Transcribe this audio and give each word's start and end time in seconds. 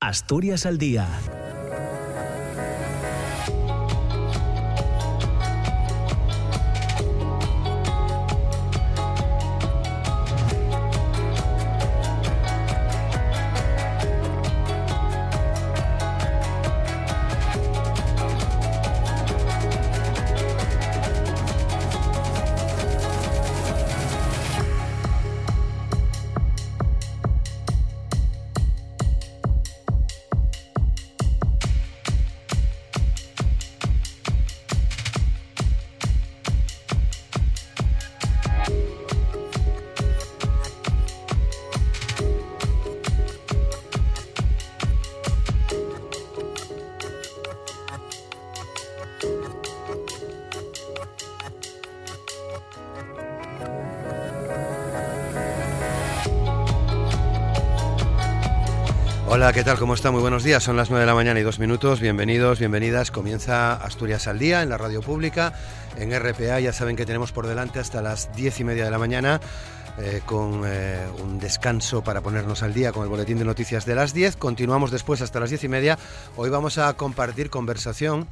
Asturias 0.00 0.66
al 0.66 0.76
día 0.76 1.08
Hola, 59.46 59.52
¿qué 59.52 59.62
tal? 59.62 59.78
¿Cómo 59.78 59.94
está? 59.94 60.10
Muy 60.10 60.22
buenos 60.22 60.42
días. 60.42 60.64
Son 60.64 60.76
las 60.76 60.90
9 60.90 61.02
de 61.02 61.06
la 61.06 61.14
mañana 61.14 61.38
y 61.38 61.44
dos 61.44 61.60
minutos. 61.60 62.00
Bienvenidos, 62.00 62.58
bienvenidas. 62.58 63.12
Comienza 63.12 63.74
Asturias 63.74 64.26
al 64.26 64.40
Día 64.40 64.60
en 64.60 64.68
la 64.68 64.76
radio 64.76 65.02
pública, 65.02 65.52
en 65.96 66.10
RPA. 66.18 66.58
Ya 66.58 66.72
saben 66.72 66.96
que 66.96 67.06
tenemos 67.06 67.30
por 67.30 67.46
delante 67.46 67.78
hasta 67.78 68.02
las 68.02 68.34
10 68.34 68.58
y 68.58 68.64
media 68.64 68.84
de 68.86 68.90
la 68.90 68.98
mañana. 68.98 69.40
Eh, 69.98 70.20
con 70.26 70.62
eh, 70.66 70.98
un 71.22 71.38
descanso 71.38 72.02
para 72.02 72.22
ponernos 72.22 72.64
al 72.64 72.74
día 72.74 72.90
con 72.90 73.04
el 73.04 73.08
boletín 73.08 73.38
de 73.38 73.44
noticias 73.44 73.86
de 73.86 73.94
las 73.94 74.12
10. 74.12 74.34
Continuamos 74.34 74.90
después 74.90 75.22
hasta 75.22 75.38
las 75.38 75.50
10 75.50 75.62
y 75.62 75.68
media. 75.68 75.96
Hoy 76.34 76.50
vamos 76.50 76.78
a 76.78 76.92
compartir 76.94 77.48
conversación 77.48 78.26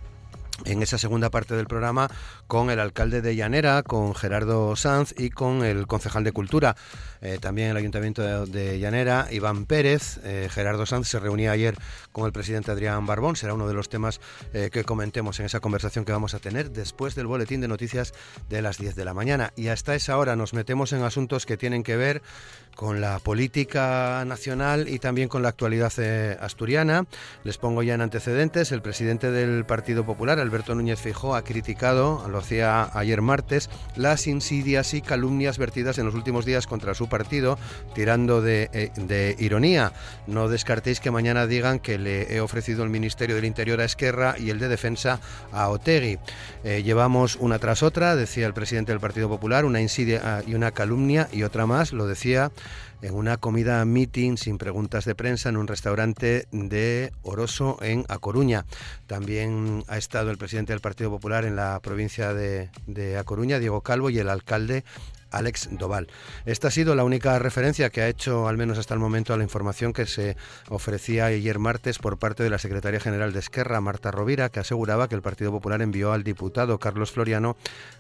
en 0.65 0.83
esa 0.83 0.99
segunda 0.99 1.31
parte 1.31 1.55
del 1.55 1.67
programa 1.67 2.09
con 2.47 2.71
el 2.71 2.81
alcalde 2.81 3.23
de 3.23 3.37
Llanera, 3.37 3.83
con 3.83 4.15
Gerardo 4.15 4.77
Sanz 4.77 5.15
y 5.17 5.31
con 5.31 5.65
el 5.65 5.87
concejal 5.87 6.25
de 6.25 6.33
Cultura. 6.33 6.77
Eh, 7.21 7.39
también 7.41 7.71
el 7.71 7.77
Ayuntamiento 7.77 8.47
de, 8.47 8.79
Llanera, 8.79 9.29
Iván 9.31 9.67
Pérez. 9.67 10.21
Eh, 10.25 10.49
Gerardo 10.51 10.85
Sanz 10.87 11.09
se 11.09 11.19
reunía 11.19 11.53
ayer 11.53 11.75
con 12.13 12.27
el 12.27 12.33
presidente 12.33 12.71
Adrián 12.71 13.07
Barbón. 13.07 13.35
Será 13.37 13.55
uno 13.55 13.67
de 13.67 13.75
los 13.75 13.89
temas 13.89 14.21
eh, 14.53 14.69
que 14.71 14.85
comentemos 14.85 15.41
en 15.41 15.47
esa 15.47 15.61
conversación 15.61 16.05
que 16.05 16.13
vamos 16.13 16.35
a 16.35 16.39
tener 16.39 16.71
después 16.71 17.15
del 17.15 17.27
boletín 17.27 17.61
de 17.61 17.69
noticias 17.69 18.13
de 18.49 18.63
las 18.63 18.79
10 18.79 18.95
de 18.95 19.05
la 19.05 19.15
mañana. 19.15 19.53
Y 19.57 19.69
hasta 19.69 19.95
esa 19.95 20.19
hora 20.19 20.37
nos 20.37 20.53
metemos 20.53 20.93
en 20.93 21.03
asuntos 21.03 21.47
que 21.47 21.57
tienen 21.57 21.83
que 21.83 21.97
ver 21.97 22.23
con 22.75 23.01
la 23.01 23.19
política 23.19 24.25
nacional 24.27 24.89
y 24.89 24.99
también 24.99 25.29
con 25.29 25.43
la 25.43 25.49
actualidad 25.51 25.93
asturiana. 26.41 27.07
Les 27.45 27.59
pongo 27.59 27.83
ya 27.83 27.95
en 27.95 28.01
antecedentes. 28.01 28.73
El 28.73 28.83
presidente 28.83 29.31
del 29.31 29.65
Partido 29.65 30.05
Popular, 30.05 30.39
Alberto 30.39 30.75
Núñez 30.75 31.01
Feijóo, 31.01 31.35
ha 31.35 31.45
criticado, 31.45 32.27
lo 32.29 32.39
hacía 32.39 32.91
ayer 32.99 33.23
martes, 33.23 33.71
las 33.97 34.27
insidias 34.27 34.95
y 34.95 35.03
calumnias 35.03 35.59
vertidas 35.59 35.99
en 35.99 36.07
los 36.07 36.15
últimos 36.15 36.45
días 36.45 36.67
contra 36.67 36.95
su 36.95 37.09
partido, 37.09 37.59
tirando 37.95 38.43
de, 38.43 38.91
de 38.97 39.37
ironía. 39.39 39.93
No 40.27 40.49
descartéis 40.49 41.01
que 41.01 41.11
mañana 41.11 41.47
digan 41.47 41.79
que 41.79 41.99
le 41.99 42.35
he 42.35 42.41
ofrecido 42.41 42.83
el 42.85 42.91
Ministerio 42.91 43.37
del 43.37 43.45
Interior 43.45 43.81
a 43.81 43.85
Esquerra 43.85 44.37
y 44.39 44.51
el 44.51 44.59
de 44.59 44.69
Defensa 44.69 45.21
a 45.53 45.69
Otegui. 45.69 46.19
Eh, 46.65 46.83
llevamos 46.83 47.37
una 47.37 47.59
tras 47.59 47.83
otra, 47.83 48.17
decía 48.17 48.47
el 48.47 48.55
presidente 48.55 48.93
del 48.93 49.01
Partido 49.01 49.29
Popular, 49.29 49.65
una 49.65 49.81
insidia 49.81 50.43
y 50.47 50.55
una 50.55 50.71
calumnia 50.71 51.29
y 51.33 51.43
otra 51.43 51.67
más, 51.67 51.93
lo 51.93 52.07
decía 52.07 52.51
en 53.03 53.15
una 53.15 53.37
comida 53.37 53.85
meeting 53.85 54.37
sin 54.37 54.59
preguntas 54.59 55.05
de 55.05 55.15
prensa 55.15 55.49
en 55.49 55.57
un 55.57 55.67
restaurante 55.67 56.47
de 56.53 57.13
Oroso 57.23 57.79
en 57.83 58.05
A 58.09 58.19
Coruña. 58.19 58.65
También 59.07 59.85
ha 59.89 59.99
estado 59.99 60.31
el 60.31 60.39
presidente 60.39 60.73
del 60.73 60.81
Partido 60.81 61.11
Popular 61.11 61.45
en 61.45 61.57
la 61.57 61.81
provincia 61.81 62.35
de, 62.35 62.71
de 62.87 63.19
A 63.19 63.25
Coruña, 63.25 63.59
Diego 63.59 63.83
Calvo, 63.83 64.11
y 64.11 64.19
el 64.19 64.29
alcalde 64.29 64.85
Alex 65.37 65.69
Doval. 65.73 66.09
Esta 66.47 66.69
ha 66.69 66.71
sido 66.71 66.95
la 66.95 67.05
única 67.05 67.39
referencia 67.39 67.91
que 67.91 68.03
ha 68.03 68.09
hecho, 68.09 68.49
al 68.49 68.57
menos 68.57 68.79
hasta 68.79 68.95
el 68.95 69.01
momento, 69.01 69.35
a 69.35 69.37
la 69.37 69.43
información 69.43 69.93
que 69.93 70.07
se 70.07 70.37
ofrecía 70.69 71.27
ayer 71.27 71.59
martes 71.59 71.99
por 71.99 72.19
parte 72.19 72.43
de 72.43 72.51
la 72.51 72.59
secretaria 72.59 73.01
general 73.01 73.33
de 73.33 73.41
Esquerra, 73.41 73.81
Marta 73.81 74.11
Rovira, 74.11 74.49
que 74.49 74.61
aseguraba 74.61 75.09
que 75.09 75.15
el 75.15 75.23
Partido 75.23 75.51
Popular 75.51 75.83
envió 75.83 76.13
al 76.13 76.25
diputado 76.25 76.79
Carlos 76.79 77.13
Floriano 77.13 77.57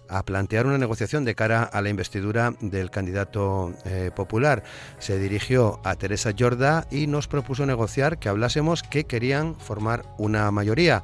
a 0.08 0.22
plantear 0.24 0.66
una 0.66 0.78
negociación 0.78 1.24
de 1.24 1.34
cara 1.34 1.62
a 1.62 1.82
la 1.82 1.88
investidura 1.88 2.54
del 2.60 2.90
candidato 2.90 3.72
eh, 3.84 4.10
popular. 4.14 4.62
Se 4.98 5.18
dirigió 5.18 5.80
a 5.84 5.96
Teresa 5.96 6.32
Jorda 6.38 6.86
y 6.90 7.06
nos 7.06 7.28
propuso 7.28 7.66
negociar 7.66 8.18
que 8.18 8.28
hablásemos 8.28 8.82
que 8.82 9.04
querían 9.04 9.54
formar 9.56 10.04
una 10.18 10.50
mayoría. 10.50 11.02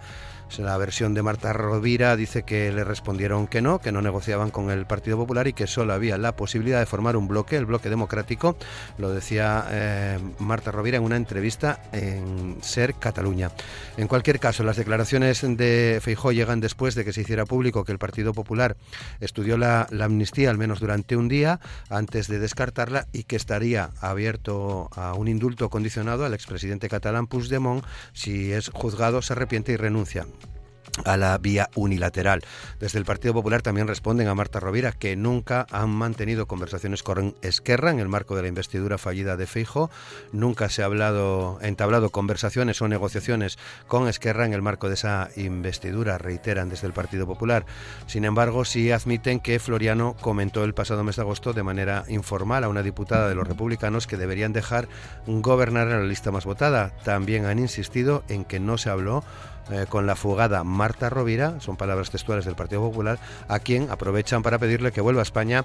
La 0.59 0.77
versión 0.77 1.15
de 1.15 1.23
Marta 1.23 1.53
Rovira 1.53 2.17
dice 2.17 2.43
que 2.43 2.73
le 2.73 2.83
respondieron 2.83 3.47
que 3.47 3.63
no, 3.63 3.79
que 3.79 3.93
no 3.93 4.03
negociaban 4.03 4.51
con 4.51 4.71
el 4.71 4.85
Partido 4.85 5.17
Popular 5.17 5.47
y 5.47 5.53
que 5.53 5.67
solo 5.67 5.93
había 5.93 6.19
la 6.19 6.35
posibilidad 6.35 6.81
de 6.81 6.87
formar 6.87 7.17
un 7.17 7.29
bloque, 7.29 7.57
el 7.57 7.67
bloque 7.67 7.89
democrático. 7.89 8.57
Lo 8.99 9.11
decía 9.11 9.67
eh, 9.71 10.19
Marta 10.39 10.73
Rovira 10.73 10.99
en 10.99 11.05
una 11.05 11.17
entrevista 11.17 11.83
en 11.93 12.59
Ser 12.63 12.95
Cataluña. 12.95 13.51
En 13.97 14.09
cualquier 14.09 14.41
caso, 14.41 14.65
las 14.65 14.77
declaraciones 14.77 15.41
de 15.43 16.01
Feijó 16.03 16.33
llegan 16.33 16.61
después 16.61 16.95
de 16.95 17.05
que 17.05 17.13
se 17.13 17.23
hiciera 17.23 17.47
público 17.47 17.85
que 17.85 17.93
el 17.93 17.99
Partido 17.99 18.35
Popular 18.35 18.77
estudió 19.21 19.57
la, 19.57 19.87
la 19.91 20.07
amnistía 20.07 20.51
al 20.51 20.59
menos 20.59 20.81
durante 20.81 21.17
un 21.17 21.29
día 21.29 21.61
antes 21.89 22.29
de 22.29 22.39
descartarla 22.39 23.07
y 23.13 23.23
que 23.25 23.37
estaría 23.37 23.91
abierto 24.01 24.91
a 24.97 25.15
un 25.15 25.29
indulto 25.29 25.71
condicionado 25.71 26.25
al 26.25 26.35
expresidente 26.35 26.89
catalán 26.89 27.29
Puigdemont 27.29 27.85
si 28.13 28.53
es 28.53 28.69
juzgado, 28.69 29.23
se 29.23 29.33
arrepiente 29.33 29.73
y 29.73 29.77
renuncia 29.77 30.27
a 31.05 31.17
la 31.17 31.37
vía 31.39 31.71
unilateral. 31.75 32.43
Desde 32.79 32.99
el 32.99 33.05
Partido 33.05 33.35
Popular 33.35 33.63
también 33.63 33.89
responden 33.89 34.29
a 34.29 34.35
Marta 34.35 34.61
Rovira 34.61 34.93
que 34.93 35.17
nunca 35.17 35.67
han 35.71 35.91
mantenido 35.91 36.47
conversaciones 36.47 37.03
con 37.03 37.35
Esquerra 37.43 37.91
en 37.91 38.01
el 38.01 38.09
marco 38.09 38.37
de 38.37 38.43
la 38.43 38.49
investidura 38.49 38.99
fallida 38.99 39.37
de 39.37 39.47
Feijo, 39.47 39.91
nunca 40.33 40.69
se 40.69 40.83
ha 40.83 40.87
hablado, 40.87 41.59
entablado 41.63 42.11
conversaciones 42.11 42.81
o 42.83 42.89
negociaciones 42.89 43.59
con 43.87 44.09
Esquerra 44.09 44.47
en 44.47 44.53
el 44.53 44.63
marco 44.63 44.89
de 44.89 44.95
esa 44.95 45.31
investidura, 45.37 46.19
reiteran 46.19 46.69
desde 46.69 46.87
el 46.87 46.93
Partido 46.93 47.27
Popular. 47.27 47.65
Sin 48.07 48.25
embargo, 48.25 48.65
sí 48.65 48.91
admiten 48.91 49.41
que 49.41 49.59
Floriano 49.59 50.17
comentó 50.21 50.65
el 50.65 50.75
pasado 50.75 51.05
mes 51.05 51.17
de 51.17 51.23
agosto 51.23 51.53
de 51.53 51.63
manera 51.63 52.05
informal 52.09 52.65
a 52.65 52.69
una 52.69 52.83
diputada 52.83 53.29
de 53.29 53.35
los 53.35 53.47
republicanos 53.47 54.07
que 54.07 54.17
deberían 54.17 54.53
dejar 54.53 54.89
gobernar 55.27 55.89
en 55.89 56.01
la 56.01 56.07
lista 56.07 56.31
más 56.31 56.45
votada. 56.45 56.93
También 57.05 57.47
han 57.47 57.59
insistido 57.59 58.23
en 58.29 58.45
que 58.45 58.61
no 58.61 58.79
se 58.79 58.91
habló 58.91 59.25
eh, 59.71 59.87
con 59.89 60.07
la 60.07 60.17
fugada 60.17 60.65
Marta 60.65 61.11
Rovira, 61.11 61.61
son 61.61 61.77
palabras 61.77 62.11
textuales 62.11 62.45
del 62.45 62.55
Partido 62.55 62.81
Popular, 62.81 63.19
a 63.49 63.59
quien 63.59 63.91
aprovechan 63.91 64.43
para 64.43 64.59
pedirle 64.59 64.93
que 64.93 65.01
vuelva 65.01 65.21
a 65.21 65.23
España 65.23 65.65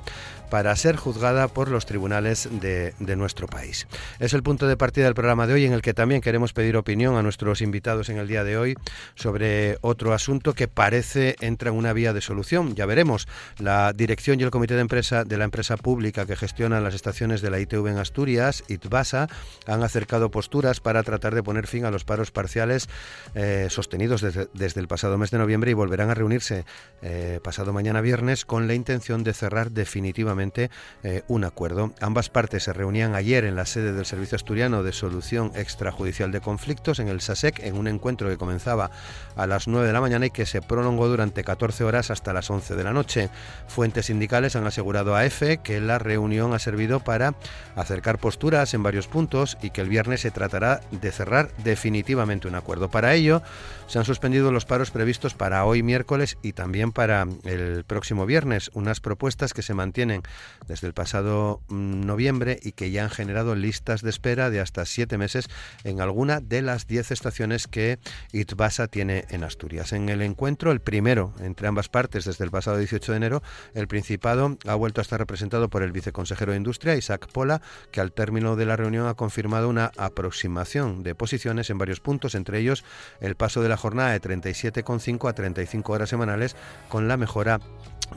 para 0.50 0.76
ser 0.76 0.96
juzgada 0.96 1.48
por 1.48 1.70
los 1.70 1.86
tribunales 1.86 2.50
de, 2.52 2.94
nuestro 3.16 3.48
país. 3.48 3.88
Es 4.20 4.34
el 4.34 4.44
punto 4.44 4.68
de 4.68 4.76
partida 4.76 5.06
del 5.06 5.16
programa 5.16 5.48
de 5.48 5.54
hoy 5.54 5.66
en 5.66 5.74
el 5.74 5.82
que 5.82 5.94
también 5.94 6.22
queremos 6.22 6.54
pedir 6.54 6.76
opinión 6.76 7.16
a 7.16 7.24
nuestros 7.24 7.62
invitados 7.62 8.10
en 8.10 8.18
el 8.18 8.28
día 8.28 8.44
de 8.44 8.58
hoy 8.58 8.76
sobre 9.16 9.78
otro 9.82 10.14
asunto 10.14 10.54
que 10.54 10.68
parece 10.68 11.36
entra 11.40 11.70
en 11.70 11.76
una 11.76 11.94
vía 11.94 12.12
de 12.12 12.22
solución. 12.22 12.76
Ya 12.76 12.86
veremos. 12.86 13.28
La 13.58 13.94
dirección 13.94 14.40
y 14.40 14.44
el 14.44 14.52
comité 14.52 14.76
de 14.76 14.82
empresa 14.82 15.24
de 15.24 15.38
la 15.38 15.46
empresa 15.46 15.78
pública 15.78 16.26
que 16.26 16.36
gestiona 16.36 16.82
las 16.82 16.94
estaciones 16.94 17.42
de 17.42 17.50
la 17.50 17.60
ITV 17.60 17.88
en 17.88 17.98
Asturias, 17.98 18.64
ITBASA, 18.68 19.28
han 19.68 19.84
acercado 19.84 20.30
posturas 20.30 20.80
para 20.80 21.04
tratar 21.04 21.36
de 21.36 21.44
poner 21.44 21.68
fin 21.68 21.86
a 21.86 21.92
los 21.92 22.04
paros 22.04 22.32
parciales 22.32 22.90
eh, 23.34 23.68
tenidos 23.90 24.22
desde, 24.22 24.80
el 24.80 24.88
pasado 24.88 25.18
mes 25.18 25.32
de 25.32 25.38
noviembre 25.38 25.72
y 25.72 25.74
volverán 25.74 26.10
a 26.10 26.14
reunirse 26.14 26.66
eh, 27.02 27.40
pasado 27.44 27.74
mañana 27.74 28.02
viernes 28.02 28.46
con 28.46 28.68
la 28.68 28.74
intención 28.74 29.24
de 29.24 29.34
cerrar 29.34 29.72
definitivamente 29.72 30.70
eh, 31.04 31.24
un 31.28 31.44
acuerdo. 31.44 31.94
Ambas 32.02 32.30
partes 32.30 32.64
se 32.64 32.74
reunían 32.74 33.16
ayer 33.16 33.46
en 33.46 33.56
la 33.56 33.66
sede 33.66 33.94
del 33.94 34.06
Servicio 34.06 34.36
Asturiano 34.36 34.84
de 34.84 34.94
Solución 34.94 35.52
Extrajudicial 35.56 36.32
de 36.32 36.42
Conflictos 36.42 37.00
en 37.00 37.08
el 37.08 37.22
SASEC 37.22 37.60
en 37.60 37.78
un 37.78 37.88
encuentro 37.88 38.30
que 38.30 38.38
comenzaba 38.38 38.92
a 39.36 39.48
las 39.48 39.68
9 39.68 39.88
de 39.88 39.94
la 39.94 40.02
mañana 40.02 40.26
y 40.26 40.32
que 40.32 40.46
se 40.46 40.62
prolongó 40.62 41.08
durante 41.08 41.44
14 41.44 41.84
horas 41.84 42.12
hasta 42.12 42.34
las 42.34 42.50
11 42.50 42.76
de 42.76 42.84
la 42.84 42.94
noche. 42.94 43.30
Fuentes 43.68 44.08
sindicales 44.08 44.56
han 44.56 44.68
asegurado 44.68 45.16
a 45.16 45.26
EFE 45.26 45.58
que 45.58 45.82
la 45.82 46.00
reunión 46.00 46.54
ha 46.54 46.60
servido 46.60 47.00
para 47.00 47.36
acercar 47.76 48.20
posturas 48.20 48.74
en 48.74 48.84
varios 48.84 49.08
puntos 49.08 49.58
y 49.62 49.70
que 49.70 49.82
el 49.82 49.90
viernes 49.90 50.22
se 50.22 50.32
tratará 50.32 50.82
de 50.92 51.12
cerrar 51.12 51.52
definitivamente 51.64 52.48
un 52.48 52.56
acuerdo. 52.56 52.90
Para 52.90 53.14
ello, 53.14 53.42
se 53.88 54.00
han 54.00 54.06
suspendido 54.06 54.52
los 54.52 54.66
paros 54.66 54.92
previstos 54.92 55.34
para 55.34 55.64
hoy 55.66 55.84
miércoles 55.84 56.38
y 56.42 56.54
también 56.54 56.92
para 56.92 57.28
el 57.44 57.84
próximo 57.84 58.26
viernes, 58.26 58.72
unas 58.74 59.00
propuestas 59.00 59.54
que 59.54 59.62
se 59.62 59.74
mantienen 59.74 60.24
desde 60.68 60.88
el 60.88 60.94
pasado 60.94 61.62
mm, 61.68 62.06
noviembre 62.06 62.60
y 62.62 62.72
que 62.72 62.92
ya 62.92 63.04
han 63.04 63.10
generado 63.10 63.56
listas 63.56 64.02
de 64.02 64.10
espera 64.10 64.50
de 64.50 64.60
hasta 64.60 64.86
siete 64.86 65.18
meses 65.18 65.48
en 65.84 66.02
alguna 66.02 66.40
de 66.40 66.62
las 66.62 66.88
diez 66.88 67.12
estaciones 67.12 67.68
que 67.68 68.00
Itbasa 68.32 68.88
tiene 68.88 69.26
en 69.30 69.44
Asturias. 69.44 69.94
En 69.94 70.10
el 70.10 70.22
encuentro, 70.22 70.72
el 70.72 70.82
primero 70.82 71.34
entre 71.40 71.68
ambas 71.68 71.90
partes 71.90 72.26
desde 72.26 72.44
el 72.44 72.52
pasado 72.52 72.78
18 72.78 73.12
de 73.12 73.18
enero, 73.18 73.44
el 73.74 73.88
Principado 73.88 74.58
ha 74.66 74.76
vuelto 74.76 75.02
a 75.02 75.04
estar 75.04 75.20
representado 75.20 75.70
por 75.70 75.84
el 75.84 75.92
viceconsejero 75.92 76.52
de 76.52 76.58
Industria, 76.58 76.96
Isaac 76.96 77.28
Pola, 77.32 77.62
que 77.92 78.02
al 78.02 78.12
término 78.12 78.56
de 78.56 78.66
la 78.66 78.76
reunión 78.76 79.08
ha 79.08 79.14
confirmado 79.14 79.70
una 79.70 79.92
aproximación 79.98 81.04
de 81.04 81.16
posiciones 81.16 81.70
en 81.70 81.78
varios 81.78 82.00
puntos, 82.00 82.36
entre 82.36 82.60
ellos 82.60 82.84
el 83.20 83.36
paso 83.36 83.62
de 83.62 83.70
la 83.70 83.75
jornada 83.78 84.12
de 84.12 84.22
37,5 84.22 85.30
a 85.30 85.34
35 85.34 85.94
horas 85.94 86.10
semanales 86.10 86.56
con 86.90 87.08
la 87.08 87.18
mejora 87.18 87.60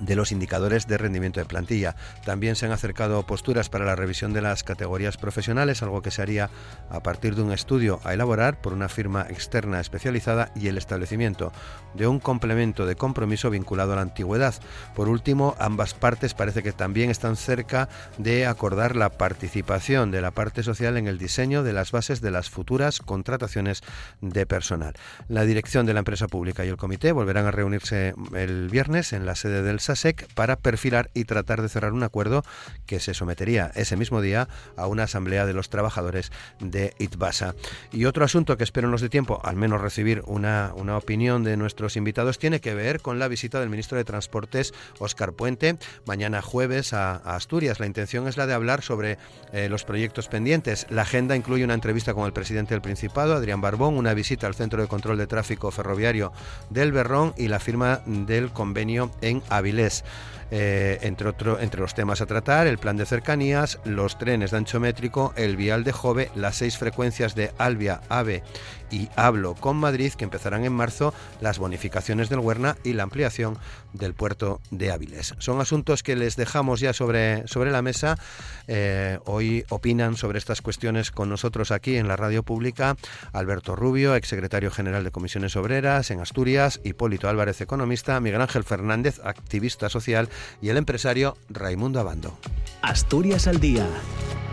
de 0.00 0.16
los 0.16 0.32
indicadores 0.32 0.86
de 0.86 0.98
rendimiento 0.98 1.40
de 1.40 1.46
plantilla. 1.46 1.96
También 2.24 2.56
se 2.56 2.66
han 2.66 2.72
acercado 2.72 3.26
posturas 3.26 3.68
para 3.68 3.84
la 3.84 3.96
revisión 3.96 4.32
de 4.32 4.42
las 4.42 4.64
categorías 4.64 5.16
profesionales, 5.16 5.82
algo 5.82 6.02
que 6.02 6.10
se 6.10 6.22
haría 6.22 6.50
a 6.90 7.02
partir 7.02 7.34
de 7.34 7.42
un 7.42 7.52
estudio 7.52 8.00
a 8.04 8.14
elaborar 8.14 8.60
por 8.60 8.72
una 8.72 8.88
firma 8.88 9.26
externa 9.28 9.80
especializada 9.80 10.50
y 10.54 10.68
el 10.68 10.78
establecimiento 10.78 11.52
de 11.94 12.06
un 12.06 12.20
complemento 12.20 12.86
de 12.86 12.96
compromiso 12.96 13.50
vinculado 13.50 13.92
a 13.92 13.96
la 13.96 14.02
antigüedad. 14.02 14.54
Por 14.94 15.08
último, 15.08 15.56
ambas 15.58 15.94
partes 15.94 16.34
parece 16.34 16.62
que 16.62 16.72
también 16.72 17.10
están 17.10 17.36
cerca 17.36 17.88
de 18.18 18.46
acordar 18.46 18.96
la 18.96 19.10
participación 19.10 20.10
de 20.10 20.20
la 20.20 20.30
parte 20.30 20.62
social 20.62 20.96
en 20.96 21.06
el 21.06 21.18
diseño 21.18 21.62
de 21.62 21.72
las 21.72 21.92
bases 21.92 22.20
de 22.20 22.30
las 22.30 22.50
futuras 22.50 23.00
contrataciones 23.00 23.82
de 24.20 24.46
personal. 24.46 24.94
La 25.28 25.44
dirección 25.44 25.86
de 25.86 25.94
la 25.94 26.00
empresa 26.00 26.28
pública 26.28 26.64
y 26.64 26.68
el 26.68 26.76
comité 26.76 27.12
volverán 27.12 27.46
a 27.46 27.50
reunirse 27.50 28.14
el 28.34 28.68
viernes 28.68 29.12
en 29.12 29.26
la 29.26 29.34
sede 29.34 29.62
del 29.62 29.77
SASEC 29.80 30.32
para 30.34 30.56
perfilar 30.56 31.10
y 31.14 31.24
tratar 31.24 31.62
de 31.62 31.68
cerrar 31.68 31.92
un 31.92 32.02
acuerdo 32.02 32.44
que 32.86 33.00
se 33.00 33.14
sometería 33.14 33.70
ese 33.74 33.96
mismo 33.96 34.20
día 34.20 34.48
a 34.76 34.86
una 34.86 35.04
asamblea 35.04 35.46
de 35.46 35.52
los 35.52 35.70
trabajadores 35.70 36.32
de 36.60 36.94
Itbasa. 36.98 37.54
Y 37.92 38.04
otro 38.04 38.24
asunto 38.24 38.56
que 38.56 38.64
espero 38.64 38.88
nos 38.88 39.00
dé 39.00 39.08
tiempo, 39.08 39.40
al 39.44 39.56
menos 39.56 39.80
recibir 39.80 40.22
una, 40.26 40.72
una 40.76 40.96
opinión 40.96 41.44
de 41.44 41.56
nuestros 41.56 41.96
invitados, 41.96 42.38
tiene 42.38 42.60
que 42.60 42.74
ver 42.74 43.00
con 43.00 43.18
la 43.18 43.28
visita 43.28 43.60
del 43.60 43.70
ministro 43.70 43.98
de 43.98 44.04
Transportes, 44.04 44.72
Óscar 44.98 45.32
Puente, 45.32 45.78
mañana 46.06 46.42
jueves 46.42 46.92
a, 46.92 47.16
Asturias. 47.16 47.80
La 47.80 47.86
intención 47.86 48.28
es 48.28 48.36
la 48.36 48.46
de 48.46 48.54
hablar 48.54 48.82
sobre 48.82 49.18
eh, 49.52 49.68
los 49.68 49.84
proyectos 49.84 50.28
pendientes. 50.28 50.86
La 50.90 51.02
agenda 51.02 51.36
incluye 51.36 51.64
una 51.64 51.74
entrevista 51.74 52.14
con 52.14 52.26
el 52.26 52.32
presidente 52.32 52.74
del 52.74 52.82
Principado, 52.82 53.34
Adrián 53.34 53.60
Barbón, 53.60 53.96
una 53.96 54.14
visita 54.14 54.46
al 54.46 54.54
Centro 54.54 54.82
de 54.82 54.88
Control 54.88 55.18
de 55.18 55.26
Tráfico 55.26 55.70
Ferroviario 55.70 56.32
del 56.70 56.92
Berrón 56.92 57.34
y 57.36 57.48
la 57.48 57.60
firma 57.60 58.02
del 58.06 58.50
convenio 58.50 59.10
en 59.20 59.42
Avilés. 59.68 60.02
Eh, 60.50 60.98
entre, 61.02 61.28
otro, 61.28 61.60
entre 61.60 61.80
los 61.80 61.94
temas 61.94 62.20
a 62.20 62.26
tratar, 62.26 62.66
el 62.66 62.78
plan 62.78 62.96
de 62.96 63.04
cercanías, 63.04 63.78
los 63.84 64.18
trenes 64.18 64.50
de 64.50 64.56
ancho 64.56 64.80
métrico, 64.80 65.32
el 65.36 65.56
vial 65.56 65.84
de 65.84 65.92
Jove, 65.92 66.30
las 66.34 66.56
seis 66.56 66.78
frecuencias 66.78 67.34
de 67.34 67.52
Albia, 67.58 68.00
AVE 68.08 68.42
y 68.90 69.08
Hablo 69.16 69.54
con 69.54 69.76
Madrid, 69.76 70.12
que 70.12 70.24
empezarán 70.24 70.64
en 70.64 70.72
marzo, 70.72 71.12
las 71.40 71.58
bonificaciones 71.58 72.28
del 72.28 72.38
Huerna 72.38 72.76
y 72.84 72.94
la 72.94 73.02
ampliación 73.02 73.58
del 73.92 74.14
puerto 74.14 74.60
de 74.70 74.90
Áviles. 74.90 75.34
Son 75.38 75.60
asuntos 75.60 76.02
que 76.02 76.16
les 76.16 76.36
dejamos 76.36 76.80
ya 76.80 76.92
sobre, 76.92 77.46
sobre 77.48 77.70
la 77.70 77.82
mesa. 77.82 78.18
Eh, 78.66 79.18
hoy 79.24 79.64
opinan 79.68 80.16
sobre 80.16 80.38
estas 80.38 80.62
cuestiones 80.62 81.10
con 81.10 81.28
nosotros 81.28 81.70
aquí 81.70 81.96
en 81.96 82.08
la 82.08 82.16
radio 82.16 82.42
pública 82.42 82.96
Alberto 83.32 83.76
Rubio, 83.76 84.14
exsecretario 84.14 84.70
general 84.70 85.04
de 85.04 85.10
Comisiones 85.10 85.56
Obreras 85.56 86.10
en 86.10 86.20
Asturias, 86.20 86.80
Hipólito 86.84 87.28
Álvarez, 87.28 87.60
economista, 87.60 88.20
Miguel 88.20 88.40
Ángel 88.40 88.64
Fernández, 88.64 89.20
activista 89.24 89.88
social, 89.88 90.28
y 90.60 90.68
el 90.68 90.76
empresario 90.76 91.36
Raimundo 91.48 92.00
Abando. 92.00 92.38
Asturias 92.82 93.46
al 93.46 93.60
día, 93.60 93.86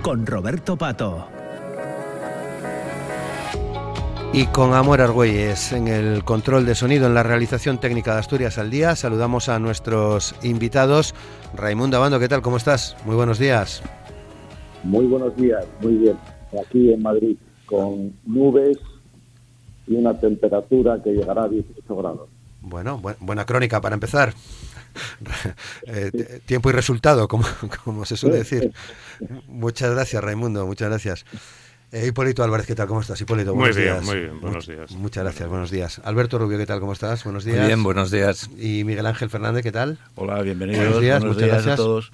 con 0.02 0.26
Roberto 0.26 0.78
Pato. 0.78 1.28
Y 4.34 4.48
con 4.48 4.74
Amor 4.74 5.00
Argüelles 5.00 5.72
en 5.72 5.88
el 5.88 6.26
control 6.26 6.66
de 6.66 6.76
sonido 6.76 7.08
en 7.08 7.14
la 7.14 7.24
realización 7.24 7.80
técnica 7.80 8.14
de 8.14 8.20
Asturias 8.20 8.58
al 8.58 8.70
día, 8.70 8.96
saludamos 8.98 9.48
a 9.48 9.60
nuestros 9.60 10.36
invitados. 10.44 11.16
Raimundo 11.56 11.96
Abando, 11.98 12.20
¿qué 12.20 12.28
tal? 12.28 12.42
¿Cómo 12.42 12.58
estás? 12.58 12.98
Muy 13.06 13.16
buenos 13.16 13.40
días. 13.40 13.82
Muy 14.84 15.06
buenos 15.06 15.36
días, 15.38 15.66
muy 15.82 15.94
bien. 15.94 16.18
Aquí 16.62 16.92
en 16.92 17.02
Madrid, 17.02 17.38
con 17.66 18.14
nubes 18.26 18.78
y 19.88 19.96
una 19.96 20.14
temperatura 20.20 21.02
que 21.02 21.12
llegará 21.12 21.44
a 21.44 21.48
18 21.48 21.96
grados. 21.96 22.30
Bueno, 22.62 23.02
buena 23.20 23.46
crónica 23.46 23.80
para 23.80 23.94
empezar. 23.94 24.34
Eh, 25.88 26.42
tiempo 26.45 26.69
y 26.69 26.74
resultado, 26.74 27.27
como, 27.27 27.45
como 27.83 28.06
se 28.06 28.18
suele 28.18 28.38
decir. 28.38 28.71
Muchas 29.47 29.92
gracias, 29.92 30.24
Raimundo, 30.24 30.65
muchas 30.65 30.89
gracias. 30.89 31.25
Eh, 31.92 32.08
Hipólito 32.08 32.44
Álvarez, 32.44 32.66
¿qué 32.66 32.74
tal? 32.74 32.88
¿Cómo 32.88 33.02
estás? 33.02 33.22
Hipólito, 33.22 33.54
buenos 33.54 33.76
muy 33.76 33.86
bien, 33.86 34.04
Muy 34.04 34.20
bien, 34.20 34.42
buenos 34.42 34.68
días. 34.68 34.92
Muchas 34.92 35.24
gracias, 35.24 35.48
buenos 35.48 35.70
días. 35.70 36.02
Alberto 36.04 36.40
Rubio, 36.40 36.58
¿qué 36.58 36.66
tal? 36.66 36.80
¿Cómo 36.80 36.94
estás? 36.94 37.24
Buenos 37.24 37.46
días. 37.46 37.60
Muy 37.60 37.68
bien, 37.68 37.84
buenos 37.84 38.10
días. 38.10 38.50
Y 38.58 38.84
Miguel 38.84 39.06
Ángel 39.06 39.30
Fernández, 39.30 39.62
¿qué 39.62 39.72
tal? 39.72 40.00
Hola, 40.16 40.42
bienvenidos. 40.42 40.84
Buenos 40.84 41.02
días, 41.02 41.24
muchas 41.24 41.48
gracias 41.48 41.74
a 41.74 41.76
todos. 41.76 42.12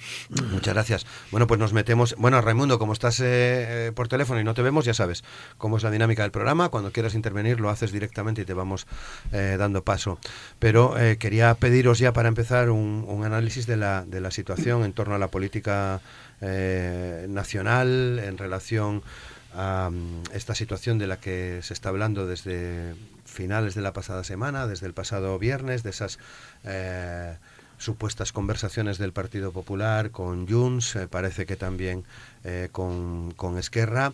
Muchas 0.51 0.73
gracias. 0.73 1.05
Bueno, 1.31 1.47
pues 1.47 1.59
nos 1.59 1.71
metemos. 1.71 2.15
Bueno, 2.17 2.41
Raimundo, 2.41 2.79
como 2.79 2.91
estás 2.91 3.21
eh, 3.21 3.87
eh, 3.87 3.91
por 3.95 4.09
teléfono 4.09 4.41
y 4.41 4.43
no 4.43 4.53
te 4.53 4.61
vemos, 4.61 4.83
ya 4.83 4.93
sabes 4.93 5.23
cómo 5.57 5.77
es 5.77 5.83
la 5.83 5.91
dinámica 5.91 6.23
del 6.23 6.31
programa. 6.31 6.67
Cuando 6.67 6.91
quieras 6.91 7.15
intervenir, 7.15 7.61
lo 7.61 7.69
haces 7.69 7.93
directamente 7.93 8.41
y 8.41 8.45
te 8.45 8.53
vamos 8.53 8.87
dando 9.31 9.83
paso. 9.83 10.19
Pero 10.59 10.95
quería 11.17 11.55
pediros 11.55 11.97
ya 11.97 12.11
para 12.11 12.27
empezar 12.27 12.69
un, 12.69 13.05
un, 13.07 13.23
análisis 13.23 13.65
de 13.67 13.77
la, 13.77 14.03
de 14.05 14.19
la 14.19 14.31
situación 14.31 14.83
en 14.83 14.93
torno 14.93 15.15
a 15.15 15.17
la 15.17 15.29
política 15.29 16.01
nacional 16.41 18.19
en 18.23 18.37
relación 18.37 19.03
a 19.53 19.89
esta 20.33 20.55
situación 20.55 20.97
de 20.97 21.07
la 21.07 21.17
que 21.17 21.59
se 21.61 21.73
está 21.73 21.89
hablando 21.89 22.25
desde 22.25 22.93
finales 23.25 23.75
de 23.75 23.81
la 23.81 23.93
pasada 23.93 24.23
semana, 24.23 24.67
desde 24.67 24.87
el 24.87 24.93
pasado 24.93 25.37
viernes, 25.39 25.83
de 25.83 25.89
esas 25.89 26.19
eh, 26.63 27.35
supuestas 27.77 28.31
conversaciones 28.31 28.97
del 28.97 29.13
Partido 29.13 29.51
Popular 29.51 30.11
con 30.11 30.47
Junts, 30.47 30.95
eh, 30.95 31.07
parece 31.07 31.45
que 31.45 31.55
también 31.55 32.03
eh, 32.43 32.69
con, 32.71 33.31
con, 33.31 33.57
Esquerra. 33.57 34.13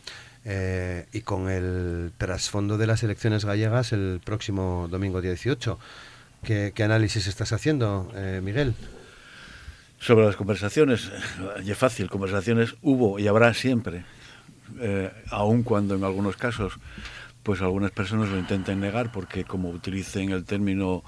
y 1.12 1.22
con 1.22 1.50
el 1.50 2.14
trasfondo 2.18 2.78
de 2.78 2.88
las 2.88 3.04
elecciones 3.04 3.44
gallegas 3.44 3.92
el 3.92 4.22
próximo 4.24 4.88
domingo 4.90 5.20
18. 5.20 5.78
¿Qué, 6.44 6.72
qué 6.74 6.84
análisis 6.84 7.28
estás 7.28 7.52
haciendo, 7.52 8.10
Miguel? 8.42 8.74
Sobre 10.00 10.26
las 10.26 10.38
conversaciones, 10.38 11.12
es 11.66 11.78
fácil, 11.78 12.10
conversaciones 12.10 12.76
hubo 12.82 13.20
y 13.20 13.28
habrá 13.28 13.54
siempre 13.54 14.06
eh, 14.80 15.12
aun 15.30 15.64
cuando 15.64 15.96
en 15.96 16.04
algunos 16.04 16.38
casos 16.38 16.74
pues 17.44 17.62
algunas 17.62 17.92
personas 17.92 18.30
lo 18.30 18.38
intenten 18.38 18.80
negar 18.80 19.12
porque 19.12 19.46
como 19.46 19.70
utilicen 19.70 20.32
el 20.32 20.44
término 20.44 21.04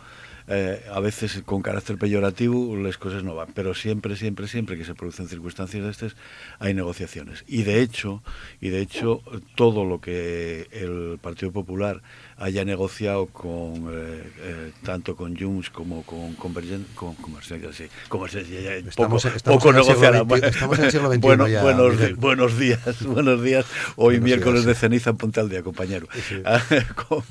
eh, 0.52 0.84
a 0.92 1.00
veces 1.00 1.44
con 1.46 1.62
carácter 1.62 2.00
peyorativo 2.00 2.76
las 2.76 2.98
cosas 2.98 3.24
no 3.24 3.36
van, 3.36 3.50
pero 3.54 3.76
siempre, 3.76 4.16
siempre, 4.16 4.48
siempre 4.48 4.80
que 4.80 4.84
se 4.84 4.96
producen 4.96 5.28
circunstancias 5.28 5.84
de 5.84 5.92
estas 5.92 6.16
hay 6.58 6.74
negociaciones. 6.74 7.44
Y 7.48 7.62
de 7.62 7.82
hecho, 7.82 8.24
y 8.60 8.70
de 8.70 8.82
hecho 8.82 9.22
todo 9.54 9.86
lo 9.86 10.02
que 10.02 10.68
el 10.72 11.20
Partido 11.22 11.52
Popular 11.52 12.02
haya 12.40 12.64
negociado 12.64 13.28
con 13.28 13.90
eh, 13.92 14.24
eh, 14.42 14.72
tanto 14.84 15.16
con 15.16 15.36
Junts 15.36 15.70
como 15.70 16.04
con 16.04 16.34
Convergent, 16.36 16.94
con 16.96 17.16
Comercial, 17.16 17.62
sí, 17.74 17.88
Comercial, 18.08 18.46
estamos, 18.88 19.24
poco, 19.24 19.36
estamos 19.36 19.64
poco 19.64 19.74
negociará. 19.74 20.26
Estamos 20.48 20.80
en 20.80 20.86
el 20.86 20.92
siglo 20.92 21.10
XXI 21.14 21.20
bueno, 21.20 21.48
ya, 21.48 21.62
buenos, 21.62 22.16
buenos, 22.16 22.58
días, 22.58 23.04
buenos 23.06 23.44
días. 23.44 23.66
Hoy 23.98 24.16
buenos 24.16 24.24
miércoles 24.24 24.64
días. 24.64 24.68
de 24.68 24.76
ceniza 24.76 25.10
en 25.10 25.18
Ponte 25.18 25.40
al 25.42 25.50
Día, 25.50 25.64
compañero. 25.64 26.08
Sí. 26.28 26.42
Ah, 26.46 26.62
con, 26.96 27.24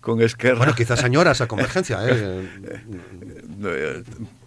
con 0.00 0.22
Esquerra. 0.22 0.58
Bueno, 0.58 0.74
quizás 0.74 1.04
añoras 1.04 1.40
a 1.42 1.46
Convergencia. 1.46 1.98
¿eh? 2.08 2.48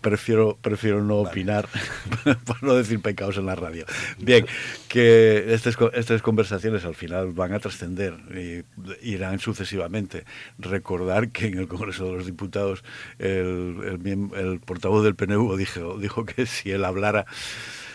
Prefiero, 0.01 0.57
prefiero 0.61 1.03
no 1.03 1.17
opinar, 1.17 1.69
por 2.45 2.61
no 2.63 2.75
decir 2.75 2.99
pecados 3.01 3.37
en 3.37 3.45
la 3.45 3.55
radio. 3.55 3.85
Bien, 4.17 4.45
que 4.87 5.53
estas, 5.53 5.77
estas 5.93 6.21
conversaciones 6.21 6.83
al 6.85 6.95
final 6.95 7.31
van 7.31 7.53
a 7.53 7.59
trascender 7.59 8.15
y 8.35 9.09
irán 9.09 9.39
sucesivamente. 9.39 10.25
Recordar 10.57 11.29
que 11.29 11.47
en 11.47 11.57
el 11.57 11.67
Congreso 11.67 12.05
de 12.05 12.11
los 12.13 12.25
Diputados 12.25 12.83
el, 13.19 13.99
el, 14.03 14.29
el 14.35 14.59
portavoz 14.59 15.03
del 15.03 15.15
PNV 15.15 15.55
dijo, 15.57 15.97
dijo 15.97 16.25
que 16.25 16.45
si 16.45 16.71
él 16.71 16.83
hablara 16.83 17.25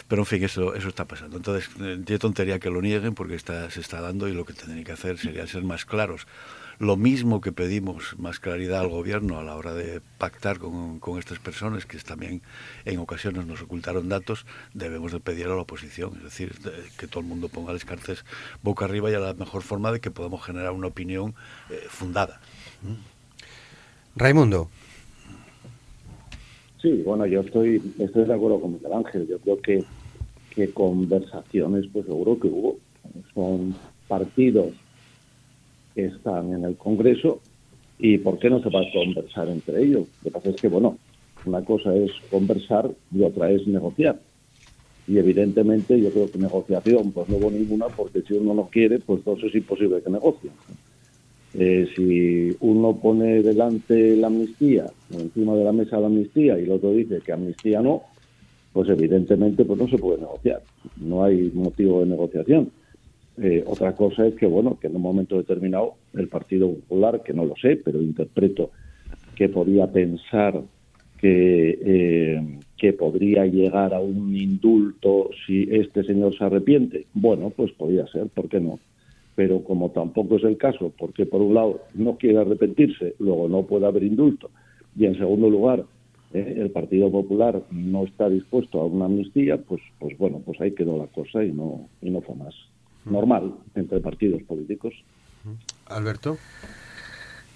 Pero 0.08 0.22
en 0.22 0.26
fin, 0.26 0.44
eso, 0.44 0.74
eso 0.74 0.88
está 0.88 1.04
pasando. 1.04 1.36
Entonces, 1.36 1.68
eh, 1.80 2.00
tiene 2.04 2.18
tontería 2.18 2.58
que 2.58 2.70
lo 2.70 2.80
nieguen 2.80 3.14
porque 3.14 3.34
está, 3.34 3.70
se 3.70 3.80
está 3.80 4.00
dando 4.00 4.28
y 4.28 4.32
lo 4.32 4.44
que 4.44 4.52
tendrían 4.52 4.84
que 4.84 4.92
hacer 4.92 5.18
sería 5.18 5.46
ser 5.46 5.64
más 5.64 5.84
claros. 5.84 6.26
Lo 6.78 6.96
mismo 6.96 7.40
que 7.40 7.52
pedimos 7.52 8.18
más 8.18 8.38
claridad 8.38 8.80
al 8.80 8.88
gobierno 8.88 9.38
a 9.38 9.42
la 9.44 9.56
hora 9.56 9.72
de 9.72 10.00
pactar 10.18 10.58
con, 10.58 10.98
con 11.00 11.18
estas 11.18 11.38
personas 11.38 11.86
que 11.86 11.96
también 11.98 12.42
en 12.84 12.98
ocasiones 12.98 13.46
nos 13.46 13.62
ocultaron 13.62 14.08
datos, 14.08 14.44
debemos 14.74 15.12
de 15.12 15.20
pedir 15.20 15.46
a 15.46 15.50
la 15.50 15.62
oposición, 15.62 16.12
es 16.18 16.24
decir, 16.24 16.52
que 16.98 17.06
todo 17.06 17.20
el 17.20 17.26
mundo 17.26 17.48
ponga 17.48 17.72
las 17.72 17.84
cartas 17.84 18.24
boca 18.62 18.84
arriba 18.84 19.10
y 19.10 19.14
a 19.14 19.20
la 19.20 19.34
mejor 19.34 19.62
forma 19.62 19.90
de 19.90 20.00
que 20.00 20.10
podamos 20.10 20.44
generar 20.44 20.72
una 20.72 20.88
opinión 20.88 21.34
eh, 21.70 21.80
fundada. 21.88 22.40
Raimundo. 24.14 24.68
Sí, 26.80 27.02
bueno, 27.04 27.26
yo 27.26 27.40
estoy, 27.40 27.82
estoy 27.98 28.24
de 28.24 28.34
acuerdo 28.34 28.60
con 28.60 28.74
Miguel 28.74 28.92
Ángel. 28.92 29.26
Yo 29.28 29.38
creo 29.38 29.60
que, 29.60 29.84
que 30.50 30.70
conversaciones, 30.72 31.86
pues 31.92 32.06
seguro 32.06 32.38
que 32.38 32.48
hubo. 32.48 32.76
Son 33.34 33.74
partidos 34.08 34.72
están 35.96 36.52
en 36.52 36.64
el 36.64 36.76
Congreso 36.76 37.40
y 37.98 38.18
¿por 38.18 38.38
qué 38.38 38.50
no 38.50 38.62
se 38.62 38.68
va 38.68 38.80
a 38.80 38.92
conversar 38.92 39.48
entre 39.48 39.82
ellos? 39.82 40.06
Lo 40.22 40.24
que 40.24 40.30
pasa 40.30 40.50
es 40.50 40.56
que, 40.56 40.68
bueno, 40.68 40.98
una 41.46 41.64
cosa 41.64 41.94
es 41.94 42.10
conversar 42.30 42.90
y 43.12 43.22
otra 43.22 43.50
es 43.50 43.66
negociar. 43.66 44.20
Y 45.08 45.18
evidentemente 45.18 46.00
yo 46.00 46.10
creo 46.10 46.30
que 46.30 46.38
negociación 46.38 47.12
pues 47.12 47.28
no 47.28 47.36
hubo 47.36 47.50
ninguna 47.50 47.86
porque 47.86 48.22
si 48.22 48.34
uno 48.34 48.54
no 48.54 48.66
quiere, 48.66 48.98
pues 48.98 49.20
entonces 49.20 49.50
es 49.50 49.54
imposible 49.56 50.02
que 50.02 50.10
negocie. 50.10 50.50
Eh, 51.54 51.88
si 51.94 52.54
uno 52.60 52.96
pone 52.96 53.42
delante 53.42 54.16
la 54.16 54.26
amnistía, 54.26 54.90
encima 55.10 55.54
de 55.54 55.64
la 55.64 55.72
mesa 55.72 56.00
la 56.00 56.06
amnistía 56.06 56.58
y 56.58 56.64
el 56.64 56.72
otro 56.72 56.92
dice 56.92 57.20
que 57.24 57.32
amnistía 57.32 57.80
no, 57.80 58.02
pues 58.72 58.90
evidentemente 58.90 59.64
pues 59.64 59.78
no 59.78 59.88
se 59.88 59.96
puede 59.96 60.18
negociar. 60.18 60.62
No 61.00 61.24
hay 61.24 61.50
motivo 61.54 62.00
de 62.00 62.06
negociación. 62.06 62.70
Eh, 63.38 63.62
otra 63.66 63.94
cosa 63.94 64.26
es 64.26 64.34
que, 64.34 64.46
bueno, 64.46 64.78
que 64.80 64.86
en 64.86 64.96
un 64.96 65.02
momento 65.02 65.36
determinado 65.36 65.94
el 66.14 66.28
Partido 66.28 66.72
Popular, 66.72 67.22
que 67.22 67.34
no 67.34 67.44
lo 67.44 67.54
sé, 67.56 67.76
pero 67.76 68.00
interpreto 68.00 68.70
que 69.34 69.48
podía 69.50 69.86
pensar 69.92 70.62
que, 71.20 71.78
eh, 71.84 72.58
que 72.78 72.92
podría 72.94 73.44
llegar 73.46 73.92
a 73.92 74.00
un 74.00 74.34
indulto 74.34 75.30
si 75.46 75.68
este 75.70 76.02
señor 76.04 76.36
se 76.36 76.44
arrepiente. 76.44 77.06
Bueno, 77.12 77.50
pues 77.50 77.72
podría 77.72 78.06
ser, 78.06 78.28
¿por 78.28 78.48
qué 78.48 78.60
no? 78.60 78.78
Pero 79.34 79.62
como 79.62 79.90
tampoco 79.90 80.36
es 80.36 80.44
el 80.44 80.56
caso, 80.56 80.92
porque 80.96 81.26
por 81.26 81.42
un 81.42 81.54
lado 81.54 81.80
no 81.94 82.16
quiere 82.16 82.38
arrepentirse, 82.38 83.14
luego 83.18 83.48
no 83.48 83.64
puede 83.64 83.86
haber 83.86 84.02
indulto, 84.02 84.50
y 84.98 85.04
en 85.04 85.18
segundo 85.18 85.50
lugar 85.50 85.84
eh, 86.32 86.54
el 86.56 86.70
Partido 86.70 87.10
Popular 87.10 87.62
no 87.70 88.04
está 88.04 88.30
dispuesto 88.30 88.80
a 88.80 88.86
una 88.86 89.04
amnistía, 89.04 89.58
pues, 89.58 89.82
pues 89.98 90.16
bueno, 90.16 90.40
pues 90.42 90.58
ahí 90.62 90.70
quedó 90.70 90.96
la 90.96 91.06
cosa 91.08 91.44
y 91.44 91.52
no, 91.52 91.86
y 92.00 92.08
no 92.08 92.22
fue 92.22 92.34
más 92.34 92.54
normal 93.06 93.54
entre 93.74 94.00
partidos 94.00 94.42
políticos. 94.42 94.94
Alberto. 95.86 96.38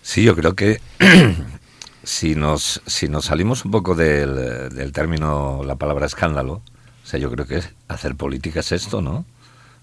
Sí, 0.02 0.24
yo 0.24 0.34
creo 0.34 0.54
que 0.54 0.80
si 2.02 2.34
nos, 2.34 2.82
si 2.86 3.08
nos 3.08 3.26
salimos 3.26 3.64
un 3.64 3.70
poco 3.70 3.94
del, 3.94 4.70
del 4.70 4.92
término, 4.92 5.62
la 5.64 5.76
palabra 5.76 6.06
escándalo, 6.06 6.62
o 7.02 7.06
sea, 7.06 7.20
yo 7.20 7.30
creo 7.30 7.46
que 7.46 7.60
hacer 7.88 8.14
política 8.14 8.60
es 8.60 8.72
esto, 8.72 9.02
¿no? 9.02 9.24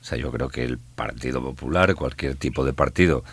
O 0.02 0.04
sea, 0.04 0.18
yo 0.18 0.32
creo 0.32 0.50
que 0.50 0.64
el 0.64 0.78
Partido 0.78 1.42
Popular, 1.42 1.94
cualquier 1.96 2.36
tipo 2.36 2.64
de 2.64 2.74
partido, 2.74 3.24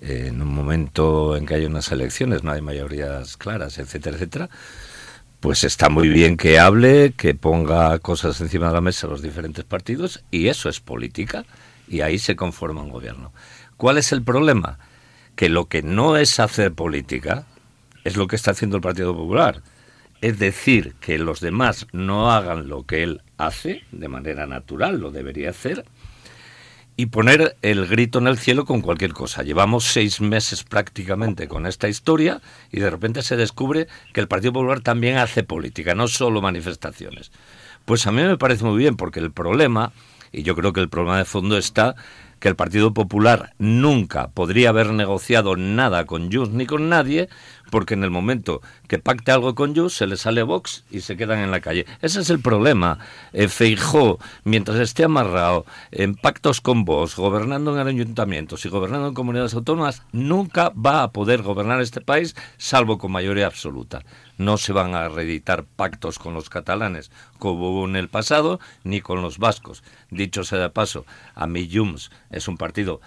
eh, 0.00 0.26
en 0.28 0.40
un 0.42 0.52
momento 0.52 1.36
en 1.36 1.46
que 1.46 1.54
hay 1.54 1.66
unas 1.66 1.92
elecciones, 1.92 2.42
no 2.42 2.50
hay 2.50 2.62
mayorías 2.62 3.36
claras, 3.36 3.78
etcétera, 3.78 4.16
etcétera, 4.16 4.50
pues 5.40 5.64
está 5.64 5.88
muy 5.88 6.08
bien 6.08 6.36
que 6.36 6.58
hable, 6.58 7.12
que 7.16 7.34
ponga 7.34 7.98
cosas 7.98 8.40
encima 8.40 8.68
de 8.68 8.74
la 8.74 8.80
mesa 8.82 9.06
los 9.06 9.22
diferentes 9.22 9.64
partidos 9.64 10.22
y 10.30 10.48
eso 10.48 10.68
es 10.68 10.80
política 10.80 11.44
y 11.88 12.02
ahí 12.02 12.18
se 12.18 12.36
conforma 12.36 12.82
un 12.82 12.90
gobierno. 12.90 13.32
¿Cuál 13.76 13.96
es 13.96 14.12
el 14.12 14.22
problema? 14.22 14.78
Que 15.36 15.48
lo 15.48 15.66
que 15.66 15.82
no 15.82 16.18
es 16.18 16.38
hacer 16.38 16.74
política 16.74 17.46
es 18.04 18.16
lo 18.16 18.26
que 18.26 18.36
está 18.36 18.50
haciendo 18.50 18.76
el 18.76 18.82
Partido 18.82 19.14
Popular. 19.14 19.62
Es 20.20 20.38
decir, 20.38 20.94
que 21.00 21.18
los 21.18 21.40
demás 21.40 21.86
no 21.92 22.30
hagan 22.30 22.68
lo 22.68 22.84
que 22.84 23.02
él 23.02 23.22
hace 23.38 23.82
de 23.90 24.08
manera 24.08 24.46
natural, 24.46 25.00
lo 25.00 25.10
debería 25.10 25.50
hacer, 25.50 25.86
y 27.00 27.06
poner 27.06 27.56
el 27.62 27.86
grito 27.86 28.18
en 28.18 28.26
el 28.26 28.36
cielo 28.36 28.66
con 28.66 28.82
cualquier 28.82 29.14
cosa. 29.14 29.42
Llevamos 29.42 29.84
seis 29.84 30.20
meses 30.20 30.64
prácticamente 30.64 31.48
con 31.48 31.64
esta 31.64 31.88
historia 31.88 32.42
y 32.70 32.78
de 32.78 32.90
repente 32.90 33.22
se 33.22 33.38
descubre 33.38 33.88
que 34.12 34.20
el 34.20 34.28
Partido 34.28 34.52
Popular 34.52 34.82
también 34.82 35.16
hace 35.16 35.42
política, 35.42 35.94
no 35.94 36.08
solo 36.08 36.42
manifestaciones. 36.42 37.32
Pues 37.86 38.06
a 38.06 38.12
mí 38.12 38.20
me 38.20 38.36
parece 38.36 38.64
muy 38.64 38.76
bien 38.76 38.98
porque 38.98 39.18
el 39.18 39.32
problema, 39.32 39.92
y 40.30 40.42
yo 40.42 40.54
creo 40.54 40.74
que 40.74 40.80
el 40.80 40.90
problema 40.90 41.16
de 41.16 41.24
fondo 41.24 41.56
está 41.56 41.96
que 42.38 42.48
el 42.48 42.56
Partido 42.56 42.92
Popular 42.92 43.54
nunca 43.56 44.28
podría 44.28 44.68
haber 44.68 44.92
negociado 44.92 45.56
nada 45.56 46.04
con 46.04 46.30
Junts 46.30 46.52
ni 46.52 46.66
con 46.66 46.90
nadie, 46.90 47.30
porque 47.70 47.94
en 47.94 48.04
el 48.04 48.10
momento 48.10 48.60
que 48.88 48.98
pacte 48.98 49.32
algo 49.32 49.54
con 49.54 49.74
Junts 49.74 49.94
se 49.94 50.06
le 50.06 50.16
sale 50.16 50.42
Vox 50.42 50.84
y 50.90 51.00
se 51.00 51.16
quedan 51.16 51.38
en 51.38 51.50
la 51.50 51.60
calle. 51.60 51.86
Ese 52.02 52.20
es 52.20 52.30
el 52.30 52.40
problema. 52.40 52.98
Eh, 53.32 53.48
Feijó, 53.48 54.18
mientras 54.44 54.78
esté 54.78 55.04
amarrado 55.04 55.64
en 55.90 56.14
pactos 56.14 56.60
con 56.60 56.84
Vox, 56.84 57.16
gobernando 57.16 57.78
en 57.80 57.86
ayuntamientos 57.86 58.64
y 58.64 58.68
gobernando 58.68 59.08
en 59.08 59.14
comunidades 59.14 59.54
autónomas, 59.54 60.02
nunca 60.12 60.70
va 60.70 61.02
a 61.02 61.12
poder 61.12 61.42
gobernar 61.42 61.80
este 61.80 62.00
país, 62.00 62.34
salvo 62.58 62.98
con 62.98 63.12
mayoría 63.12 63.46
absoluta. 63.46 64.02
No 64.38 64.56
se 64.56 64.72
van 64.72 64.94
a 64.94 65.08
reeditar 65.08 65.64
pactos 65.64 66.18
con 66.18 66.34
los 66.34 66.48
catalanes, 66.48 67.10
como 67.38 67.70
hubo 67.70 67.84
en 67.86 67.96
el 67.96 68.08
pasado, 68.08 68.58
ni 68.84 69.00
con 69.00 69.22
los 69.22 69.38
vascos. 69.38 69.82
Dicho 70.10 70.44
sea 70.44 70.58
de 70.58 70.70
paso, 70.70 71.04
a 71.34 71.46
mí 71.46 71.68
Junts 71.72 72.10
es 72.30 72.48
un 72.48 72.56
partido 72.56 73.00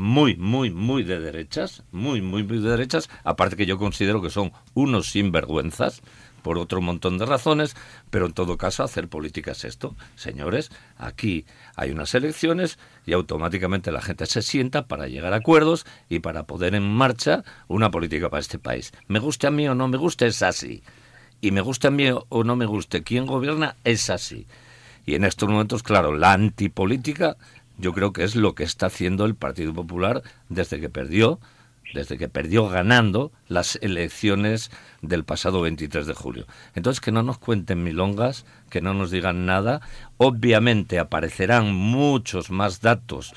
muy, 0.00 0.34
muy, 0.36 0.70
muy 0.70 1.02
de 1.02 1.20
derechas, 1.20 1.82
muy, 1.92 2.22
muy, 2.22 2.42
muy 2.42 2.58
de 2.58 2.70
derechas, 2.70 3.10
aparte 3.22 3.54
que 3.54 3.66
yo 3.66 3.76
considero 3.76 4.22
que 4.22 4.30
son 4.30 4.50
unos 4.72 5.10
sinvergüenzas, 5.10 6.00
por 6.40 6.56
otro 6.56 6.80
montón 6.80 7.18
de 7.18 7.26
razones, 7.26 7.76
pero 8.08 8.24
en 8.24 8.32
todo 8.32 8.56
caso 8.56 8.82
hacer 8.82 9.08
política 9.08 9.52
es 9.52 9.62
esto. 9.64 9.94
Señores, 10.16 10.70
aquí 10.96 11.44
hay 11.76 11.90
unas 11.90 12.14
elecciones 12.14 12.78
y 13.04 13.12
automáticamente 13.12 13.92
la 13.92 14.00
gente 14.00 14.24
se 14.24 14.40
sienta 14.40 14.86
para 14.86 15.06
llegar 15.06 15.34
a 15.34 15.36
acuerdos 15.36 15.84
y 16.08 16.20
para 16.20 16.44
poner 16.44 16.74
en 16.74 16.90
marcha 16.90 17.44
una 17.68 17.90
política 17.90 18.30
para 18.30 18.40
este 18.40 18.58
país. 18.58 18.92
Me 19.06 19.18
guste 19.18 19.48
a 19.48 19.50
mí 19.50 19.68
o 19.68 19.74
no 19.74 19.86
me 19.86 19.98
guste, 19.98 20.26
es 20.26 20.40
así. 20.40 20.82
Y 21.42 21.50
me 21.50 21.60
guste 21.60 21.88
a 21.88 21.90
mí 21.90 22.06
o 22.10 22.44
no 22.44 22.56
me 22.56 22.64
guste, 22.64 23.02
quien 23.02 23.26
gobierna 23.26 23.76
es 23.84 24.08
así. 24.08 24.46
Y 25.04 25.14
en 25.14 25.24
estos 25.24 25.48
momentos, 25.48 25.82
claro, 25.82 26.16
la 26.16 26.32
antipolítica 26.32 27.36
yo 27.80 27.92
creo 27.92 28.12
que 28.12 28.24
es 28.24 28.36
lo 28.36 28.54
que 28.54 28.64
está 28.64 28.86
haciendo 28.86 29.24
el 29.24 29.34
Partido 29.34 29.72
Popular 29.72 30.22
desde 30.48 30.80
que 30.80 30.88
perdió, 30.88 31.40
desde 31.94 32.18
que 32.18 32.28
perdió 32.28 32.68
ganando 32.68 33.32
las 33.48 33.78
elecciones 33.82 34.70
del 35.02 35.24
pasado 35.24 35.62
23 35.62 36.06
de 36.06 36.14
julio. 36.14 36.46
Entonces, 36.74 37.00
que 37.00 37.10
no 37.10 37.22
nos 37.22 37.38
cuenten 37.38 37.82
milongas, 37.82 38.44
que 38.68 38.80
no 38.80 38.94
nos 38.94 39.10
digan 39.10 39.46
nada. 39.46 39.80
Obviamente 40.18 40.98
aparecerán 40.98 41.74
muchos 41.74 42.50
más 42.50 42.80
datos 42.80 43.32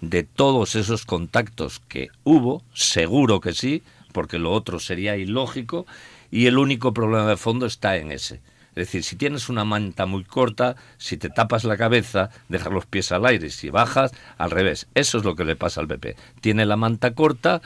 de 0.00 0.24
todos 0.24 0.76
esos 0.76 1.06
contactos 1.06 1.80
que 1.88 2.08
hubo, 2.22 2.62
seguro 2.74 3.40
que 3.40 3.54
sí, 3.54 3.82
porque 4.12 4.38
lo 4.38 4.52
otro 4.52 4.78
sería 4.78 5.16
ilógico, 5.16 5.86
y 6.30 6.46
el 6.46 6.58
único 6.58 6.92
problema 6.92 7.28
de 7.28 7.36
fondo 7.36 7.66
está 7.66 7.96
en 7.96 8.12
ese 8.12 8.40
es 8.76 8.88
decir, 8.88 9.04
si 9.04 9.16
tienes 9.16 9.48
una 9.48 9.64
manta 9.64 10.04
muy 10.04 10.22
corta, 10.22 10.76
si 10.98 11.16
te 11.16 11.30
tapas 11.30 11.64
la 11.64 11.78
cabeza, 11.78 12.28
dejas 12.50 12.70
los 12.70 12.84
pies 12.84 13.10
al 13.10 13.24
aire, 13.24 13.48
si 13.48 13.70
bajas, 13.70 14.12
al 14.36 14.50
revés. 14.50 14.86
Eso 14.94 15.16
es 15.16 15.24
lo 15.24 15.34
que 15.34 15.46
le 15.46 15.56
pasa 15.56 15.80
al 15.80 15.88
PP. 15.88 16.14
Tiene 16.42 16.66
la 16.66 16.76
manta 16.76 17.14
corta 17.14 17.62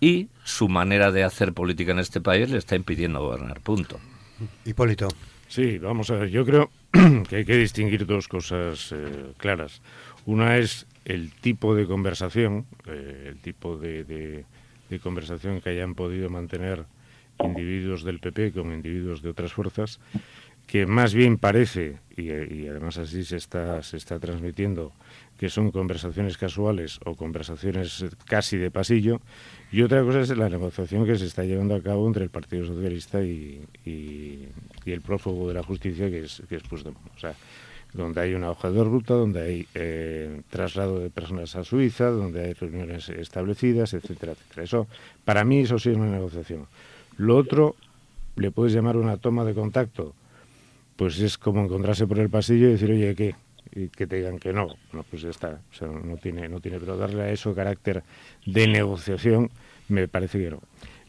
y 0.00 0.28
su 0.44 0.68
manera 0.68 1.12
de 1.12 1.24
hacer 1.24 1.54
política 1.54 1.92
en 1.92 1.98
este 1.98 2.20
país 2.20 2.50
le 2.50 2.58
está 2.58 2.76
impidiendo 2.76 3.20
gobernar. 3.20 3.60
Punto. 3.60 3.98
Hipólito. 4.66 5.08
Sí, 5.48 5.78
vamos 5.78 6.10
a 6.10 6.16
ver. 6.16 6.28
Yo 6.28 6.44
creo 6.44 6.70
que 7.28 7.36
hay 7.36 7.44
que 7.46 7.56
distinguir 7.56 8.04
dos 8.04 8.28
cosas 8.28 8.92
eh, 8.92 9.32
claras. 9.38 9.80
Una 10.26 10.58
es 10.58 10.86
el 11.06 11.32
tipo 11.32 11.74
de 11.74 11.86
conversación, 11.86 12.66
eh, 12.86 13.28
el 13.30 13.38
tipo 13.38 13.78
de, 13.78 14.04
de, 14.04 14.44
conversación 14.98 15.62
que 15.62 15.70
hayan 15.70 15.94
podido 15.94 16.28
mantener 16.28 16.84
individuos 17.42 18.04
del 18.04 18.18
PP 18.18 18.52
con 18.52 18.72
individuos 18.72 19.22
de 19.22 19.30
otras 19.30 19.52
fuerzas 19.52 19.98
que 20.70 20.86
más 20.86 21.14
bien 21.14 21.36
parece, 21.36 21.96
y, 22.16 22.30
además 22.68 22.96
así 22.96 23.24
se 23.24 23.36
está, 23.36 23.82
se 23.82 23.96
está 23.96 24.20
transmitiendo, 24.20 24.92
que 25.36 25.50
son 25.50 25.72
conversaciones 25.72 26.38
casuales 26.38 27.00
o 27.04 27.16
conversaciones 27.16 28.04
casi 28.24 28.56
de 28.56 28.70
pasillo, 28.70 29.20
y 29.72 29.82
otra 29.82 30.04
cosa 30.04 30.20
es 30.20 30.28
la 30.36 30.48
negociación 30.48 31.04
que 31.04 31.18
se 31.18 31.26
está 31.26 31.42
llevando 31.42 31.74
a 31.74 31.82
cabo 31.82 32.06
entre 32.06 32.22
el 32.22 32.30
Partido 32.30 32.66
Socialista 32.66 33.20
y, 33.20 33.66
el 33.84 35.00
prófugo 35.00 35.48
de 35.48 35.54
la 35.54 35.64
justicia, 35.64 36.08
que 36.08 36.20
es, 36.20 36.40
que 36.48 36.54
es 36.54 36.62
Puigdemont. 36.62 37.16
O 37.16 37.18
sea, 37.18 37.34
donde 37.92 38.20
hay 38.20 38.34
una 38.34 38.50
hoja 38.50 38.70
de 38.70 38.84
ruta, 38.84 39.14
donde 39.14 39.42
hay 39.42 39.66
eh, 39.74 40.42
traslado 40.50 41.00
de 41.00 41.10
personas 41.10 41.56
a 41.56 41.64
Suiza, 41.64 42.10
donde 42.10 42.44
hay 42.44 42.52
reuniones 42.52 43.08
establecidas, 43.08 43.92
etcétera, 43.92 44.32
etcétera. 44.32 44.62
Eso, 44.62 44.86
para 45.24 45.44
mí, 45.44 45.62
eso 45.62 45.80
sí 45.80 45.90
es 45.90 45.96
una 45.96 46.12
negociación. 46.12 46.66
Lo 47.16 47.36
otro, 47.36 47.74
le 48.36 48.52
puedes 48.52 48.72
llamar 48.72 48.96
una 48.96 49.16
toma 49.16 49.44
de 49.44 49.54
contacto 49.54 50.14
pues 51.00 51.18
es 51.20 51.38
como 51.38 51.64
encontrarse 51.64 52.06
por 52.06 52.18
el 52.18 52.28
pasillo 52.28 52.68
y 52.68 52.72
decir, 52.72 52.90
oye, 52.90 53.14
¿qué? 53.14 53.34
Y 53.74 53.88
que 53.88 54.06
te 54.06 54.16
digan 54.16 54.38
que 54.38 54.52
no. 54.52 54.76
No, 54.92 55.02
pues 55.04 55.22
ya 55.22 55.30
está. 55.30 55.62
O 55.72 55.74
sea, 55.74 55.88
no 55.88 56.18
tiene, 56.18 56.46
no 56.46 56.60
tiene, 56.60 56.78
pero 56.78 56.98
darle 56.98 57.22
a 57.22 57.30
eso 57.30 57.54
carácter 57.54 58.02
de 58.44 58.66
negociación 58.66 59.50
me 59.88 60.08
parece 60.08 60.38
que 60.38 60.50
no. 60.50 60.60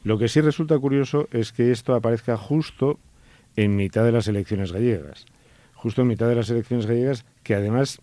Lo 0.05 0.17
que 0.17 0.29
sí 0.29 0.39
resulta 0.39 0.79
curioso 0.79 1.27
es 1.33 1.51
que 1.51 1.71
esto 1.73 1.93
aparezca 1.93 2.37
justo 2.37 2.99
en 3.57 3.75
mitad 3.75 4.05
de 4.05 4.13
las 4.13 4.29
elecciones 4.29 4.71
gallegas. 4.71 5.25
Justo 5.73 6.03
en 6.03 6.07
mitad 6.07 6.29
de 6.29 6.35
las 6.35 6.49
elecciones 6.49 6.85
gallegas, 6.85 7.25
que 7.43 7.55
además 7.55 7.99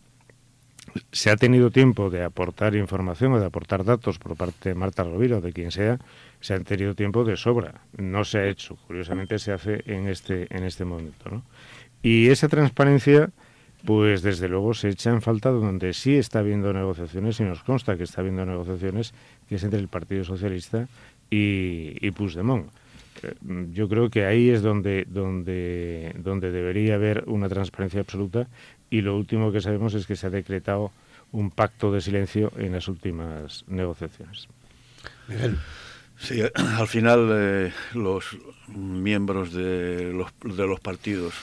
se 1.12 1.30
ha 1.30 1.36
tenido 1.36 1.70
tiempo 1.70 2.10
de 2.10 2.22
aportar 2.22 2.74
información 2.74 3.32
o 3.32 3.40
de 3.40 3.46
aportar 3.46 3.84
datos 3.84 4.18
por 4.18 4.36
parte 4.36 4.68
de 4.68 4.74
Marta 4.74 5.04
Rovira 5.04 5.38
o 5.38 5.40
de 5.40 5.54
quien 5.54 5.70
sea, 5.70 5.98
se 6.40 6.54
han 6.54 6.64
tenido 6.64 6.94
tiempo 6.94 7.24
de 7.24 7.38
sobra. 7.38 7.80
No 7.96 8.24
se 8.24 8.38
ha 8.38 8.46
hecho, 8.46 8.76
curiosamente 8.86 9.38
se 9.38 9.52
hace 9.52 9.82
en 9.86 10.08
este, 10.08 10.54
en 10.54 10.64
este 10.64 10.84
momento. 10.84 11.30
¿no? 11.30 11.44
Y 12.02 12.28
esa 12.28 12.48
transparencia, 12.48 13.30
pues 13.84 14.22
desde 14.22 14.48
luego 14.48 14.74
se 14.74 14.90
echa 14.90 15.10
en 15.10 15.22
falta 15.22 15.50
donde 15.50 15.92
sí 15.92 16.16
está 16.16 16.40
habiendo 16.40 16.72
negociaciones 16.72 17.40
y 17.40 17.44
nos 17.44 17.62
consta 17.62 17.96
que 17.96 18.04
está 18.04 18.20
habiendo 18.20 18.44
negociaciones, 18.46 19.12
que 19.48 19.56
es 19.56 19.64
entre 19.64 19.80
el 19.80 19.88
Partido 19.88 20.24
Socialista 20.24 20.88
y, 21.30 21.94
y 22.00 22.10
Puigdemont. 22.12 22.70
Eh, 23.22 23.34
yo 23.72 23.88
creo 23.88 24.10
que 24.10 24.24
ahí 24.24 24.50
es 24.50 24.62
donde, 24.62 25.06
donde, 25.08 26.14
donde 26.18 26.50
debería 26.50 26.94
haber 26.94 27.24
una 27.26 27.48
transparencia 27.48 28.00
absoluta 28.00 28.48
y 28.90 29.00
lo 29.00 29.16
último 29.16 29.52
que 29.52 29.60
sabemos 29.60 29.94
es 29.94 30.06
que 30.06 30.16
se 30.16 30.26
ha 30.26 30.30
decretado 30.30 30.92
un 31.32 31.50
pacto 31.50 31.92
de 31.92 32.00
silencio 32.00 32.52
en 32.56 32.72
las 32.72 32.88
últimas 32.88 33.64
negociaciones. 33.68 34.48
Miguel. 35.28 35.58
Sí, 36.18 36.42
al 36.54 36.88
final 36.88 37.28
eh, 37.30 37.72
los 37.94 38.36
miembros 38.66 39.52
de 39.52 40.12
los, 40.12 40.32
de 40.42 40.66
los 40.66 40.80
partidos 40.80 41.34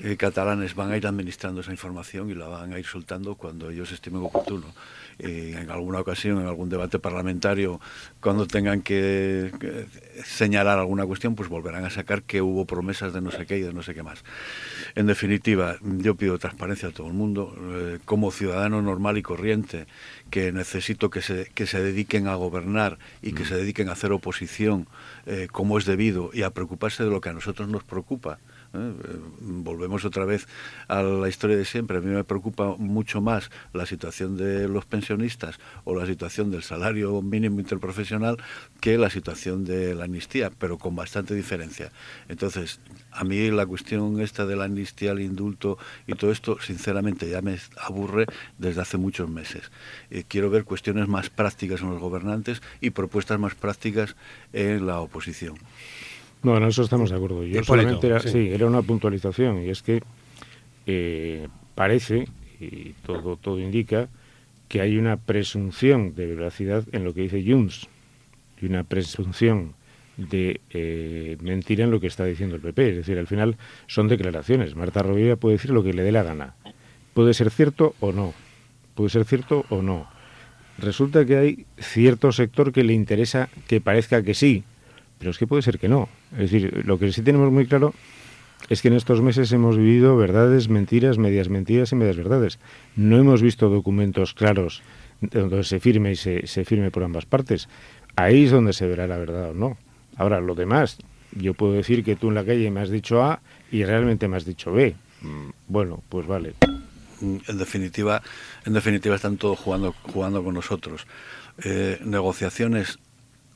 eh, 0.00 0.16
catalanes 0.16 0.74
van 0.74 0.90
a 0.90 0.96
ir 0.96 1.06
administrando 1.06 1.60
esa 1.60 1.70
información 1.70 2.30
y 2.30 2.34
la 2.34 2.48
van 2.48 2.72
a 2.72 2.78
ir 2.78 2.86
soltando 2.86 3.34
cuando 3.36 3.70
ellos 3.70 3.92
estimen 3.92 4.22
oportuno. 4.22 4.66
Eh, 5.18 5.56
en 5.60 5.70
alguna 5.70 6.00
ocasión, 6.00 6.40
en 6.40 6.46
algún 6.46 6.68
debate 6.68 6.98
parlamentario, 6.98 7.80
cuando 8.20 8.46
tengan 8.46 8.82
que, 8.82 9.52
señalar 10.24 10.78
alguna 10.78 11.06
cuestión, 11.06 11.34
pues 11.34 11.48
volverán 11.48 11.84
a 11.84 11.90
sacar 11.90 12.22
que 12.22 12.42
hubo 12.42 12.64
promesas 12.64 13.12
de 13.12 13.20
no 13.20 13.30
sé 13.30 13.46
qué 13.46 13.58
y 13.58 13.62
de 13.62 13.72
no 13.72 13.82
sé 13.82 13.94
qué 13.94 14.02
más. 14.02 14.24
En 14.96 15.06
definitiva, 15.06 15.76
yo 15.82 16.16
pido 16.16 16.38
transparencia 16.38 16.88
a 16.88 16.92
todo 16.92 17.06
el 17.06 17.12
mundo. 17.12 17.54
Eh, 17.58 17.98
como 18.04 18.30
ciudadano 18.30 18.82
normal 18.82 19.18
y 19.18 19.22
corriente, 19.22 19.86
que 20.30 20.52
necesito 20.52 21.10
que 21.10 21.22
se, 21.22 21.50
que 21.54 21.66
se 21.66 21.80
dediquen 21.80 22.26
a 22.26 22.34
gobernar 22.34 22.98
y 23.22 23.32
que 23.32 23.44
mm. 23.44 23.46
se 23.46 23.56
dediquen 23.56 23.88
a 23.88 23.92
hacer 23.92 24.12
oposición 24.12 24.88
eh, 25.26 25.48
como 25.50 25.78
es 25.78 25.84
debido 25.84 26.30
y 26.32 26.42
a 26.42 26.50
preocuparse 26.50 27.04
de 27.04 27.10
lo 27.10 27.20
que 27.20 27.28
a 27.28 27.32
nosotros 27.32 27.68
nos 27.68 27.84
preocupa, 27.84 28.38
¿eh? 28.74 28.92
Volvemos 29.40 30.04
otra 30.04 30.24
vez 30.24 30.46
a 30.88 31.02
la 31.02 31.28
historia 31.28 31.56
de 31.56 31.64
siempre. 31.64 31.98
A 31.98 32.00
mí 32.00 32.10
me 32.10 32.24
preocupa 32.24 32.74
mucho 32.76 33.20
más 33.20 33.50
la 33.72 33.86
situación 33.86 34.36
de 34.36 34.68
los 34.68 34.84
pensionistas 34.84 35.58
o 35.84 35.94
la 35.94 36.06
situación 36.06 36.50
del 36.50 36.62
salario 36.62 37.22
mínimo 37.22 37.60
interprofesional 37.60 38.38
que 38.80 38.98
la 38.98 39.10
situación 39.10 39.64
de 39.64 39.94
la 39.94 40.04
amnistía, 40.04 40.50
pero 40.50 40.78
con 40.78 40.96
bastante 40.96 41.34
diferencia. 41.34 41.90
Entonces, 42.28 42.80
a 43.12 43.24
mí 43.24 43.50
la 43.50 43.66
cuestión 43.66 44.20
esta 44.20 44.46
de 44.46 44.56
la 44.56 44.64
amnistía, 44.64 45.12
el 45.12 45.20
indulto 45.20 45.78
y 46.06 46.14
todo 46.14 46.30
esto, 46.30 46.58
sinceramente, 46.60 47.28
ya 47.28 47.40
me 47.42 47.58
aburre 47.80 48.26
desde 48.58 48.80
hace 48.80 48.96
muchos 48.96 49.28
meses. 49.28 49.70
Eh, 50.10 50.24
quiero 50.26 50.50
ver 50.50 50.64
cuestiones 50.64 51.08
más 51.08 51.30
prácticas 51.30 51.80
en 51.80 51.90
los 51.90 52.00
gobernantes 52.00 52.62
y 52.80 52.90
propuestas 52.90 53.38
más 53.38 53.54
prácticas 53.54 54.16
en 54.52 54.86
la 54.86 55.00
oposición. 55.00 55.56
No, 56.44 56.56
en 56.56 56.62
eso 56.64 56.82
estamos 56.82 57.10
de 57.10 57.16
acuerdo. 57.16 57.44
Yo 57.44 57.64
solamente 57.64 58.06
era, 58.06 58.20
sí. 58.20 58.50
era 58.52 58.66
una 58.66 58.82
puntualización 58.82 59.64
y 59.64 59.70
es 59.70 59.82
que 59.82 60.02
eh, 60.86 61.48
parece, 61.74 62.28
y 62.60 62.92
todo, 63.06 63.36
todo 63.36 63.58
indica, 63.58 64.08
que 64.68 64.82
hay 64.82 64.98
una 64.98 65.16
presunción 65.16 66.14
de 66.14 66.26
veracidad 66.26 66.84
en 66.92 67.04
lo 67.04 67.14
que 67.14 67.22
dice 67.22 67.42
Junts 67.42 67.88
y 68.60 68.66
una 68.66 68.84
presunción 68.84 69.74
de 70.18 70.60
eh, 70.70 71.36
mentira 71.40 71.84
en 71.84 71.90
lo 71.90 71.98
que 71.98 72.06
está 72.06 72.24
diciendo 72.24 72.56
el 72.56 72.62
PP. 72.62 72.90
Es 72.90 72.96
decir, 72.96 73.18
al 73.18 73.26
final 73.26 73.56
son 73.86 74.08
declaraciones. 74.08 74.76
Marta 74.76 75.02
Rovira 75.02 75.36
puede 75.36 75.56
decir 75.56 75.70
lo 75.70 75.82
que 75.82 75.94
le 75.94 76.02
dé 76.02 76.12
la 76.12 76.22
gana. 76.22 76.54
Puede 77.14 77.32
ser 77.32 77.50
cierto 77.50 77.94
o 78.00 78.12
no. 78.12 78.34
Puede 78.94 79.10
ser 79.10 79.24
cierto 79.24 79.64
o 79.70 79.80
no. 79.80 80.08
Resulta 80.76 81.24
que 81.24 81.36
hay 81.36 81.66
cierto 81.78 82.32
sector 82.32 82.72
que 82.72 82.84
le 82.84 82.92
interesa 82.92 83.48
que 83.66 83.80
parezca 83.80 84.22
que 84.22 84.34
sí, 84.34 84.64
pero 85.24 85.30
es 85.30 85.38
que 85.38 85.46
puede 85.46 85.62
ser 85.62 85.78
que 85.78 85.88
no. 85.88 86.10
Es 86.32 86.50
decir, 86.50 86.84
lo 86.84 86.98
que 86.98 87.10
sí 87.10 87.22
tenemos 87.22 87.50
muy 87.50 87.66
claro 87.66 87.94
es 88.68 88.82
que 88.82 88.88
en 88.88 88.94
estos 88.94 89.22
meses 89.22 89.50
hemos 89.52 89.78
vivido 89.78 90.18
verdades, 90.18 90.68
mentiras, 90.68 91.16
medias 91.16 91.48
mentiras 91.48 91.92
y 91.92 91.96
medias 91.96 92.18
verdades. 92.18 92.58
No 92.94 93.16
hemos 93.16 93.40
visto 93.40 93.70
documentos 93.70 94.34
claros 94.34 94.82
donde 95.22 95.64
se 95.64 95.80
firme 95.80 96.12
y 96.12 96.16
se, 96.16 96.64
firme 96.66 96.90
por 96.90 97.04
ambas 97.04 97.24
partes. 97.24 97.70
Ahí 98.16 98.44
es 98.44 98.50
donde 98.50 98.74
se 98.74 98.86
verá 98.86 99.06
la 99.06 99.16
verdad 99.16 99.52
o 99.52 99.54
no. 99.54 99.78
Ahora, 100.18 100.42
lo 100.42 100.54
demás, 100.54 100.98
yo 101.32 101.54
puedo 101.54 101.72
decir 101.72 102.04
que 102.04 102.16
tú 102.16 102.28
en 102.28 102.34
la 102.34 102.44
calle 102.44 102.70
me 102.70 102.80
has 102.80 102.90
dicho 102.90 103.24
A 103.24 103.40
y 103.72 103.82
realmente 103.82 104.28
me 104.28 104.36
has 104.36 104.44
dicho 104.44 104.72
B. 104.72 104.94
Mm, 105.22 105.48
bueno, 105.68 106.02
pues 106.10 106.26
vale. 106.26 106.52
En 107.22 107.56
definitiva, 107.56 108.20
en 108.66 108.74
definitiva 108.74 109.16
están 109.16 109.38
todos 109.38 109.58
jugando, 109.58 109.94
jugando 110.02 110.44
con 110.44 110.52
nosotros. 110.52 111.06
Eh, 111.64 111.98
negociaciones 112.04 112.98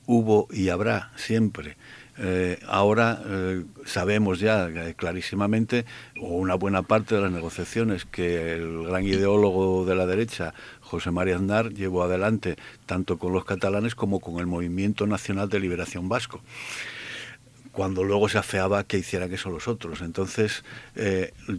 hubo 0.08 0.48
y 0.50 0.70
habrá 0.70 1.12
siempre. 1.16 1.76
Eh, 2.20 2.58
ahora 2.66 3.22
eh, 3.24 3.62
sabemos 3.84 4.40
ya 4.40 4.68
eh, 4.68 4.94
clarísimamente, 4.96 5.84
o 6.20 6.28
una 6.28 6.54
buena 6.54 6.82
parte 6.82 7.14
de 7.14 7.20
las 7.20 7.30
negociaciones 7.30 8.06
que 8.06 8.54
el 8.54 8.84
gran 8.84 9.04
ideólogo 9.04 9.84
de 9.84 9.94
la 9.94 10.06
derecha, 10.06 10.54
José 10.80 11.12
María 11.12 11.36
Aznar, 11.36 11.72
llevó 11.74 12.02
adelante 12.02 12.56
tanto 12.86 13.18
con 13.18 13.32
los 13.32 13.44
catalanes 13.44 13.94
como 13.94 14.18
con 14.18 14.38
el 14.38 14.46
Movimiento 14.46 15.06
Nacional 15.06 15.48
de 15.48 15.60
Liberación 15.60 16.08
Vasco 16.08 16.40
cuando 17.70 18.02
luego 18.02 18.28
se 18.28 18.38
afeaba 18.38 18.82
que 18.82 18.98
hicieran 18.98 19.32
eso 19.32 19.50
los 19.50 19.68
otros. 19.68 20.00
Entonces, 20.00 20.64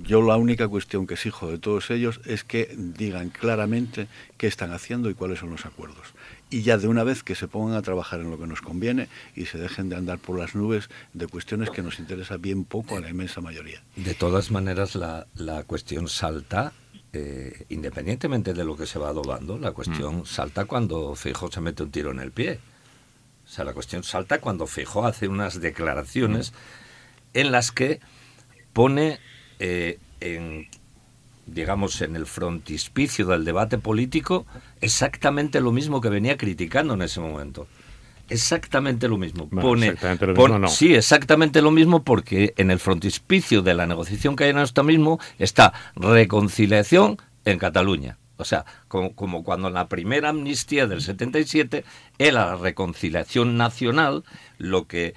yo 0.03 0.21
la 0.21 0.35
única 0.35 0.67
cuestión 0.67 1.07
que 1.07 1.13
exijo 1.13 1.49
de 1.49 1.59
todos 1.59 1.91
ellos 1.91 2.19
es 2.25 2.43
que 2.43 2.75
digan 2.75 3.29
claramente 3.29 4.09
qué 4.37 4.47
están 4.47 4.73
haciendo 4.73 5.09
y 5.09 5.13
cuáles 5.13 5.39
son 5.39 5.51
los 5.51 5.65
acuerdos 5.65 6.13
y 6.49 6.63
ya 6.63 6.77
de 6.77 6.87
una 6.87 7.03
vez 7.03 7.23
que 7.23 7.35
se 7.35 7.47
pongan 7.47 7.77
a 7.77 7.81
trabajar 7.81 8.19
en 8.19 8.31
lo 8.31 8.39
que 8.39 8.47
nos 8.47 8.61
conviene 8.61 9.07
y 9.35 9.45
se 9.45 9.57
dejen 9.57 9.89
de 9.89 9.95
andar 9.95 10.17
por 10.19 10.37
las 10.37 10.55
nubes 10.55 10.89
de 11.13 11.27
cuestiones 11.27 11.69
que 11.69 11.81
nos 11.81 11.99
interesa 11.99 12.37
bien 12.37 12.65
poco 12.65 12.97
a 12.97 12.99
la 12.99 13.09
inmensa 13.09 13.41
mayoría. 13.41 13.83
De 13.95 14.15
todas 14.15 14.49
maneras, 14.51 14.95
la, 14.95 15.27
la 15.35 15.63
cuestión 15.63 16.07
salta, 16.07 16.73
eh, 17.13 17.65
independientemente 17.69 18.53
de 18.53 18.63
lo 18.63 18.75
que 18.75 18.87
se 18.87 18.99
va 18.99 19.09
adobando, 19.09 19.57
la 19.57 19.71
cuestión 19.71 20.19
mm. 20.19 20.25
salta 20.25 20.65
cuando 20.65 21.15
Fijo 21.15 21.51
se 21.51 21.61
mete 21.61 21.83
un 21.83 21.91
tiro 21.91 22.11
en 22.11 22.19
el 22.19 22.31
pie. 22.31 22.59
O 23.45 23.51
sea, 23.51 23.65
la 23.65 23.73
cuestión 23.73 24.03
salta 24.03 24.39
cuando 24.39 24.65
Fijo 24.67 25.05
hace 25.05 25.27
unas 25.27 25.61
declaraciones 25.61 26.51
mm. 26.51 26.55
en 27.35 27.51
las 27.51 27.71
que 27.71 27.99
pone 28.73 29.19
eh, 29.59 29.99
en 30.19 30.67
digamos, 31.53 32.01
en 32.01 32.15
el 32.15 32.25
frontispicio 32.25 33.25
del 33.25 33.45
debate 33.45 33.77
político 33.77 34.45
exactamente 34.81 35.61
lo 35.61 35.71
mismo 35.71 36.01
que 36.01 36.09
venía 36.09 36.37
criticando 36.37 36.93
en 36.93 37.01
ese 37.01 37.19
momento. 37.19 37.67
Exactamente 38.29 39.07
lo 39.07 39.17
mismo. 39.17 39.49
Pone, 39.49 39.95
Sí, 40.67 40.93
exactamente 40.93 41.61
lo 41.61 41.71
mismo 41.71 42.03
porque 42.03 42.53
en 42.57 42.71
el 42.71 42.79
frontispicio 42.79 43.61
de 43.61 43.73
la 43.73 43.87
negociación 43.87 44.35
que 44.35 44.45
hay 44.45 44.51
en 44.51 44.59
esto 44.59 44.83
mismo 44.83 45.19
está 45.39 45.73
reconciliación 45.95 47.17
en 47.45 47.57
Cataluña. 47.57 48.17
O 48.37 48.45
sea, 48.45 48.65
como, 48.87 49.13
como, 49.15 49.43
cuando 49.43 49.67
en 49.67 49.73
la 49.73 49.89
primera 49.89 50.29
amnistía 50.29 50.87
del 50.87 51.01
77 51.01 51.83
era 52.19 52.45
la 52.45 52.55
reconciliación 52.55 53.57
nacional 53.57 54.23
lo 54.57 54.87
que 54.87 55.13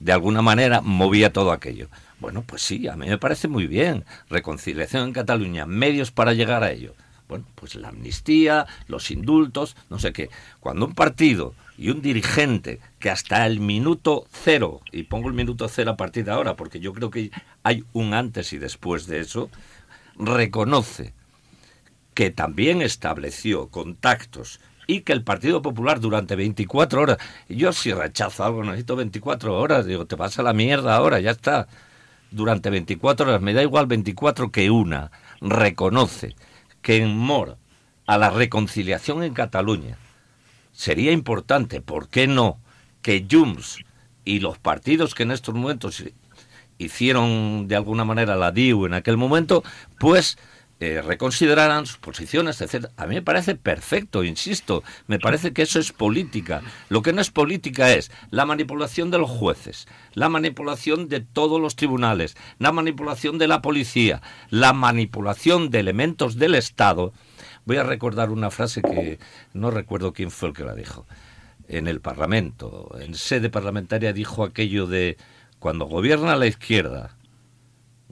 de 0.00 0.12
alguna 0.12 0.42
manera 0.42 0.80
movía 0.82 1.32
todo 1.32 1.52
aquello. 1.52 1.88
Bueno, 2.22 2.44
pues 2.46 2.62
sí, 2.62 2.86
a 2.86 2.94
mí 2.94 3.08
me 3.08 3.18
parece 3.18 3.48
muy 3.48 3.66
bien. 3.66 4.04
Reconciliación 4.30 5.08
en 5.08 5.12
Cataluña, 5.12 5.66
medios 5.66 6.12
para 6.12 6.34
llegar 6.34 6.62
a 6.62 6.70
ello. 6.70 6.94
Bueno, 7.28 7.44
pues 7.56 7.74
la 7.74 7.88
amnistía, 7.88 8.64
los 8.86 9.10
indultos, 9.10 9.74
no 9.90 9.98
sé 9.98 10.12
qué. 10.12 10.30
Cuando 10.60 10.86
un 10.86 10.94
partido 10.94 11.52
y 11.76 11.90
un 11.90 12.00
dirigente 12.00 12.78
que 13.00 13.10
hasta 13.10 13.44
el 13.44 13.58
minuto 13.58 14.24
cero, 14.30 14.82
y 14.92 15.02
pongo 15.02 15.26
el 15.26 15.34
minuto 15.34 15.66
cero 15.66 15.90
a 15.90 15.96
partir 15.96 16.24
de 16.24 16.30
ahora, 16.30 16.54
porque 16.54 16.78
yo 16.78 16.92
creo 16.92 17.10
que 17.10 17.32
hay 17.64 17.82
un 17.92 18.14
antes 18.14 18.52
y 18.52 18.58
después 18.58 19.08
de 19.08 19.18
eso, 19.18 19.50
reconoce 20.14 21.14
que 22.14 22.30
también 22.30 22.82
estableció 22.82 23.66
contactos 23.66 24.60
y 24.86 25.00
que 25.00 25.12
el 25.12 25.24
Partido 25.24 25.60
Popular 25.60 25.98
durante 25.98 26.36
24 26.36 27.02
horas, 27.02 27.18
yo 27.48 27.72
si 27.72 27.92
rechazo 27.92 28.44
algo 28.44 28.62
necesito 28.62 28.94
24 28.94 29.58
horas, 29.58 29.86
digo, 29.86 30.06
te 30.06 30.16
pasa 30.16 30.44
la 30.44 30.52
mierda 30.52 30.94
ahora, 30.94 31.18
ya 31.18 31.32
está 31.32 31.66
durante 32.32 32.70
24 32.70 33.28
horas, 33.28 33.40
me 33.42 33.52
da 33.52 33.62
igual 33.62 33.86
24 33.86 34.50
que 34.50 34.70
una, 34.70 35.10
reconoce 35.40 36.34
que 36.80 36.96
en 36.96 37.16
Mor 37.16 37.58
a 38.06 38.18
la 38.18 38.30
reconciliación 38.30 39.22
en 39.22 39.34
Cataluña 39.34 39.96
sería 40.72 41.12
importante, 41.12 41.80
¿por 41.80 42.08
qué 42.08 42.26
no?, 42.26 42.58
que 43.02 43.26
Junts 43.30 43.84
y 44.24 44.40
los 44.40 44.58
partidos 44.58 45.14
que 45.14 45.24
en 45.24 45.32
estos 45.32 45.54
momentos 45.54 46.02
hicieron 46.78 47.66
de 47.68 47.76
alguna 47.76 48.04
manera 48.04 48.36
la 48.36 48.52
DIU 48.52 48.86
en 48.86 48.94
aquel 48.94 49.16
momento, 49.16 49.62
pues 49.98 50.38
eh, 50.84 51.00
reconsideraran 51.00 51.86
sus 51.86 51.98
posiciones, 51.98 52.60
etc. 52.60 52.86
A 52.96 53.06
mí 53.06 53.14
me 53.14 53.22
parece 53.22 53.54
perfecto, 53.54 54.24
insisto, 54.24 54.82
me 55.06 55.20
parece 55.20 55.52
que 55.52 55.62
eso 55.62 55.78
es 55.78 55.92
política. 55.92 56.60
Lo 56.88 57.02
que 57.02 57.12
no 57.12 57.20
es 57.20 57.30
política 57.30 57.92
es 57.92 58.10
la 58.30 58.46
manipulación 58.46 59.12
de 59.12 59.18
los 59.18 59.30
jueces, 59.30 59.86
la 60.14 60.28
manipulación 60.28 61.08
de 61.08 61.20
todos 61.20 61.60
los 61.60 61.76
tribunales, 61.76 62.36
la 62.58 62.72
manipulación 62.72 63.38
de 63.38 63.46
la 63.46 63.62
policía, 63.62 64.22
la 64.50 64.72
manipulación 64.72 65.70
de 65.70 65.78
elementos 65.78 66.34
del 66.34 66.56
Estado. 66.56 67.12
Voy 67.64 67.76
a 67.76 67.84
recordar 67.84 68.30
una 68.30 68.50
frase 68.50 68.82
que 68.82 69.20
no 69.52 69.70
recuerdo 69.70 70.12
quién 70.12 70.32
fue 70.32 70.48
el 70.48 70.54
que 70.56 70.64
la 70.64 70.74
dijo. 70.74 71.06
En 71.68 71.86
el 71.86 72.00
Parlamento, 72.00 72.90
en 72.98 73.14
sede 73.14 73.50
parlamentaria, 73.50 74.12
dijo 74.12 74.42
aquello 74.42 74.88
de 74.88 75.16
cuando 75.60 75.84
gobierna 75.84 76.34
la 76.34 76.48
izquierda, 76.48 77.14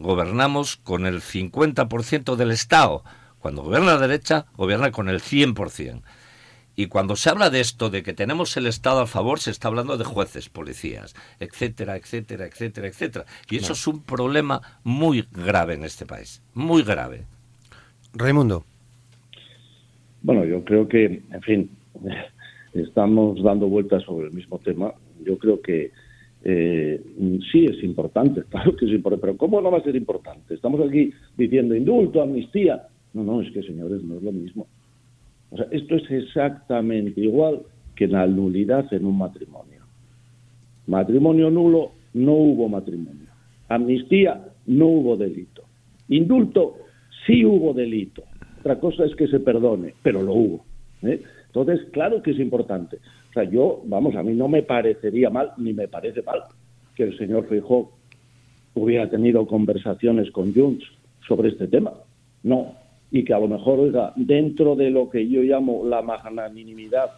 gobernamos 0.01 0.77
con 0.77 1.07
el 1.07 1.21
50% 1.21 2.37
del 2.37 2.51
Estado. 2.51 3.05
Cuando 3.39 3.63
gobierna 3.63 3.95
la 3.95 4.07
derecha, 4.07 4.47
gobierna 4.57 4.91
con 4.91 5.09
el 5.09 5.21
100%. 5.21 6.03
Y 6.77 6.87
cuando 6.87 7.17
se 7.17 7.29
habla 7.29 7.51
de 7.51 7.61
esto, 7.61 7.91
de 7.91 8.03
que 8.03 8.15
tenemos 8.15 8.57
el 8.57 8.67
Estado 8.67 9.01
a 9.01 9.07
favor, 9.07 9.39
se 9.39 9.51
está 9.51 9.69
hablando 9.69 9.99
de 9.99 10.05
jueces, 10.05 10.49
policías, 10.49 11.15
etcétera, 11.39 11.97
etcétera, 11.97 12.47
etcétera, 12.47 12.89
etcétera. 12.89 13.25
Y 13.51 13.57
eso 13.57 13.75
es 13.75 13.87
un 13.87 14.03
problema 14.03 14.63
muy 14.83 15.27
grave 15.31 15.75
en 15.75 15.85
este 15.85 16.07
país, 16.07 16.43
muy 16.55 16.83
grave. 16.83 17.27
Raimundo. 18.15 18.65
Bueno, 20.23 20.45
yo 20.45 20.65
creo 20.65 20.89
que, 20.89 21.23
en 21.31 21.43
fin, 21.43 21.71
estamos 22.73 23.43
dando 23.43 23.67
vueltas 23.69 24.03
sobre 24.05 24.29
el 24.29 24.33
mismo 24.33 24.59
tema. 24.59 24.95
Yo 25.23 25.39
creo 25.39 25.61
que 25.61 25.93
eh, 26.43 27.01
sí 27.53 27.67
es 27.67 27.83
importante, 27.85 28.43
claro 28.49 28.75
que 28.77 28.87
es 28.87 28.93
importante, 28.93 29.23
pero 29.23 29.37
¿cómo 29.37 29.61
no 29.61 29.71
va 29.71 29.79
a 29.79 29.83
ser 29.83 29.97
importante? 29.97 30.55
Estamos 30.55 30.81
aquí 30.87 31.13
diciendo 31.37 31.75
indulto, 31.75 32.23
amnistía. 32.23 32.87
No, 33.13 33.25
no, 33.25 33.41
es 33.41 33.51
que 33.53 33.63
señores, 33.63 34.03
no 34.03 34.17
es 34.17 34.23
lo 34.23 34.33
mismo. 34.33 34.67
O 35.51 35.57
sea, 35.57 35.67
esto 35.71 35.97
es 35.97 36.11
exactamente 36.11 37.21
igual 37.21 37.61
que 37.97 38.07
la 38.07 38.27
nulidad 38.27 38.93
en 38.95 39.05
un 39.05 39.19
matrimonio. 39.19 39.81
Matrimonio 40.87 41.51
nulo, 41.51 41.93
no 42.15 42.33
hubo 42.33 42.69
matrimonio. 42.69 43.27
Amnistía, 43.69 44.41
no 44.67 44.87
hubo 44.87 45.17
delito. 45.17 45.63
Indulto, 46.09 46.77
sí 47.27 47.45
hubo 47.45 47.73
delito. 47.73 48.23
Otra 48.61 48.79
cosa 48.79 49.05
es 49.05 49.15
que 49.17 49.27
se 49.29 49.41
perdone, 49.41 49.95
pero 50.03 50.23
lo 50.23 50.35
hubo. 50.35 50.65
¿eh? 51.03 51.23
Entonces, 51.47 51.87
claro 51.93 52.23
que 52.23 52.33
es 52.33 52.39
importante. 52.39 52.99
O 53.31 53.33
sea, 53.33 53.45
yo, 53.45 53.81
vamos, 53.85 54.17
a 54.17 54.23
mí 54.23 54.35
no 54.35 54.49
me 54.49 54.63
parecería 54.63 55.31
mal, 55.31 55.53
ni 55.57 55.73
me 55.73 55.87
parece 55.87 56.23
mal, 56.23 56.43
que 56.97 57.05
el 57.05 57.17
señor 57.17 57.47
Feijóo 57.49 57.93
hubiera 58.75 59.09
tenido 59.09 59.47
conversaciones 59.47 60.31
con 60.33 60.53
Junts 60.53 60.85
sobre 61.27 61.51
este 61.51 61.69
tema. 61.69 61.93
No. 62.43 62.75
Y 63.13 63.25
que 63.25 63.33
a 63.33 63.39
lo 63.39 63.49
mejor, 63.49 63.79
oiga, 63.79 64.13
dentro 64.17 64.75
de 64.75 64.91
lo 64.91 65.11
que 65.11 65.29
yo 65.29 65.43
llamo 65.43 65.85
la 65.85 66.03
magnanimidad, 66.03 67.11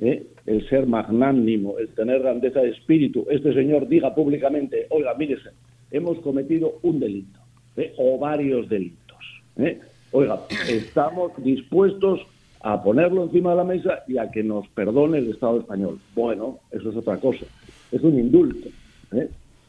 ¿eh? 0.00 0.26
el 0.46 0.68
ser 0.68 0.86
magnánimo, 0.86 1.78
el 1.78 1.88
tener 1.88 2.20
grandeza 2.20 2.60
de 2.60 2.70
espíritu, 2.70 3.26
este 3.30 3.52
señor 3.54 3.88
diga 3.88 4.14
públicamente, 4.14 4.86
oiga, 4.90 5.14
mírese, 5.14 5.50
hemos 5.90 6.18
cometido 6.18 6.78
un 6.82 6.98
delito, 6.98 7.38
¿eh? 7.76 7.92
o 7.98 8.18
varios 8.18 8.68
delitos. 8.68 9.18
¿eh? 9.56 9.78
Oiga, 10.12 10.40
estamos 10.68 11.32
dispuestos 11.42 12.20
a 12.60 12.82
ponerlo 12.82 13.24
encima 13.24 13.50
de 13.50 13.56
la 13.56 13.64
mesa 13.64 14.02
y 14.06 14.18
a 14.18 14.30
que 14.30 14.42
nos 14.42 14.68
perdone 14.68 15.18
el 15.18 15.30
Estado 15.30 15.60
español. 15.60 15.98
Bueno, 16.14 16.58
eso 16.70 16.90
es 16.90 16.96
otra 16.96 17.16
cosa. 17.16 17.46
Es 17.90 18.02
un 18.02 18.18
indulto. 18.18 18.68
¿eh? 19.12 19.28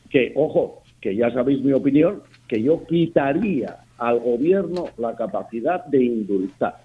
Que, 0.10 0.34
ojo, 0.36 0.84
que 1.00 1.16
ya 1.16 1.32
sabéis 1.32 1.64
mi 1.64 1.72
opinión, 1.72 2.22
que 2.48 2.62
yo 2.62 2.86
quitaría 2.86 3.78
al 3.98 4.20
gobierno 4.20 4.90
la 4.98 5.16
capacidad 5.16 5.86
de 5.86 6.04
indultar. 6.04 6.84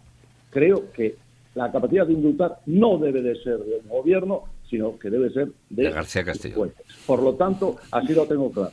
Creo 0.50 0.92
que 0.92 1.16
la 1.54 1.72
capacidad 1.72 2.06
de 2.06 2.12
indultar 2.12 2.60
no 2.66 2.98
debe 2.98 3.22
de 3.22 3.34
ser 3.42 3.58
del 3.58 3.82
gobierno, 3.88 4.44
sino 4.68 4.98
que 4.98 5.10
debe 5.10 5.30
ser 5.30 5.48
de, 5.70 5.90
García 5.90 6.24
Castillo. 6.24 6.70
Por 7.06 7.22
lo 7.22 7.34
tanto, 7.34 7.76
así 7.90 8.14
lo 8.14 8.26
tengo 8.26 8.50
claro. 8.50 8.72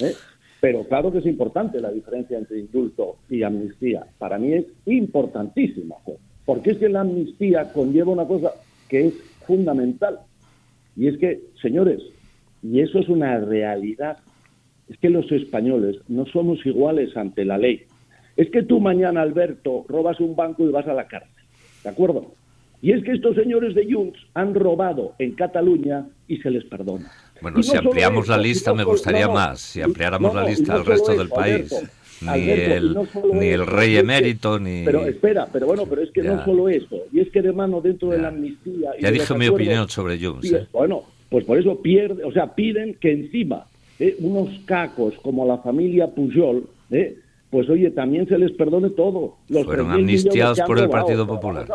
¿eh? 0.00 0.12
Pero 0.60 0.84
claro 0.84 1.12
que 1.12 1.18
es 1.18 1.26
importante 1.26 1.80
la 1.80 1.90
diferencia 1.90 2.38
entre 2.38 2.58
indulto 2.58 3.16
y 3.28 3.42
amnistía. 3.42 4.06
Para 4.18 4.38
mí 4.38 4.52
es 4.54 4.64
importantísima. 4.86 5.96
Porque 6.44 6.72
es 6.72 6.78
que 6.78 6.88
la 6.88 7.00
amnistía 7.00 7.72
conlleva 7.72 8.12
una 8.12 8.26
cosa 8.26 8.52
que 8.88 9.06
es 9.06 9.14
fundamental. 9.46 10.20
Y 10.96 11.08
es 11.08 11.18
que, 11.18 11.40
señores, 11.60 12.02
y 12.62 12.80
eso 12.80 12.98
es 12.98 13.08
una 13.08 13.38
realidad, 13.40 14.18
es 14.88 14.98
que 14.98 15.10
los 15.10 15.30
españoles 15.32 15.96
no 16.08 16.26
somos 16.26 16.64
iguales 16.66 17.16
ante 17.16 17.44
la 17.44 17.58
ley. 17.58 17.82
Es 18.36 18.50
que 18.50 18.62
tú 18.62 18.80
mañana, 18.80 19.22
Alberto, 19.22 19.84
robas 19.88 20.20
un 20.20 20.36
banco 20.36 20.64
y 20.64 20.72
vas 20.72 20.86
a 20.86 20.94
la 20.94 21.06
cárcel. 21.06 21.30
¿De 21.82 21.90
acuerdo? 21.90 22.32
Y 22.82 22.92
es 22.92 23.02
que 23.02 23.12
estos 23.12 23.34
señores 23.34 23.74
de 23.74 23.90
Junts 23.90 24.18
han 24.34 24.54
robado 24.54 25.14
en 25.18 25.32
Cataluña 25.32 26.06
y 26.28 26.36
se 26.38 26.50
les 26.50 26.64
perdona. 26.64 27.10
Bueno, 27.40 27.62
si 27.62 27.76
ampliamos 27.76 28.28
la 28.28 28.36
lista 28.36 28.74
me 28.74 28.84
gustaría 28.84 29.28
más, 29.28 29.60
si 29.60 29.80
ampliáramos 29.80 30.34
la 30.34 30.44
lista 30.44 30.74
al 30.74 30.84
resto 30.84 31.16
del 31.16 31.28
país 31.28 31.72
ni, 32.22 32.50
el, 32.50 32.96
ni 33.32 33.46
el 33.46 33.66
rey 33.66 33.96
emérito, 33.96 34.58
ni... 34.58 34.84
Pero 34.84 35.06
espera, 35.06 35.48
pero 35.52 35.66
bueno, 35.66 35.84
pero 35.88 36.02
es 36.02 36.10
que 36.10 36.22
no 36.22 36.44
solo 36.44 36.68
eso, 36.68 36.96
y 37.12 37.20
es 37.20 37.30
que 37.30 37.42
de 37.42 37.52
mano 37.52 37.80
dentro 37.80 38.10
de 38.10 38.18
la 38.18 38.28
amnistía... 38.28 38.92
ya 39.00 39.10
dije 39.10 39.34
mi 39.34 39.48
opinión 39.48 39.88
sobre 39.88 40.18
Junts. 40.18 40.52
¿eh? 40.52 40.66
Bueno, 40.72 41.04
pues 41.28 41.44
por 41.44 41.58
eso 41.58 41.80
pierde, 41.80 42.24
o 42.24 42.32
sea, 42.32 42.54
piden 42.54 42.94
que 42.94 43.12
encima 43.12 43.66
eh, 43.98 44.16
unos 44.20 44.50
cacos 44.64 45.14
como 45.22 45.46
la 45.46 45.58
familia 45.58 46.08
Pujol, 46.08 46.64
eh, 46.90 47.18
pues 47.50 47.68
oye, 47.70 47.90
también 47.90 48.26
se 48.26 48.36
les 48.36 48.50
perdone 48.52 48.90
todo. 48.90 49.36
Los 49.48 49.64
Fueron 49.64 49.92
amnistiados 49.92 50.60
por 50.62 50.78
el 50.78 50.88
Partido 50.88 51.26
Popular. 51.26 51.66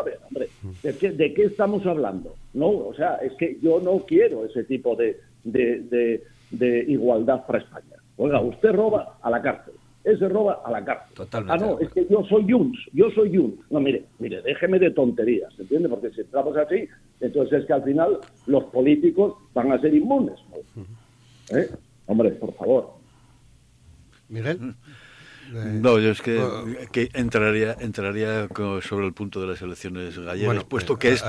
¿de, 0.82 0.94
qué, 0.94 1.10
¿de, 1.10 1.32
qué, 1.32 1.44
estamos 1.44 1.86
hablando? 1.86 2.34
No, 2.52 2.68
o 2.68 2.94
sea, 2.94 3.14
es 3.16 3.32
que 3.34 3.58
yo 3.62 3.80
no 3.80 4.04
quiero 4.06 4.44
ese 4.44 4.64
tipo 4.64 4.94
de, 4.94 5.18
de, 5.42 5.80
de, 5.80 6.22
de 6.50 6.84
igualdad 6.86 7.46
para 7.46 7.60
España. 7.60 7.96
Oiga, 8.18 8.40
usted 8.42 8.72
roba 8.72 9.16
a 9.22 9.30
la 9.30 9.40
cárcel 9.40 9.72
ese 10.04 10.28
roba 10.28 10.62
a 10.64 10.70
la 10.70 10.84
cárcel. 10.84 11.14
Totalmente 11.14 11.64
ah, 11.64 11.66
no, 11.66 11.78
es 11.78 11.90
que 11.92 12.06
yo 12.08 12.24
soy 12.24 12.50
Junts, 12.50 12.78
yo 12.92 13.10
soy 13.10 13.36
Junts. 13.36 13.60
No, 13.70 13.80
mire, 13.80 14.04
mire, 14.18 14.42
déjeme 14.42 14.78
de 14.78 14.90
tonterías, 14.90 15.52
¿entiende? 15.58 15.88
Porque 15.88 16.10
si 16.10 16.22
entramos 16.22 16.56
así, 16.56 16.88
entonces 17.20 17.60
es 17.60 17.66
que 17.66 17.72
al 17.72 17.84
final 17.84 18.18
los 18.46 18.64
políticos 18.64 19.34
van 19.54 19.72
a 19.72 19.80
ser 19.80 19.94
inmunes. 19.94 20.38
¿Eh? 21.50 21.68
Hombre, 22.06 22.30
por 22.32 22.54
favor. 22.54 22.94
Miguel. 24.28 24.74
No, 25.50 25.98
yo 25.98 26.10
es 26.10 26.22
que, 26.22 26.40
que 26.92 27.10
entraría 27.14 27.76
entraría 27.80 28.48
sobre 28.82 29.06
el 29.06 29.12
punto 29.12 29.40
de 29.40 29.48
las 29.48 29.62
elecciones 29.62 30.18
gallegas, 30.18 30.64
puesto, 30.68 30.98
que 30.98 31.12
esto, 31.12 31.28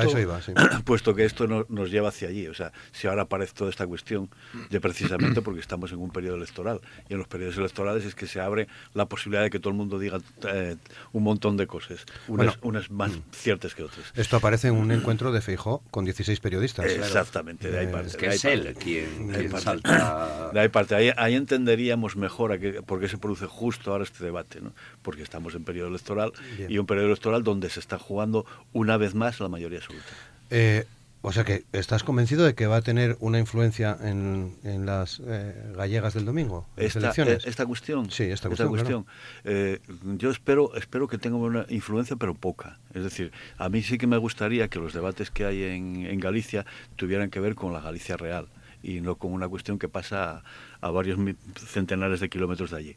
puesto 0.86 1.16
que 1.16 1.26
esto 1.26 1.48
nos 1.48 1.92
lleva 1.92 2.10
hacia 2.10 2.30
allí. 2.30 2.48
O 2.48 2.54
sea, 2.54 2.72
si 2.92 3.08
ahora 3.08 3.24
aparece 3.24 3.54
toda 3.54 3.70
esta 3.70 3.88
cuestión 3.88 4.30
de 4.70 4.80
precisamente 4.80 5.42
porque 5.42 5.60
estamos 5.60 5.92
en 5.92 6.00
un 6.00 6.12
periodo 6.12 6.36
electoral 6.36 6.82
y 7.10 7.14
en 7.14 7.20
los 7.20 7.28
periodos 7.28 7.58
electorales 7.58 8.06
es 8.06 8.16
que 8.16 8.28
se 8.28 8.40
abre 8.40 8.68
la 8.94 9.06
posibilidad 9.06 9.44
de 9.44 9.50
que 9.50 9.60
todo 9.60 9.72
el 9.72 9.78
mundo 9.78 10.00
diga 10.00 10.20
eh, 10.48 10.76
un 11.14 11.24
montón 11.24 11.58
de 11.58 11.68
cosas, 11.68 12.06
unas, 12.28 12.58
unas 12.62 12.92
más 12.92 13.12
mm. 13.12 13.22
ciertas 13.32 13.76
que 13.76 13.84
otras. 13.84 14.12
Esto 14.16 14.38
aparece 14.38 14.68
en 14.68 14.76
un 14.76 14.92
encuentro 14.92 15.32
de 15.32 15.42
Feijó 15.42 15.84
con 15.92 16.06
16 16.06 16.40
periodistas. 16.40 16.86
Exactamente, 16.86 17.72
de 17.72 17.80
ahí 17.80 17.88
parte. 17.88 18.10
Es 18.10 18.18
que 18.18 18.28
es 18.28 18.46
él 18.46 18.76
quien, 18.80 19.52
salta. 19.60 20.52
De 20.54 20.60
ahí 20.60 20.70
parte. 20.70 20.96
Ahí, 20.96 21.12
ahí 21.16 21.36
entenderíamos 21.36 22.16
mejor 22.16 22.52
a 22.52 22.60
qué, 22.60 22.82
por 22.82 23.00
qué 23.00 23.08
se 23.08 23.18
produce 23.18 23.46
justo 23.46 23.92
ahora 23.92 24.04
este 24.12 24.24
debate, 24.24 24.62
¿no? 24.62 24.74
porque 25.02 25.24
estamos 25.24 25.56
en 25.56 25.64
periodo 25.64 25.88
electoral 25.88 26.32
y 26.68 26.78
un 26.78 26.86
periodo 26.86 27.08
electoral 27.08 27.44
donde 27.44 27.70
se 27.70 27.80
está 27.80 27.98
jugando 27.98 28.46
una 28.74 28.98
vez 28.98 29.16
más 29.16 29.40
la 29.40 29.48
mayoría 29.48 29.80
absoluta. 29.80 30.10
Eh, 30.50 30.86
o 31.24 31.32
sea 31.32 31.44
que, 31.44 31.66
¿estás 31.72 32.04
convencido 32.04 32.46
de 32.46 32.56
que 32.56 32.66
va 32.66 32.78
a 32.78 32.82
tener 32.82 33.16
una 33.20 33.38
influencia 33.38 33.96
en, 34.02 34.56
en 34.64 34.88
las 34.88 35.22
eh, 35.24 35.54
gallegas 35.76 36.16
del 36.16 36.26
domingo? 36.26 36.68
Esta, 36.78 36.98
elecciones? 36.98 37.46
esta 37.46 37.66
cuestión. 37.68 38.10
Sí, 38.10 38.24
esta 38.24 38.50
cuestión. 38.50 39.06
Eh, 39.44 39.80
yo 40.18 40.32
espero, 40.32 40.76
espero 40.76 41.08
que 41.08 41.20
tenga 41.20 41.38
una 41.38 41.68
influencia, 41.70 42.16
pero 42.16 42.34
poca. 42.34 42.80
Es 42.96 43.04
decir, 43.04 43.32
a 43.58 43.70
mí 43.70 43.84
sí 43.84 44.00
que 44.00 44.08
me 44.08 44.18
gustaría 44.18 44.68
que 44.68 44.80
los 44.80 44.94
debates 44.94 45.30
que 45.30 45.46
hay 45.46 45.64
en, 45.64 46.08
en 46.08 46.20
Galicia 46.20 46.66
tuvieran 46.96 47.30
que 47.30 47.40
ver 47.40 47.54
con 47.54 47.72
la 47.72 47.82
Galicia 47.82 48.18
real 48.18 48.48
y 48.84 49.02
no 49.02 49.16
con 49.16 49.34
una 49.34 49.48
cuestión 49.48 49.80
que 49.80 49.88
pasa 49.88 50.44
a 50.82 50.90
varios 50.90 51.20
centenares 51.56 52.20
de 52.20 52.30
kilómetros 52.30 52.72
de 52.72 52.78
allí. 52.78 52.96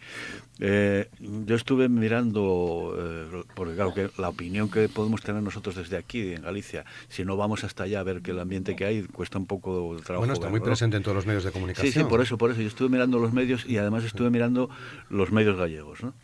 Eh, 0.61 1.09
yo 1.21 1.55
estuve 1.55 1.89
mirando, 1.89 2.97
eh, 2.99 3.43
porque 3.55 3.75
claro 3.75 3.93
que 3.93 4.11
la 4.19 4.31
opinión 4.31 4.71
que 4.71 4.89
podemos 4.89 5.23
tener 5.23 5.43
nosotros 5.43 5.77
desde 5.77 5.97
aquí, 5.97 6.33
en 6.33 6.43
Galicia, 6.43 6.85
si 7.09 7.25
no 7.25 7.37
vamos 7.37 7.65
hasta 7.65 7.85
allá 7.85 8.01
a 8.01 8.03
ver 8.03 8.23
que 8.23 8.31
el 8.31 8.41
ambiente 8.41 8.75
que 8.77 8.85
hay, 8.85 9.03
cuesta 9.03 9.39
un 9.39 9.47
poco 9.47 9.97
de 9.97 10.03
trabajo. 10.03 10.21
Bueno, 10.21 10.35
está 10.35 10.49
muy 10.49 10.61
presente 10.61 10.97
en 10.97 11.03
todos 11.03 11.15
los 11.15 11.27
medios 11.27 11.45
de 11.45 11.53
comunicación. 11.53 11.93
Sí, 11.93 12.01
sí, 12.01 12.05
por 12.07 12.21
eso, 12.21 12.39
por 12.39 12.51
eso. 12.51 12.61
Yo 12.61 12.69
estuve 12.69 12.89
mirando 12.89 13.19
los 13.19 13.33
medios 13.33 13.67
y 13.67 13.77
además 13.77 14.05
estuve 14.05 14.31
mirando 14.31 14.71
los 15.11 15.33
medios 15.33 15.57
gallegos, 15.57 16.03
¿no? 16.03 16.15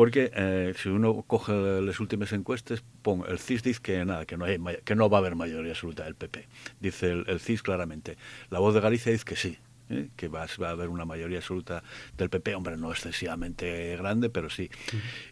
Porque 0.00 0.30
eh, 0.34 0.72
si 0.78 0.88
uno 0.88 1.24
coge 1.26 1.52
las 1.52 2.00
últimas 2.00 2.32
encuestas, 2.32 2.82
pon, 3.02 3.22
el 3.28 3.38
CIS 3.38 3.62
dice 3.62 3.80
que 3.82 4.02
nada, 4.06 4.24
que 4.24 4.38
no, 4.38 4.46
hay, 4.46 4.58
que 4.82 4.94
no 4.94 5.10
va 5.10 5.18
a 5.18 5.20
haber 5.20 5.34
mayoría 5.34 5.72
absoluta 5.72 6.04
del 6.04 6.14
PP. 6.14 6.48
Dice 6.80 7.10
el, 7.10 7.24
el 7.28 7.38
CIS 7.38 7.62
claramente. 7.62 8.16
La 8.48 8.60
voz 8.60 8.72
de 8.72 8.80
Galicia 8.80 9.12
dice 9.12 9.26
que 9.26 9.36
sí, 9.36 9.58
¿eh? 9.90 10.08
que 10.16 10.28
va, 10.28 10.46
va, 10.58 10.68
a 10.68 10.70
haber 10.70 10.88
una 10.88 11.04
mayoría 11.04 11.36
absoluta 11.36 11.82
del 12.16 12.30
PP, 12.30 12.54
hombre, 12.54 12.78
no 12.78 12.90
excesivamente 12.92 13.94
grande, 13.98 14.30
pero 14.30 14.48
sí. 14.48 14.70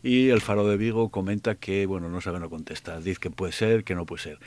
Y 0.02 0.28
el 0.28 0.42
Faro 0.42 0.68
de 0.68 0.76
Vigo 0.76 1.08
comenta 1.08 1.54
que, 1.54 1.86
bueno, 1.86 2.10
no 2.10 2.20
sabe, 2.20 2.38
no 2.38 2.50
contesta, 2.50 3.00
dice 3.00 3.20
que 3.20 3.30
puede 3.30 3.52
ser, 3.52 3.84
que 3.84 3.94
no 3.94 4.04
puede 4.04 4.22
ser. 4.22 4.38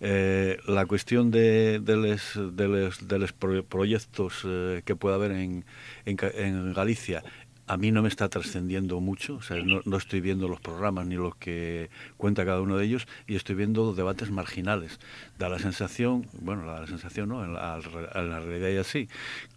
Eh, 0.00 0.58
la 0.66 0.84
cuestión 0.86 1.30
de, 1.30 1.78
de 1.78 1.96
los 1.96 2.56
de 2.56 2.66
les, 2.66 3.06
de 3.06 3.18
les 3.20 3.32
proyectos 3.32 4.42
eh, 4.44 4.82
que 4.84 4.96
pueda 4.96 5.14
haber 5.14 5.30
en, 5.30 5.64
en, 6.06 6.16
en 6.34 6.72
Galicia 6.72 7.22
a 7.70 7.76
mí 7.76 7.92
no 7.92 8.02
me 8.02 8.08
está 8.08 8.28
trascendiendo 8.28 8.98
mucho, 8.98 9.36
o 9.36 9.42
sea, 9.42 9.62
no, 9.62 9.96
estoy 9.96 10.20
viendo 10.20 10.48
los 10.48 10.60
programas 10.60 11.06
ni 11.06 11.14
lo 11.14 11.36
que 11.38 11.88
cuenta 12.16 12.44
cada 12.44 12.60
uno 12.60 12.76
de 12.76 12.84
ellos 12.84 13.06
y 13.28 13.36
estoy 13.36 13.54
viendo 13.54 13.94
debates 13.94 14.32
marginales. 14.32 14.98
Da 15.38 15.48
la 15.48 15.60
sensación, 15.60 16.26
bueno, 16.32 16.66
da 16.66 16.80
la 16.80 16.88
sensación, 16.88 17.28
¿no? 17.28 17.44
En 17.44 17.54
la, 17.54 17.78
la 17.78 18.40
realidad 18.40 18.70
y 18.70 18.76
así, 18.76 19.08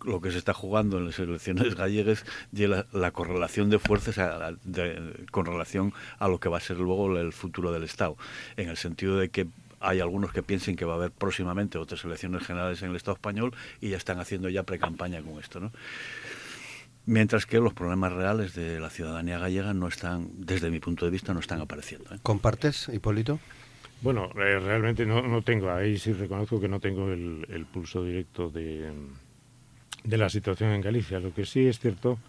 lo 0.05 0.21
que 0.21 0.29
se 0.29 0.37
está 0.37 0.53
jugando 0.53 0.99
en 0.99 1.07
las 1.07 1.17
elecciones 1.17 1.73
gallegas 1.83 2.23
y 2.55 2.67
la, 2.67 2.85
la 2.91 3.09
correlación 3.09 3.71
de 3.71 3.79
fuerzas 3.79 4.15
con 5.31 5.47
relación 5.47 5.91
a 6.19 6.27
lo 6.27 6.39
que 6.39 6.49
va 6.49 6.57
a 6.57 6.61
ser 6.61 6.77
luego 6.77 7.17
el 7.17 7.33
futuro 7.33 7.71
del 7.71 7.81
Estado, 7.81 8.15
en 8.57 8.69
el 8.69 8.77
sentido 8.77 9.17
de 9.17 9.29
que 9.29 9.47
hay 9.79 10.01
algunos 10.01 10.31
que 10.31 10.43
piensen 10.43 10.75
que 10.75 10.85
va 10.85 10.93
a 10.93 10.97
haber 10.97 11.11
próximamente 11.11 11.79
otras 11.79 12.05
elecciones 12.05 12.45
generales 12.45 12.83
en 12.83 12.91
el 12.91 12.95
Estado 12.95 13.15
español 13.15 13.55
y 13.81 13.89
ya 13.89 13.97
están 13.97 14.19
haciendo 14.19 14.49
ya 14.49 14.61
pre-campaña 14.61 15.19
con 15.23 15.39
esto, 15.39 15.59
¿no? 15.59 15.71
Mientras 17.05 17.45
que 17.45 17.59
los 17.59 17.73
problemas 17.73 18.13
reales 18.13 18.55
de 18.55 18.79
la 18.79 18.89
ciudadanía 18.89 19.39
gallega 19.39 19.73
no 19.73 19.87
están, 19.87 20.29
desde 20.37 20.69
mi 20.69 20.79
punto 20.79 21.05
de 21.05 21.11
vista, 21.11 21.33
no 21.33 21.39
están 21.39 21.61
apareciendo. 21.61 22.13
¿eh? 22.13 22.19
¿Compartes, 22.21 22.89
Hipólito? 22.89 23.39
Bueno, 24.01 24.29
eh, 24.35 24.59
realmente 24.59 25.05
no, 25.05 25.21
no, 25.21 25.41
tengo, 25.41 25.71
ahí 25.71 25.97
sí 25.97 26.11
reconozco 26.13 26.59
que 26.59 26.67
no 26.67 26.79
tengo 26.79 27.11
el, 27.11 27.45
el 27.49 27.65
pulso 27.65 28.03
directo 28.03 28.49
de, 28.49 28.91
de, 30.03 30.17
la 30.17 30.29
situación 30.29 30.71
en 30.71 30.81
Galicia. 30.81 31.19
Lo 31.19 31.33
que 31.33 31.45
sí 31.45 31.67
es 31.67 31.79
cierto, 31.79 32.19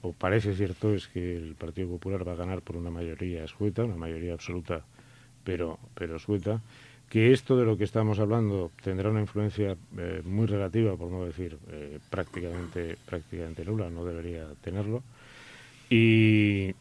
o 0.00 0.12
parece 0.12 0.54
cierto, 0.54 0.94
es 0.94 1.08
que 1.08 1.36
el 1.36 1.54
Partido 1.54 1.88
Popular 1.88 2.26
va 2.26 2.32
a 2.32 2.36
ganar 2.36 2.62
por 2.62 2.76
una 2.76 2.90
mayoría 2.90 3.44
escueta, 3.44 3.84
una 3.84 3.96
mayoría 3.96 4.32
absoluta, 4.32 4.84
pero, 5.44 5.78
pero 5.94 6.18
suelta 6.18 6.62
que 7.08 7.32
esto 7.32 7.56
de 7.56 7.64
lo 7.64 7.76
que 7.76 7.84
estamos 7.84 8.18
hablando 8.18 8.70
tendrá 8.82 9.10
una 9.10 9.20
influencia 9.20 9.76
eh, 9.96 10.22
muy 10.24 10.46
relativa, 10.46 10.96
por 10.96 11.10
no 11.10 11.24
decir 11.24 11.58
eh, 11.70 11.98
prácticamente, 12.10 12.96
prácticamente 13.06 13.64
nula, 13.64 13.88
no 13.88 14.04
debería 14.04 14.46
tenerlo, 14.62 15.02
y, 15.88 16.74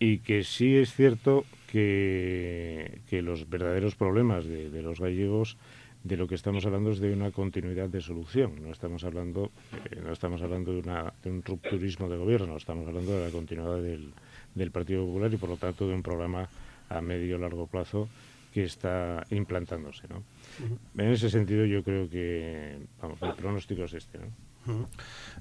y 0.00 0.18
que 0.18 0.42
sí 0.42 0.76
es 0.76 0.92
cierto 0.92 1.44
que, 1.70 3.00
que 3.08 3.22
los 3.22 3.48
verdaderos 3.48 3.94
problemas 3.94 4.44
de, 4.44 4.70
de, 4.70 4.82
los 4.82 4.98
gallegos 4.98 5.56
de 6.02 6.16
lo 6.16 6.26
que 6.26 6.34
estamos 6.34 6.66
hablando 6.66 6.90
es 6.90 6.98
de 6.98 7.12
una 7.12 7.30
continuidad 7.30 7.88
de 7.88 8.00
solución, 8.00 8.60
no 8.60 8.72
estamos 8.72 9.04
hablando, 9.04 9.52
eh, 9.92 10.00
no 10.02 10.12
estamos 10.12 10.42
hablando 10.42 10.72
de, 10.72 10.80
una, 10.80 11.12
de 11.22 11.30
un 11.30 11.44
rupturismo 11.44 12.08
de 12.08 12.16
gobierno, 12.16 12.56
estamos 12.56 12.88
hablando 12.88 13.12
de 13.12 13.26
la 13.26 13.30
continuidad 13.30 13.80
del, 13.80 14.12
del 14.56 14.70
Partido 14.72 15.06
Popular 15.06 15.32
y 15.32 15.36
por 15.36 15.50
lo 15.50 15.56
tanto 15.56 15.86
de 15.86 15.94
un 15.94 16.02
programa 16.02 16.48
a 16.88 17.00
medio 17.00 17.38
largo 17.38 17.66
plazo 17.68 18.08
que 18.52 18.64
está 18.64 19.24
implantándose. 19.30 20.06
¿no? 20.08 20.16
Uh 20.16 20.74
-huh. 20.74 21.02
En 21.04 21.12
ese 21.12 21.30
sentido 21.30 21.64
yo 21.64 21.82
creo 21.82 22.08
que 22.08 22.76
vamos, 23.00 23.18
el 23.22 23.34
pronóstico 23.34 23.84
es 23.84 23.94
este. 23.94 24.18
¿no? 24.18 24.72
Uh 24.72 24.78
-huh. 24.80 24.86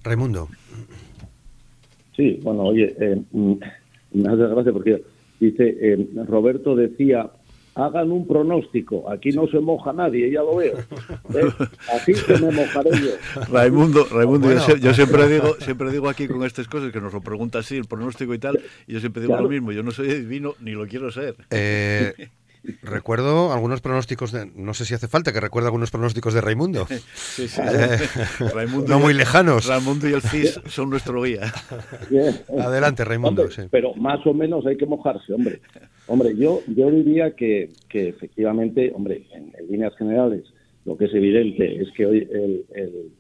Raimundo. 0.03 0.47
Sí, 2.15 2.39
bueno, 2.41 2.63
oye, 2.63 2.95
eh, 2.99 3.21
me 4.11 4.29
hace 4.29 4.47
gracia 4.47 4.73
porque 4.73 5.03
dice, 5.39 5.77
eh, 5.79 6.07
Roberto 6.27 6.75
decía, 6.75 7.29
hagan 7.77 8.11
un 8.11 8.25
pronóstico, 8.25 9.09
aquí 9.09 9.29
no 9.29 9.47
se 9.47 9.59
moja 9.59 9.93
nadie, 9.93 10.31
ya 10.31 10.41
lo 10.41 10.55
veo. 10.55 10.79
¿Eh? 10.79 11.45
Así 11.93 12.13
que 12.13 12.33
me 12.39 12.51
mojaré 12.51 12.89
yo. 12.91 13.43
Raimundo, 13.51 14.05
Raimundo 14.11 14.47
bueno. 14.47 14.67
yo, 14.67 14.77
yo, 14.77 14.93
siempre 14.95 15.27
digo 15.27 15.55
siempre 15.59 15.91
digo 15.91 16.09
aquí 16.09 16.27
con 16.27 16.43
estas 16.43 16.67
cosas 16.67 16.91
que 16.91 16.99
nos 16.99 17.13
lo 17.13 17.21
pregunta 17.21 17.59
así, 17.59 17.77
el 17.77 17.85
pronóstico 17.85 18.33
y 18.33 18.39
tal, 18.39 18.59
y 18.87 18.93
yo 18.93 18.99
siempre 18.99 19.21
digo 19.21 19.33
claro. 19.33 19.43
lo 19.43 19.49
mismo, 19.49 19.71
yo 19.71 19.83
no 19.83 19.91
soy 19.91 20.07
divino 20.07 20.55
ni 20.59 20.71
lo 20.71 20.87
quiero 20.87 21.11
ser. 21.11 21.35
Eh, 21.51 22.13
Recuerdo 22.81 23.53
algunos 23.53 23.81
pronósticos 23.81 24.31
de. 24.31 24.45
No 24.55 24.73
sé 24.73 24.85
si 24.85 24.93
hace 24.93 25.07
falta 25.07 25.31
que 25.31 25.39
recuerde 25.39 25.67
algunos 25.67 25.91
pronósticos 25.91 26.33
de 26.33 26.41
Raimundo. 26.41 26.87
Sí, 27.15 27.47
sí. 27.47 27.61
Eh, 27.61 27.97
Raimundo 28.53 28.87
no 28.87 28.99
muy 28.99 29.13
lejanos. 29.13 29.67
Raimundo 29.67 30.09
y 30.09 30.13
el 30.13 30.21
CIS 30.21 30.59
son 30.67 30.89
nuestro 30.89 31.21
guía. 31.21 31.53
Bien. 32.09 32.35
Adelante, 32.59 33.05
Raimundo. 33.05 33.43
Hombre, 33.43 33.55
sí. 33.55 33.61
Pero 33.69 33.93
más 33.95 34.25
o 34.25 34.33
menos 34.33 34.65
hay 34.65 34.75
que 34.75 34.85
mojarse, 34.85 35.33
hombre. 35.33 35.61
Hombre, 36.07 36.35
yo, 36.35 36.61
yo 36.67 36.89
diría 36.89 37.35
que, 37.35 37.69
que 37.89 38.09
efectivamente, 38.09 38.91
hombre, 38.95 39.27
en, 39.33 39.53
en, 39.57 39.67
líneas 39.69 39.95
generales, 39.97 40.43
lo 40.85 40.97
que 40.97 41.05
es 41.05 41.13
evidente 41.13 41.81
es 41.81 41.91
que 41.91 42.05
hoy 42.05 42.27
el, 42.31 42.65
el, 42.73 43.11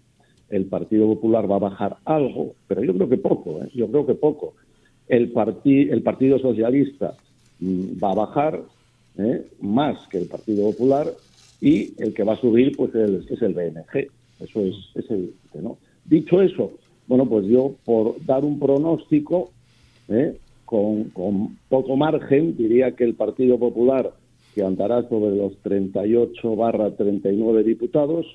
el, 0.49 0.65
Partido 0.65 1.05
Popular 1.05 1.49
va 1.51 1.57
a 1.57 1.59
bajar 1.59 1.97
algo, 2.05 2.55
pero 2.67 2.81
yo 2.83 2.93
creo 2.93 3.09
que 3.09 3.17
poco, 3.17 3.61
¿eh? 3.61 3.69
yo 3.75 3.89
creo 3.89 4.05
que 4.05 4.15
poco. 4.15 4.55
El, 5.07 5.31
parti, 5.31 5.81
el 5.89 6.01
Partido 6.01 6.39
Socialista 6.39 7.15
mmm, 7.59 8.01
va 8.01 8.11
a 8.11 8.15
bajar, 8.15 8.61
¿eh? 9.17 9.45
más 9.61 10.07
que 10.09 10.19
el 10.19 10.27
Partido 10.27 10.71
Popular 10.71 11.07
y 11.61 11.93
el 12.01 12.13
que 12.13 12.23
va 12.23 12.33
a 12.33 12.41
subir 12.41 12.75
pues 12.75 12.93
el, 12.95 13.25
es 13.29 13.41
el 13.41 13.53
BNG. 13.53 14.07
Eso 14.39 14.61
es, 14.61 15.09
evidente, 15.09 15.61
¿no? 15.61 15.77
Dicho 16.05 16.41
eso, 16.41 16.73
bueno, 17.07 17.27
pues 17.27 17.45
yo 17.47 17.75
por 17.85 18.23
dar 18.25 18.45
un 18.45 18.59
pronóstico 18.59 19.51
¿eh? 20.09 20.37
con, 20.65 21.05
con, 21.09 21.57
poco 21.69 21.95
margen 21.97 22.55
diría 22.55 22.91
que 22.91 23.03
el 23.03 23.15
Partido 23.15 23.57
Popular 23.57 24.13
que 24.57 24.63
andará 24.63 25.07
sobre 25.07 25.35
los 25.35 25.55
38 25.57 26.55
barra 26.55 26.89
39 26.89 27.63
diputados, 27.63 28.25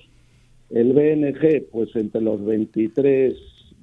el 0.70 0.92
BNG 0.92 1.66
pues 1.72 1.94
entre 1.96 2.20
los 2.20 2.44
23, 2.44 3.34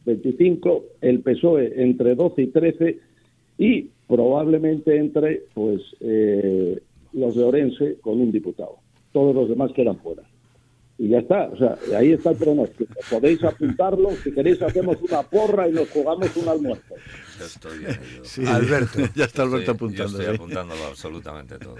25, 0.06 0.86
el 1.02 1.20
PSOE 1.20 1.84
entre 1.84 2.16
12 2.16 2.42
y 2.42 2.48
13 2.48 3.00
y 3.58 3.90
probablemente 4.08 4.96
entre 4.96 5.44
pues 5.54 5.82
eh, 6.00 6.80
los 7.14 7.36
de 7.36 7.44
Orense 7.44 7.98
con 8.02 8.20
un 8.20 8.32
diputado. 8.32 8.78
Todos 9.12 9.36
los 9.36 9.50
demás 9.50 9.72
quedan 9.74 9.98
fuera. 10.00 10.24
Y 11.00 11.08
ya 11.08 11.20
está, 11.20 11.48
o 11.48 11.58
sea, 11.58 11.78
ahí 11.98 12.12
está 12.12 12.32
el 12.32 12.36
pronóstico. 12.36 12.94
Podéis 13.10 13.42
apuntarlo, 13.46 14.12
si 14.22 14.34
queréis 14.34 14.62
hacemos 14.62 14.98
una 15.02 15.24
porra 15.24 15.70
y 15.70 15.72
nos 15.72 15.90
jugamos 15.92 16.36
un 16.36 16.50
almuerzo. 16.50 16.94
Ya 17.40 17.46
estoy. 17.46 17.86
Sí, 18.24 18.46
Alberto. 18.46 19.00
ya 19.16 19.24
está 19.24 19.44
Alberto 19.44 19.72
apuntando. 19.72 20.12
Yo 20.12 20.20
estoy 20.20 20.36
apuntándolo 20.36 20.84
absolutamente 20.84 21.58
todo. 21.58 21.78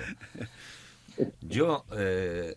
Yo, 1.42 1.84
eh, 1.98 2.56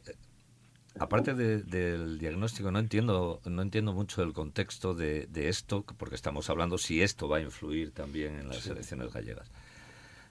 aparte 1.01 1.35
de, 1.35 1.65
del 1.65 2.21
diagnóstico, 2.21 2.71
no 2.71 2.79
entiendo, 2.79 3.41
no 3.45 3.61
entiendo 3.61 3.93
mucho 3.93 4.23
el 4.23 4.33
contexto 4.33 4.95
de, 4.95 5.27
de, 5.27 5.49
esto, 5.49 5.85
porque 5.99 6.15
estamos 6.15 6.49
hablando 6.49 6.79
si 6.79 7.03
esto 7.03 7.29
va 7.29 7.39
a 7.39 7.41
influir 7.41 7.91
también 7.91 8.39
en 8.39 8.47
las 8.47 8.59
sí. 8.59 8.71
elecciones 8.71 9.13
gallegas. 9.13 9.51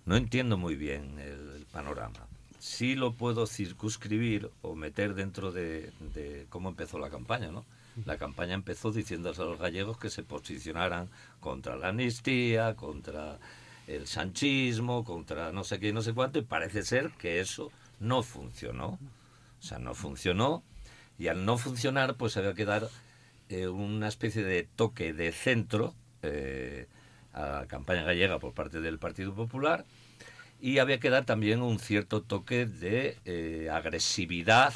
No 0.05 0.15
entiendo 0.15 0.57
muy 0.57 0.75
bien 0.75 1.19
el, 1.19 1.57
el 1.57 1.65
panorama 1.65 2.30
sí 2.61 2.93
lo 2.93 3.13
puedo 3.13 3.47
circunscribir 3.47 4.51
o 4.61 4.75
meter 4.75 5.15
dentro 5.15 5.51
de, 5.51 5.91
de, 6.13 6.45
cómo 6.49 6.69
empezó 6.69 6.99
la 6.99 7.09
campaña, 7.09 7.49
¿no? 7.51 7.65
La 8.05 8.17
campaña 8.17 8.53
empezó 8.53 8.91
diciéndose 8.91 9.41
a 9.41 9.45
los 9.45 9.59
gallegos 9.59 9.97
que 9.97 10.11
se 10.11 10.21
posicionaran 10.21 11.09
contra 11.39 11.75
la 11.75 11.87
amnistía, 11.87 12.75
contra 12.75 13.39
el 13.87 14.05
sanchismo, 14.05 15.03
contra 15.03 15.51
no 15.51 15.63
sé 15.63 15.79
qué, 15.79 15.91
no 15.91 16.03
sé 16.03 16.13
cuánto, 16.13 16.37
y 16.37 16.43
parece 16.43 16.83
ser 16.83 17.09
que 17.17 17.39
eso 17.39 17.71
no 17.99 18.21
funcionó. 18.21 18.99
O 19.59 19.63
sea, 19.63 19.79
no 19.79 19.95
funcionó, 19.95 20.63
y 21.17 21.29
al 21.29 21.45
no 21.45 21.57
funcionar, 21.57 22.15
pues 22.15 22.37
había 22.37 22.53
que 22.53 22.65
dar 22.65 22.87
eh, 23.49 23.67
una 23.67 24.07
especie 24.07 24.43
de 24.43 24.67
toque 24.75 25.13
de 25.13 25.31
centro 25.31 25.95
eh, 26.21 26.87
a 27.33 27.47
la 27.47 27.65
campaña 27.67 28.03
gallega 28.03 28.37
por 28.37 28.53
parte 28.53 28.81
del 28.81 28.99
Partido 28.99 29.33
Popular, 29.33 29.83
y 30.61 30.77
había 30.77 30.99
que 30.99 31.09
dar 31.09 31.25
también 31.25 31.61
un 31.61 31.79
cierto 31.79 32.21
toque 32.21 32.65
de 32.65 33.17
eh, 33.25 33.69
agresividad. 33.71 34.73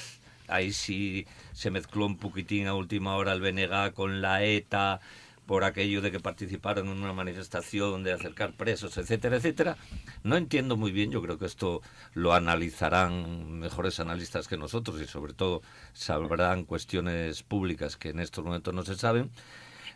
Ahí 0.48 0.74
sí 0.74 1.28
se 1.54 1.72
mezcló 1.72 2.06
un 2.08 2.18
poquitín 2.18 2.68
a 2.68 2.74
última 2.74 3.16
hora 3.16 3.34
el 3.34 3.42
BNG 3.42 3.94
con 3.94 4.22
la 4.22 4.44
ETA 4.44 5.00
por 5.46 5.64
aquello 5.64 6.02
de 6.02 6.12
que 6.12 6.20
participaron 6.20 6.88
en 6.88 6.98
una 7.04 7.14
manifestación 7.14 8.04
de 8.04 8.14
acercar 8.14 8.54
presos, 8.54 8.98
etcétera, 8.98 9.38
etcétera. 9.38 9.78
No 10.24 10.38
entiendo 10.38 10.76
muy 10.76 10.92
bien, 10.92 11.12
yo 11.12 11.22
creo 11.22 11.38
que 11.38 11.46
esto 11.46 11.82
lo 12.14 12.34
analizarán 12.34 13.60
mejores 13.60 14.00
analistas 14.00 14.48
que 14.48 14.58
nosotros 14.58 15.00
y 15.02 15.06
sobre 15.06 15.34
todo 15.34 15.62
sabrán 15.94 16.64
cuestiones 16.64 17.44
públicas 17.44 17.96
que 17.96 18.10
en 18.10 18.20
estos 18.20 18.44
momentos 18.44 18.74
no 18.74 18.84
se 18.84 18.96
saben. 18.96 19.30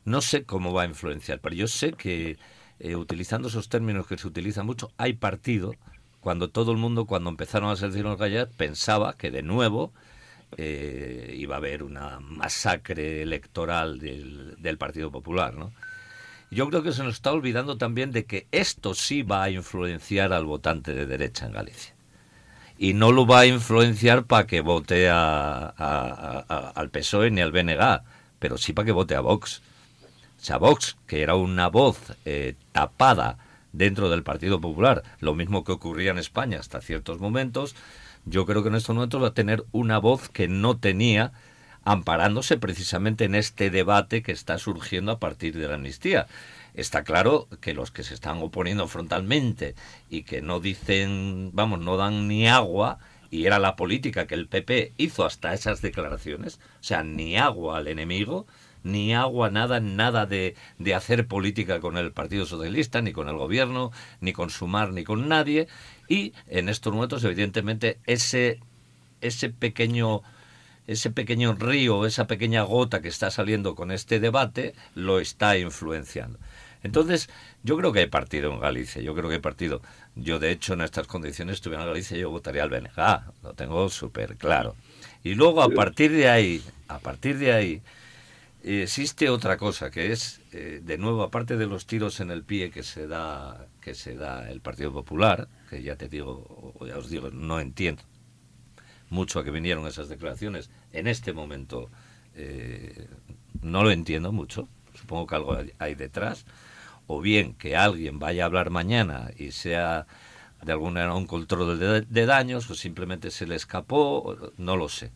No 0.06 0.22
sé 0.22 0.44
cómo 0.44 0.72
va 0.72 0.84
a 0.84 0.86
influenciar, 0.86 1.40
pero 1.40 1.56
yo 1.56 1.68
sé 1.68 1.94
que 1.94 2.38
eh, 2.80 2.96
utilizando 2.96 3.48
esos 3.48 3.70
términos 3.70 4.08
que 4.08 4.18
se 4.18 4.28
utilizan 4.28 4.66
mucho, 4.66 4.92
hay 4.98 5.14
partido, 5.14 5.74
cuando 6.22 6.50
todo 6.50 6.72
el 6.72 6.78
mundo, 6.78 7.06
cuando 7.06 7.30
empezaron 7.30 7.70
a 7.70 7.76
ser 7.76 7.94
los 7.96 8.18
gallegos, 8.18 8.50
pensaba 8.56 9.14
que 9.14 9.32
de 9.32 9.44
nuevo 9.44 9.92
eh, 10.58 11.36
iba 11.38 11.56
a 11.56 11.58
haber 11.58 11.84
una 11.84 12.20
masacre 12.20 13.22
electoral 13.22 14.00
del, 14.00 14.78
Partido 14.78 15.12
Popular, 15.12 15.54
¿no? 15.56 15.72
Yo 16.52 16.68
creo 16.70 16.82
que 16.82 16.92
se 16.92 17.04
nos 17.04 17.16
está 17.16 17.32
olvidando 17.32 17.78
también 17.78 18.12
de 18.12 18.26
que 18.26 18.48
esto 18.52 18.96
sí 18.96 19.22
va 19.22 19.44
a 19.44 19.50
influenciar 19.52 20.34
al 20.34 20.46
votante 20.46 20.94
de 20.94 21.06
derecha 21.06 21.46
en 21.46 21.54
Galicia. 21.54 21.94
Y 22.80 22.94
no 22.94 23.12
lo 23.12 23.28
va 23.28 23.42
a 23.42 23.46
influenciar 23.46 24.24
para 24.26 24.48
que 24.48 24.62
vote 24.62 25.10
a, 25.10 26.72
al 26.76 26.90
PSOE 26.90 27.30
ni 27.30 27.42
al 27.42 27.52
BNG, 27.52 28.02
pero 28.40 28.58
sí 28.58 28.74
para 28.74 28.88
que 28.88 28.92
vote 28.92 29.16
a 29.16 29.20
Vox. 29.20 29.62
Vox, 30.60 30.98
que 31.08 31.22
era 31.22 31.36
una 31.36 31.68
voz 31.68 32.16
eh, 32.26 32.56
tapada 32.72 33.38
dentro 33.72 34.10
del 34.10 34.24
Partido 34.24 34.60
Popular, 34.60 35.04
lo 35.20 35.36
mismo 35.36 35.64
que 35.64 35.72
ocurría 35.72 36.12
en 36.12 36.18
España 36.18 36.60
hasta 36.60 36.82
ciertos 36.82 37.20
momentos, 37.20 37.76
yo 38.26 38.46
creo 38.46 38.64
que 38.64 38.70
en 38.70 38.76
estos 38.76 38.96
momentos 38.96 39.22
va 39.22 39.28
a 39.28 39.34
tener 39.34 39.64
una 39.72 39.98
voz 40.00 40.30
que 40.30 40.48
no 40.48 40.78
tenía 40.78 41.32
amparándose 41.84 42.58
precisamente 42.58 43.26
en 43.26 43.36
este 43.36 43.70
debate 43.70 44.22
que 44.22 44.32
está 44.32 44.58
surgiendo 44.58 45.12
a 45.12 45.20
partir 45.20 45.58
de 45.58 45.68
la 45.68 45.76
amnistía. 45.76 46.28
Está 46.74 47.04
claro 47.04 47.48
que 47.62 47.74
los 47.74 47.92
que 47.92 48.04
se 48.04 48.14
están 48.14 48.42
oponiendo 48.42 48.88
frontalmente 48.88 49.76
y 50.10 50.24
que 50.24 50.42
no 50.42 50.60
dicen, 50.60 51.52
vamos, 51.54 51.80
no 51.80 51.98
dan 51.98 52.28
ni 52.28 52.48
agua, 52.48 53.00
y 53.32 53.46
era 53.46 53.60
la 53.60 53.76
política 53.76 54.28
que 54.28 54.36
el 54.36 54.48
PP 54.48 54.94
hizo 54.98 55.26
hasta 55.26 55.54
esas 55.54 55.82
declaraciones, 55.82 56.60
o 56.80 56.84
sea, 56.84 57.04
ni 57.04 57.38
agua 57.38 57.78
al 57.78 57.88
enemigo, 57.88 58.48
ni 58.84 59.14
agua, 59.14 59.50
nada, 59.50 59.80
nada 59.80 60.26
de, 60.26 60.56
de 60.78 60.96
hacer 60.96 61.28
política 61.28 61.80
con 61.80 61.98
el 61.98 62.12
Partido 62.12 62.46
Socialista, 62.46 63.02
ni 63.02 63.12
con 63.12 63.30
el 63.30 63.38
gobierno, 63.38 63.92
ni 64.22 64.34
con 64.34 64.50
Sumar, 64.50 64.92
ni 64.94 65.04
con 65.04 65.28
nadie, 65.28 65.68
y 66.08 66.34
en 66.48 66.70
estos 66.70 66.94
momentos, 66.94 67.24
evidentemente, 67.24 68.00
ese, 68.06 68.60
ese 69.22 69.50
pequeño 69.50 70.22
ese 70.88 71.12
pequeño 71.12 71.54
río, 71.54 72.08
esa 72.08 72.26
pequeña 72.26 72.64
gota 72.64 73.00
que 73.00 73.10
está 73.10 73.30
saliendo 73.30 73.76
con 73.76 73.92
este 73.92 74.20
debate, 74.20 74.74
lo 74.96 75.20
está 75.20 75.56
influenciando. 75.56 76.40
Entonces, 76.82 77.30
yo 77.62 77.78
creo 77.78 77.92
que 77.94 78.00
hay 78.00 78.08
partido 78.08 78.52
en 78.52 78.60
Galicia, 78.60 79.00
yo 79.00 79.14
creo 79.14 79.30
que 79.30 79.36
hay 79.36 79.42
partido. 79.42 79.82
Yo, 80.16 80.40
de 80.40 80.50
hecho, 80.50 80.74
en 80.74 80.82
estas 80.82 81.06
condiciones 81.06 81.56
estuviera 81.56 81.84
en 81.84 81.90
Galicia, 81.90 82.18
yo 82.18 82.32
votaría 82.32 82.64
al 82.64 82.72
BNG, 82.72 82.98
lo 83.44 83.54
tengo 83.54 83.88
súper 83.90 84.36
claro. 84.38 84.76
Y 85.24 85.36
luego, 85.36 85.62
a 85.62 85.70
partir 85.70 86.12
de 86.12 86.28
ahí, 86.28 86.64
a 86.88 86.98
partir 86.98 87.38
de 87.38 87.54
ahí, 87.54 87.82
existe 88.64 89.30
otra 89.30 89.58
cosa, 89.58 89.90
que 89.92 90.12
es, 90.12 90.42
eh, 90.52 90.82
de 90.84 90.98
nuevo, 90.98 91.24
aparte 91.24 91.58
de 91.58 91.66
los 91.66 91.86
tiros 91.86 92.20
en 92.20 92.32
el 92.32 92.44
pie 92.44 92.72
que 92.72 92.84
se 92.84 93.08
da 93.08 93.68
que 93.82 93.96
se 93.96 94.16
da 94.16 94.50
el 94.50 94.62
Partido 94.62 94.92
Popular, 94.92 95.48
que 95.70 95.82
ya 95.82 95.96
te 95.96 96.10
digo, 96.10 96.76
ya 96.86 96.98
os 96.98 97.10
digo, 97.10 97.30
no 97.32 97.60
entiendo 97.60 98.04
mucho 99.10 99.40
a 99.40 99.44
que 99.44 99.52
vinieron 99.52 99.88
esas 99.88 100.10
declaraciones. 100.10 100.70
En 100.92 101.08
este 101.08 101.34
momento 101.34 101.90
eh, 102.36 103.08
no 103.62 103.84
lo 103.84 103.92
entiendo 103.92 104.32
mucho, 104.32 104.68
supongo 104.94 105.28
que 105.28 105.36
algo 105.36 105.58
hay 105.80 105.96
detrás, 105.96 106.46
o 107.08 107.22
bien 107.22 107.54
que 107.54 107.76
alguien 107.76 108.20
vaya 108.20 108.44
a 108.44 108.46
hablar 108.46 108.70
mañana 108.70 109.32
y 109.38 109.52
sea 109.52 110.06
de 110.64 110.72
alguna 110.72 111.02
manera 111.02 111.16
un 111.16 111.26
control 111.26 111.80
de, 111.80 112.26
daños, 112.26 112.70
o 112.70 112.76
simplemente 112.76 113.32
se 113.32 113.48
le 113.48 113.56
escapó, 113.56 114.38
no 114.58 114.76
lo 114.76 114.90
sé. 114.90 115.12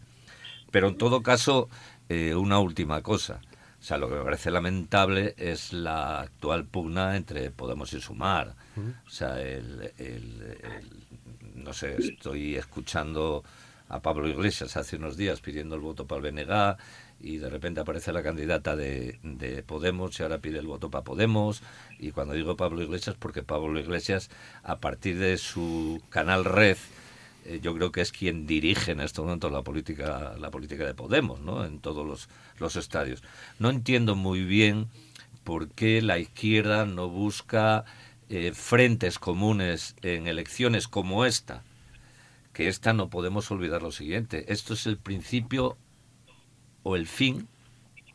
Pero 0.72 0.88
en 0.88 0.98
todo 0.98 1.22
caso, 1.22 1.70
eh, 2.10 2.36
una 2.36 2.60
última 2.60 3.02
cosa. 3.02 3.42
O 3.80 3.86
sea, 3.86 3.98
lo 3.98 4.08
que 4.08 4.16
me 4.16 4.24
parece 4.24 4.50
lamentable 4.50 5.36
es 5.38 5.74
la 5.74 6.22
actual 6.22 6.66
pugna 6.66 7.18
entre 7.18 7.52
Podemos 7.52 7.92
y 7.94 8.00
Sumar. 8.00 8.56
O 9.06 9.10
sea, 9.10 9.42
el, 9.42 9.92
no 11.56 11.74
sé, 11.74 11.98
estoy 11.98 12.56
escuchando 12.56 13.44
a 13.90 14.02
Pablo 14.02 14.28
Iglesias 14.28 14.78
hace 14.78 14.96
unos 14.96 15.18
días 15.18 15.42
pidiendo 15.42 15.76
el 15.76 15.82
voto 15.82 16.08
para 16.08 16.26
el 16.26 16.32
BNG 16.32 16.78
y 17.20 17.38
de 17.38 17.50
repente 17.50 17.82
aparece 17.82 18.12
la 18.12 18.24
candidata 18.24 18.76
de, 18.76 19.20
de, 19.22 19.64
Podemos 19.64 20.20
y 20.20 20.24
ahora 20.24 20.40
pide 20.40 20.60
el 20.60 20.68
voto 20.68 20.90
para 20.90 21.04
Podemos 21.04 21.62
y 22.00 22.12
cuando 22.12 22.34
digo 22.34 22.58
Pablo 22.58 22.82
Iglesias 22.82 23.16
porque 23.20 23.44
Pablo 23.44 23.80
Iglesias 23.80 24.30
a 24.64 24.80
partir 24.80 25.20
de 25.20 25.38
su 25.38 26.02
canal 26.10 26.44
Red 26.44 26.78
eh, 27.46 27.60
yo 27.62 27.74
creo 27.74 27.92
que 27.92 28.02
es 28.02 28.12
quien 28.12 28.48
dirige 28.48 28.92
en 28.92 29.00
estos 29.00 29.26
momentos 29.26 29.52
la 29.52 29.62
política 29.62 30.36
la 30.40 30.52
política 30.52 30.86
de 30.86 30.94
Podemos 30.94 31.40
¿no? 31.40 31.66
en 31.66 31.80
todos 31.80 32.06
los, 32.06 32.30
los 32.60 32.76
estadios 32.76 33.24
no 33.60 33.70
entiendo 33.70 34.16
muy 34.16 34.44
bien 34.44 34.88
por 35.44 35.70
qué 35.70 36.02
la 36.02 36.20
izquierda 36.20 36.86
no 36.86 37.10
busca 37.10 37.86
eh, 38.30 38.52
frentes 38.54 39.20
comunes 39.20 39.96
en 40.02 40.28
elecciones 40.28 40.88
como 40.88 41.26
esta 41.26 41.64
que 42.54 42.68
esta 42.68 42.94
no 42.94 43.10
podemos 43.10 43.50
olvidar 43.52 43.82
lo 43.82 43.92
siguiente. 43.92 44.54
Esto 44.54 44.76
es 44.76 44.86
el 44.86 44.98
principio 44.98 45.76
o 46.84 46.96
el 46.96 47.08
fin 47.08 47.48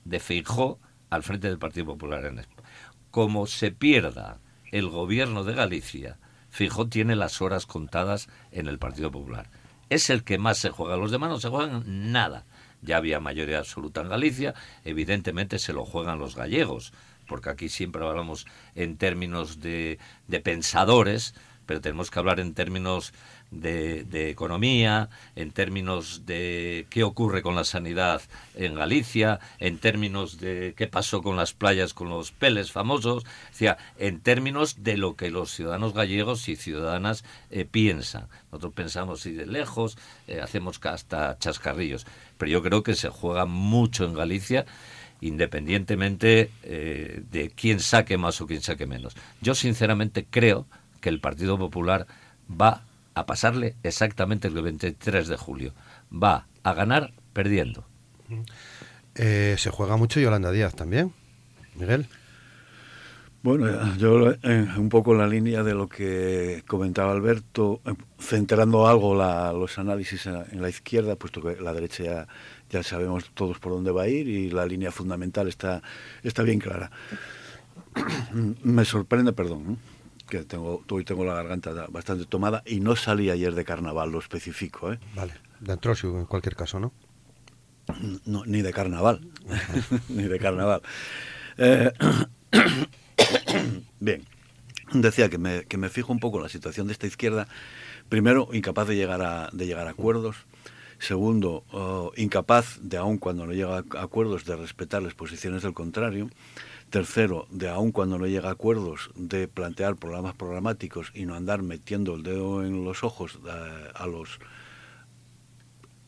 de 0.05 0.21
Feijó 0.21 0.79
al 1.11 1.25
frente 1.25 1.49
del 1.49 1.59
Partido 1.59 1.87
Popular 1.87 2.25
en 2.25 2.39
España. 2.39 2.69
Como 3.11 3.47
se 3.47 3.73
pierda 3.73 4.41
el 4.71 4.89
gobierno 4.89 5.43
de 5.45 5.55
Galicia, 5.55 6.19
Feijó 6.51 6.89
tiene 6.89 7.17
las 7.17 7.41
horas 7.43 7.67
contadas 7.67 8.29
en 8.53 8.69
el 8.69 8.79
Partido 8.79 9.11
Popular. 9.11 9.51
Es 9.91 10.11
el 10.11 10.25
que 10.25 10.39
más 10.39 10.59
se 10.59 10.71
juega. 10.71 10.97
Los 10.97 11.11
demás 11.11 11.31
no 11.31 11.41
se 11.41 11.49
juegan 11.49 12.13
nada. 12.13 12.45
Ya 12.83 12.97
había 12.97 13.21
mayoría 13.21 13.59
absoluta 13.59 14.01
en 14.01 14.09
Galicia, 14.09 14.55
evidentemente 14.85 15.59
se 15.59 15.73
lo 15.73 15.85
juegan 15.85 16.21
los 16.21 16.37
gallegos, 16.37 16.93
porque 17.27 17.51
aquí 17.51 17.69
siempre 17.69 18.07
hablamos 18.07 18.47
en 18.77 18.97
términos 18.97 19.61
de, 19.61 19.99
de 20.29 20.41
pensadores, 20.41 21.35
pero 21.67 21.81
tenemos 21.81 22.11
que 22.11 22.19
hablar 22.19 22.39
en 22.39 22.55
términos 22.55 23.13
de, 23.51 24.31
economía, 24.31 25.09
en 25.37 25.51
términos 25.53 26.27
de 26.27 26.87
qué 26.91 27.03
ocurre 27.03 27.43
con 27.43 27.55
la 27.55 27.65
sanidad 27.65 28.23
en 28.55 28.75
Galicia, 28.75 29.41
en 29.59 29.79
términos 29.79 30.39
de 30.39 30.75
qué 30.77 30.87
pasó 30.87 31.23
con 31.23 31.37
las 31.37 31.53
playas 31.53 31.95
con 31.95 32.09
los 32.09 32.33
peles 32.33 32.73
famosos, 32.73 33.25
en 33.99 34.21
términos 34.21 34.83
de 34.83 34.97
lo 34.97 35.17
que 35.17 35.31
los 35.31 35.51
ciudadanos 35.51 35.95
gallegos 35.95 36.49
y 36.49 36.57
ciudadanas 36.57 37.25
eh, 37.51 37.65
piensan. 37.65 38.29
Nosotros 38.53 38.73
pensamos 38.75 39.27
y 39.27 39.33
de 39.33 39.47
lejos, 39.47 39.99
eh, 40.27 40.41
hacemos 40.41 40.81
hasta 40.85 41.39
chascarrillos, 41.39 42.07
pero 42.37 42.51
yo 42.51 42.63
creo 42.63 42.83
que 42.83 42.95
se 42.95 43.09
juega 43.09 43.47
mucho 43.47 44.05
en 44.05 44.15
Galicia 44.15 44.67
independientemente 45.21 46.51
eh, 46.63 47.23
de 47.31 47.51
quién 47.51 47.81
saque 47.81 48.17
más 48.17 48.41
o 48.41 48.47
quién 48.47 48.63
saque 48.63 48.87
menos. 48.87 49.17
Yo 49.41 49.55
sinceramente 49.55 50.25
creo 50.29 50.67
que 51.01 51.09
el 51.09 51.21
Partido 51.21 51.59
Popular 51.59 52.07
va 52.49 52.83
a 53.19 53.27
pasarle 53.27 53.77
exactamente 53.83 54.49
el 54.49 54.55
23 54.55 55.29
de 55.29 55.37
julio. 55.37 55.75
Va 56.11 56.47
a 56.63 56.75
ganar 56.75 57.13
perdiendo. 57.33 57.85
Eh, 59.15 59.57
se 59.59 59.71
juega 59.71 59.97
mucho 59.97 60.21
Yolanda 60.21 60.51
Díaz 60.53 60.75
también, 60.75 61.13
Miguel. 61.75 62.07
Bueno, 63.41 63.97
yo 63.97 64.33
eh, 64.33 64.67
un 64.77 64.89
poco 64.89 65.13
en 65.13 65.19
la 65.19 65.29
línea 65.29 65.63
de 65.63 65.73
lo 65.73 65.89
que 65.89 66.65
comentaba 66.67 67.13
Alberto, 67.13 67.81
eh, 67.85 67.95
centrando 68.19 68.89
algo 68.89 69.15
los 69.15 69.79
análisis 69.79 70.27
en, 70.27 70.61
la 70.61 70.69
izquierda, 70.69 71.15
puesto 71.15 71.41
que 71.41 71.61
la 71.61 71.73
derecha 71.73 72.03
ya, 72.03 72.29
ya, 72.69 72.83
sabemos 72.83 73.31
todos 73.35 73.61
por 73.61 73.73
dónde 73.73 73.93
va 73.93 74.03
a 74.03 74.09
ir 74.09 74.27
y 74.29 74.51
la 74.51 74.67
línea 74.67 74.91
fundamental 74.91 75.47
está, 75.47 75.83
está 76.25 76.43
bien 76.43 76.59
clara. 76.59 76.91
Me 78.65 78.85
sorprende, 78.85 79.33
perdón, 79.33 79.79
que 80.29 80.45
tengo, 80.45 80.85
hoy 80.91 81.05
tengo 81.05 81.25
la 81.25 81.35
garganta 81.35 81.87
bastante 81.89 82.25
tomada 82.25 82.63
y 82.67 82.81
no 82.81 82.95
salí 82.95 83.31
ayer 83.31 83.55
de 83.55 83.65
carnaval, 83.65 84.11
lo 84.13 84.19
especifico. 84.19 84.93
¿eh? 84.93 84.99
Vale, 85.15 85.33
de 85.61 85.73
Antrosio 85.73 86.19
en 86.19 86.27
cualquier 86.27 86.55
caso, 86.55 86.79
¿no? 86.79 86.93
no 88.27 88.45
ni 88.45 88.63
de 88.63 88.73
carnaval, 88.73 89.21
ni 90.09 90.25
de 90.25 90.39
carnaval. 90.39 90.83
Eh, 91.57 91.93
bien, 94.01 94.25
decía 94.93 95.29
que 95.29 95.39
me, 95.39 95.65
que 95.65 95.77
me 95.77 95.89
fijo 95.89 96.13
un 96.13 96.21
poco 96.21 96.39
en 96.39 96.45
la 96.45 96.49
situación 96.49 96.87
de 96.87 96.93
esta 96.93 97.07
izquierda. 97.07 97.49
Primero, 98.09 98.49
incapaz 98.53 98.89
de 98.89 98.97
llegar 98.97 99.23
a, 99.23 99.51
de 99.53 99.67
llegar 99.67 99.87
a 99.87 99.91
acuerdos. 99.91 100.37
Segundo, 100.99 101.65
oh, 101.71 102.13
incapaz 102.17 102.79
de, 102.83 102.97
aun 102.97 103.19
cuando 103.19 103.47
no 103.47 103.53
llega 103.53 103.77
a 103.77 104.03
acuerdos, 104.03 104.45
de 104.45 104.57
respetar 104.57 105.03
las 105.03 105.15
posiciones 105.15 105.63
del 105.63 105.73
contrario. 105.73 106.29
Tercero, 106.91 107.47
de 107.51 107.69
aun 107.69 107.93
cuando 107.93 108.19
no 108.19 108.27
llega 108.27 108.49
a 108.49 108.53
acuerdos, 108.53 109.11
de 109.15 109.47
plantear 109.47 109.97
programas 109.97 110.35
programáticos 110.35 111.11
y 111.15 111.27
no 111.27 111.35
andar 111.35 111.63
metiendo 111.63 112.15
el 112.15 112.23
dedo 112.23 112.65
en 112.65 112.85
los 112.85 113.05
ojos 113.05 113.39
eh, 113.47 113.91
a 113.95 114.07
los 114.07 114.39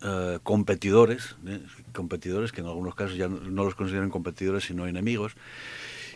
eh, 0.03 0.39
competidores, 0.43 1.37
eh, 1.47 1.61
competidores 1.93 2.53
que 2.53 2.63
en 2.63 2.69
algunos 2.69 2.95
casos 2.95 3.19
ya 3.19 3.29
no 3.29 3.65
los 3.65 3.75
consideran 3.75 4.09
competidores 4.09 4.65
sino 4.65 4.87
enemigos. 4.87 5.35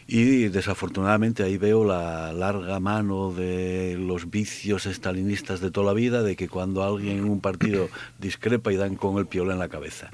Y 0.06 0.48
desafortunadamente 0.48 1.42
ahí 1.42 1.58
veo 1.58 1.84
la 1.84 2.32
larga 2.32 2.80
mano 2.80 3.32
de 3.32 3.96
los 3.98 4.30
vicios 4.30 4.86
estalinistas 4.86 5.60
de 5.60 5.70
toda 5.70 5.86
la 5.86 5.92
vida, 5.92 6.22
de 6.22 6.36
que 6.36 6.48
cuando 6.48 6.82
alguien 6.82 7.18
en 7.18 7.24
un 7.24 7.40
partido 7.40 7.88
discrepa 8.18 8.72
y 8.72 8.76
dan 8.76 8.96
con 8.96 9.18
el 9.18 9.26
piola 9.26 9.52
en 9.52 9.58
la 9.58 9.68
cabeza. 9.68 10.10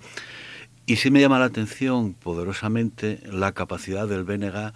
Y 0.90 0.96
sí 0.96 1.12
me 1.12 1.20
llama 1.20 1.38
la 1.38 1.44
atención 1.44 2.14
poderosamente 2.14 3.20
la 3.30 3.52
capacidad 3.52 4.08
del 4.08 4.24
BNG 4.24 4.72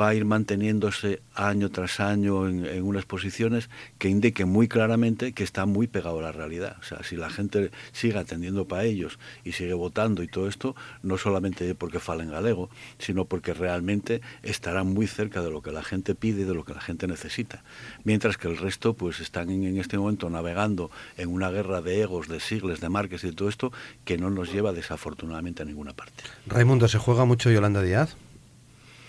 va 0.00 0.08
a 0.08 0.14
ir 0.14 0.24
manteniéndose 0.24 1.20
año 1.34 1.70
tras 1.70 2.00
año 2.00 2.48
en, 2.48 2.82
unas 2.82 3.04
posiciones 3.04 3.70
que 3.98 4.08
indiquen 4.08 4.48
muy 4.48 4.68
claramente 4.68 5.32
que 5.32 5.42
está 5.42 5.66
muy 5.66 5.86
pegado 5.86 6.18
a 6.18 6.22
la 6.22 6.32
realidad. 6.32 6.76
O 6.80 6.84
sea, 6.84 7.02
si 7.02 7.16
la 7.16 7.30
gente 7.30 7.70
sigue 7.92 8.18
atendiendo 8.18 8.66
para 8.66 8.84
ellos 8.84 9.18
y 9.44 9.52
sigue 9.52 9.74
votando 9.74 10.22
y 10.22 10.28
todo 10.28 10.48
esto, 10.48 10.76
no 11.02 11.18
solamente 11.18 11.74
porque 11.74 12.00
falen 12.00 12.30
galego, 12.30 12.70
sino 12.98 13.24
porque 13.24 13.54
realmente 13.54 14.20
estará 14.42 14.84
muy 14.84 15.06
cerca 15.06 15.42
de 15.42 15.50
lo 15.50 15.62
que 15.62 15.72
la 15.72 15.82
gente 15.82 16.14
pide 16.14 16.42
y 16.42 16.44
de 16.44 16.54
lo 16.54 16.64
que 16.64 16.74
la 16.74 16.80
gente 16.80 17.06
necesita. 17.06 17.62
Mientras 18.04 18.36
que 18.36 18.48
el 18.48 18.58
resto 18.58 18.94
pues 18.94 19.20
están 19.20 19.50
en, 19.50 19.64
en 19.64 19.78
este 19.78 19.98
momento 19.98 20.28
navegando 20.30 20.90
en 21.16 21.28
una 21.28 21.50
guerra 21.50 21.80
de 21.80 22.02
egos, 22.02 22.28
de 22.28 22.40
sigles, 22.40 22.80
de 22.80 22.88
marques 22.88 23.24
y 23.24 23.28
de 23.28 23.32
todo 23.32 23.48
esto 23.48 23.72
que 24.04 24.18
no 24.18 24.30
nos 24.30 24.52
lleva 24.52 24.72
desafortunadamente 24.72 25.62
a 25.62 25.64
ninguna 25.64 25.92
parte. 25.92 26.24
Raimundo, 26.46 26.88
¿se 26.88 26.98
juega 26.98 27.24
mucho 27.24 27.50
Yolanda 27.50 27.82
Díaz? 27.82 28.16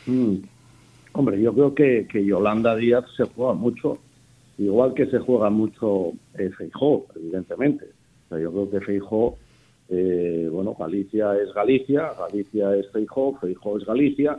Mm. 0.05 0.56
Hombre, 1.18 1.41
yo 1.41 1.51
creo 1.51 1.74
que, 1.74 2.07
que, 2.07 2.24
Yolanda 2.24 2.76
Díaz 2.76 3.03
se 3.18 3.24
juega 3.24 3.53
mucho, 3.53 3.97
igual 4.59 4.93
que 4.93 5.07
se 5.07 5.18
juega 5.18 5.49
mucho 5.49 6.11
eh, 6.36 6.51
Feijó, 6.55 7.07
evidentemente. 7.15 7.86
O 7.86 8.30
sea, 8.30 8.39
yo 8.39 8.51
creo 8.51 8.70
que 8.70 8.82
Feijó, 8.82 9.36
eh, 9.89 10.47
bueno, 10.51 10.76
Galicia 10.78 11.36
es 11.41 11.51
Galicia, 11.55 12.11
Galicia 12.20 12.76
es 12.76 12.91
Feijó, 12.91 13.36
Feijó 13.41 13.80
es 13.80 13.86
Galicia, 13.86 14.38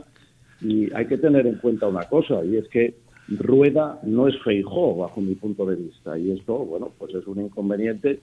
y 0.61 0.89
hay 0.93 1.05
que 1.07 1.17
tener 1.17 1.47
en 1.47 1.55
cuenta 1.55 1.85
una 1.85 2.03
cosa, 2.07 2.45
y 2.45 2.55
es 2.55 2.69
que 2.69 2.95
Rueda 3.27 3.99
no 4.03 4.29
es 4.29 4.41
Feijó, 4.41 4.95
bajo 4.95 5.19
mi 5.19 5.35
punto 5.35 5.65
de 5.65 5.75
vista, 5.75 6.17
y 6.17 6.31
esto, 6.31 6.59
bueno, 6.59 6.93
pues 6.97 7.13
es 7.13 7.27
un 7.27 7.41
inconveniente 7.41 8.21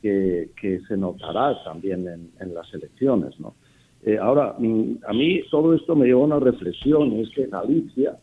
que, 0.00 0.50
que 0.60 0.78
se 0.86 0.96
notará 0.96 1.64
también 1.64 2.06
en, 2.06 2.30
en 2.38 2.54
las 2.54 2.72
elecciones, 2.72 3.40
¿no? 3.40 3.56
Eh, 4.04 4.16
ahora, 4.18 4.54
a 4.56 5.12
mí 5.12 5.40
todo 5.50 5.74
esto 5.74 5.96
me 5.96 6.06
lleva 6.06 6.20
a 6.20 6.24
una 6.24 6.38
reflexión, 6.38 7.12
es 7.14 7.30
que 7.30 7.46
Galicia, 7.46 8.16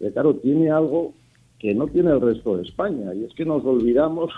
eh, 0.00 0.10
claro, 0.12 0.34
tiene 0.36 0.70
algo 0.70 1.12
que 1.58 1.74
no 1.74 1.86
tiene 1.88 2.10
el 2.10 2.20
resto 2.20 2.56
de 2.56 2.62
España, 2.62 3.14
y 3.14 3.24
es 3.24 3.34
que 3.34 3.44
nos 3.44 3.64
olvidamos 3.64 4.30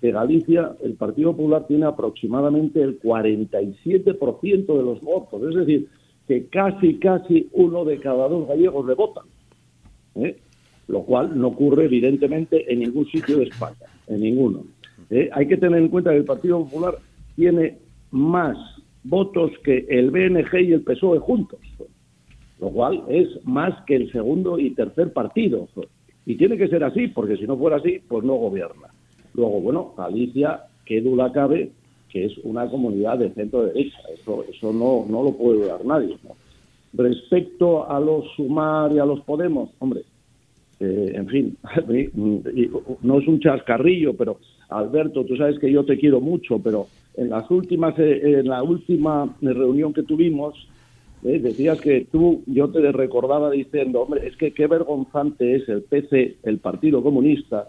que 0.00 0.12
Galicia, 0.12 0.76
el 0.84 0.94
Partido 0.94 1.32
Popular 1.32 1.66
tiene 1.66 1.86
aproximadamente 1.86 2.80
el 2.80 3.00
47% 3.00 4.76
de 4.76 4.82
los 4.82 5.00
votos, 5.00 5.42
es 5.42 5.54
decir, 5.54 5.88
que 6.28 6.46
casi, 6.46 6.98
casi 6.98 7.48
uno 7.52 7.84
de 7.84 7.98
cada 7.98 8.28
dos 8.28 8.46
gallegos 8.46 8.86
le 8.86 8.94
votan, 8.94 9.24
¿eh? 10.14 10.38
lo 10.86 11.02
cual 11.02 11.38
no 11.38 11.48
ocurre 11.48 11.86
evidentemente 11.86 12.72
en 12.72 12.80
ningún 12.80 13.06
sitio 13.06 13.38
de 13.38 13.44
España, 13.44 13.76
en 14.06 14.20
ninguno. 14.20 14.64
Hay 15.32 15.46
que 15.46 15.56
tener 15.56 15.80
en 15.80 15.88
cuenta 15.88 16.10
que 16.10 16.18
el 16.18 16.24
Partido 16.24 16.64
Popular 16.64 16.98
tiene 17.36 17.78
más 18.10 18.56
votos 19.04 19.52
que 19.62 19.86
el 19.88 20.10
BNG 20.10 20.60
y 20.60 20.72
el 20.72 20.82
PSOE 20.82 21.18
juntos, 21.18 21.60
lo 22.60 22.70
cual 22.70 23.04
es 23.08 23.28
más 23.44 23.84
que 23.84 23.96
el 23.96 24.10
segundo 24.10 24.58
y 24.58 24.70
tercer 24.70 25.12
partido. 25.12 25.68
Y 26.26 26.36
tiene 26.36 26.56
que 26.56 26.68
ser 26.68 26.82
así, 26.82 27.08
porque 27.08 27.36
si 27.36 27.46
no 27.46 27.56
fuera 27.56 27.76
así, 27.76 28.00
pues 28.08 28.24
no 28.24 28.34
gobierna. 28.34 28.88
Luego, 29.34 29.60
bueno, 29.60 29.94
Galicia, 29.96 30.64
qué 30.86 31.00
duda 31.02 31.30
cabe, 31.32 31.70
que 32.08 32.24
es 32.24 32.38
una 32.38 32.68
comunidad 32.68 33.18
de 33.18 33.30
centro 33.34 33.66
derecha. 33.66 33.98
Eso, 34.12 34.44
eso 34.48 34.72
no, 34.72 35.04
no 35.08 35.22
lo 35.22 35.36
puede 35.36 35.60
dudar 35.60 35.84
nadie. 35.84 36.16
Respecto 36.94 37.90
a 37.90 38.00
los 38.00 38.24
Sumar 38.36 38.92
y 38.92 38.98
a 38.98 39.04
los 39.04 39.20
Podemos, 39.20 39.70
hombre, 39.80 40.02
eh, 40.80 41.12
en 41.14 41.26
fin, 41.28 41.56
no 43.02 43.18
es 43.18 43.28
un 43.28 43.40
chascarrillo, 43.40 44.14
pero 44.14 44.38
Alberto, 44.68 45.24
tú 45.24 45.36
sabes 45.36 45.58
que 45.58 45.70
yo 45.70 45.84
te 45.84 45.98
quiero 45.98 46.20
mucho, 46.20 46.58
pero 46.58 46.86
en 47.16 47.30
las 47.30 47.50
últimas, 47.50 47.98
eh, 47.98 48.40
en 48.40 48.48
la 48.48 48.62
última 48.62 49.36
reunión 49.40 49.92
que 49.92 50.02
tuvimos, 50.02 50.54
eh, 51.22 51.38
decías 51.38 51.80
que 51.80 52.06
tú, 52.10 52.42
yo 52.46 52.68
te 52.68 52.92
recordaba 52.92 53.50
diciendo, 53.50 54.02
hombre, 54.02 54.26
es 54.26 54.36
que 54.36 54.52
qué 54.52 54.66
vergonzante 54.66 55.56
es 55.56 55.68
el 55.68 55.82
PC, 55.82 56.36
el 56.42 56.58
Partido 56.58 57.02
Comunista, 57.02 57.68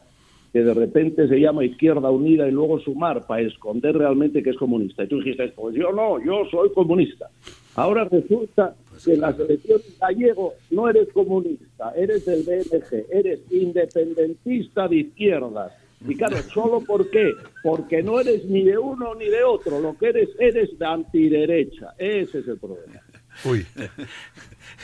que 0.52 0.64
de 0.64 0.74
repente 0.74 1.28
se 1.28 1.39
llama 1.39 1.66
Izquierda 1.66 2.10
Unida 2.10 2.48
y 2.48 2.52
luego 2.52 2.80
sumar 2.80 3.26
para 3.28 3.41
esconder 3.41 3.98
realmente 3.98 4.41
que 4.41 4.52
es 4.52 4.58
comunista. 4.58 5.04
Y 5.04 5.08
tú 5.08 5.18
dijiste, 5.18 5.50
pues 5.50 5.76
yo 5.76 5.91
no, 5.91 6.24
yo 6.24 6.46
soy 6.50 6.72
comunista. 6.74 7.30
Ahora 7.76 8.06
resulta 8.06 8.74
que 9.04 9.14
en 9.14 9.22
las 9.22 9.38
elecciones 9.38 9.98
gallego 10.00 10.54
no 10.72 10.89
eres 10.89 11.12
comunista, 11.12 11.93
eres 11.96 12.26
del 12.26 12.43
BNG, 12.43 13.06
eres 13.12 13.41
independentista 13.52 14.88
de 14.88 14.96
izquierdas 14.96 15.74
y 16.08 16.16
claro, 16.16 16.38
¿solo 16.53 16.82
por 16.82 17.10
qué? 17.10 17.34
Porque 17.64 18.03
no 18.03 18.20
eres 18.20 18.45
ni 18.45 18.64
de 18.64 18.78
uno 18.78 19.16
ni 19.16 19.28
de 19.30 19.43
otro. 19.43 19.80
Lo 19.80 19.97
que 19.97 20.10
eres, 20.10 20.30
eres 20.39 20.78
de 20.78 20.86
antiderecha. 20.86 21.93
Ese 21.97 22.39
es 22.39 22.47
el 22.47 22.58
problema. 22.58 23.01
Uy. 23.43 23.66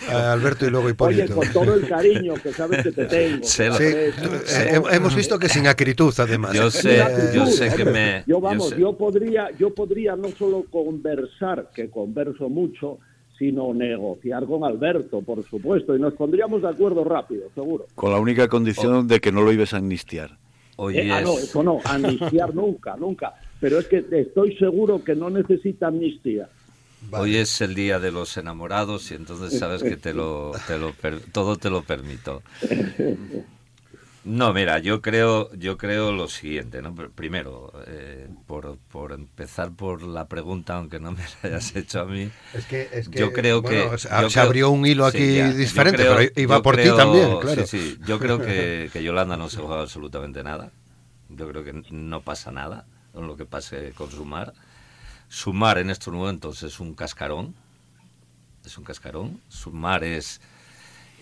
Alberto 0.09 0.65
y 0.65 0.69
luego 0.69 0.89
Hipólito. 0.89 1.23
Oye, 1.23 1.33
con 1.33 1.47
todo 1.53 1.73
el 1.75 1.87
cariño 1.87 2.33
que 2.35 2.51
sabes 2.51 2.83
que 2.83 2.91
te 2.91 3.05
tengo. 3.05 3.43
Sí, 3.43 3.63
eh, 3.63 4.81
hemos 4.91 5.15
visto 5.15 5.39
que 5.39 5.47
sin 5.47 5.67
acritud, 5.67 6.13
además. 6.17 6.53
Yo 6.53 6.69
sé, 6.69 7.01
yo 7.33 7.45
sé 7.45 7.73
que 7.75 7.85
me... 7.85 8.23
Yo, 8.27 8.41
vamos, 8.41 8.75
yo, 8.75 8.97
podría, 8.97 9.49
yo 9.57 9.73
podría 9.73 10.15
no 10.15 10.29
solo 10.29 10.65
conversar, 10.69 11.69
que 11.73 11.89
converso 11.89 12.49
mucho, 12.49 12.99
sino 13.37 13.73
negociar 13.73 14.45
con 14.45 14.63
Alberto, 14.63 15.21
por 15.21 15.43
supuesto, 15.47 15.95
y 15.95 15.99
nos 15.99 16.13
pondríamos 16.13 16.61
de 16.61 16.69
acuerdo 16.69 17.03
rápido, 17.03 17.49
seguro. 17.55 17.87
Con 17.95 18.11
la 18.11 18.19
única 18.19 18.47
condición 18.47 19.07
de 19.07 19.19
que 19.19 19.31
no 19.31 19.41
lo 19.41 19.51
ibas 19.51 19.73
a 19.73 19.77
amnistiar. 19.77 20.37
Eh, 20.89 21.11
ah, 21.11 21.21
no, 21.21 21.37
eso 21.37 21.61
no, 21.61 21.79
amnistiar 21.83 22.55
nunca, 22.55 22.95
nunca. 22.97 23.33
Pero 23.59 23.79
es 23.79 23.87
que 23.87 24.03
estoy 24.11 24.57
seguro 24.57 25.03
que 25.03 25.15
no 25.15 25.29
necesita 25.29 25.87
amnistía. 25.87 26.49
Hoy 27.11 27.37
es 27.37 27.61
el 27.61 27.75
día 27.75 27.99
de 27.99 28.11
los 28.11 28.37
enamorados 28.37 29.11
y 29.11 29.15
entonces 29.15 29.57
sabes 29.59 29.83
que 29.83 29.97
te 29.97 30.13
lo, 30.13 30.51
te 30.67 30.77
lo 30.77 30.93
todo 31.31 31.57
te 31.57 31.69
lo 31.69 31.83
permito. 31.83 32.41
No, 34.23 34.53
mira, 34.53 34.77
yo 34.77 35.01
creo, 35.01 35.51
yo 35.55 35.77
creo 35.77 36.11
lo 36.11 36.27
siguiente, 36.27 36.81
¿no? 36.83 36.93
Primero, 36.93 37.73
eh, 37.87 38.29
por, 38.45 38.77
por, 38.77 39.13
empezar 39.13 39.71
por 39.71 40.03
la 40.03 40.27
pregunta, 40.27 40.75
aunque 40.75 40.99
no 40.99 41.11
me 41.11 41.23
la 41.23 41.49
hayas 41.49 41.75
hecho 41.75 42.01
a 42.01 42.05
mí, 42.05 42.29
es 42.53 42.65
que, 42.65 42.87
es 42.91 43.09
que 43.09 43.17
yo 43.17 43.33
creo 43.33 43.63
que 43.63 43.97
se 43.97 44.39
abrió 44.39 44.69
un 44.69 44.85
hilo 44.85 45.07
aquí 45.07 45.41
diferente, 45.41 46.03
pero 46.03 46.19
iba 46.35 46.61
por 46.61 46.77
ti 46.77 46.89
también, 46.95 47.39
claro. 47.39 47.65
Sí, 47.65 47.79
sí, 47.79 47.97
yo 48.05 48.19
creo 48.19 48.39
que, 48.39 48.89
que 48.93 49.01
Yolanda 49.01 49.37
no 49.37 49.49
se 49.49 49.57
juega 49.57 49.81
absolutamente 49.81 50.43
nada. 50.43 50.71
Yo 51.29 51.47
creo 51.47 51.63
que 51.63 51.81
no 51.89 52.21
pasa 52.21 52.51
nada 52.51 52.85
con 53.13 53.25
lo 53.25 53.35
que 53.35 53.45
pase 53.45 53.91
con 53.93 54.11
Sumar. 54.11 54.53
Sumar 55.29 55.79
en 55.79 55.89
estos 55.89 56.13
momentos 56.13 56.61
es 56.61 56.79
un 56.79 56.93
cascarón, 56.93 57.55
es 58.65 58.77
un 58.77 58.83
cascarón. 58.83 59.41
Sumar 59.47 60.03
es 60.03 60.41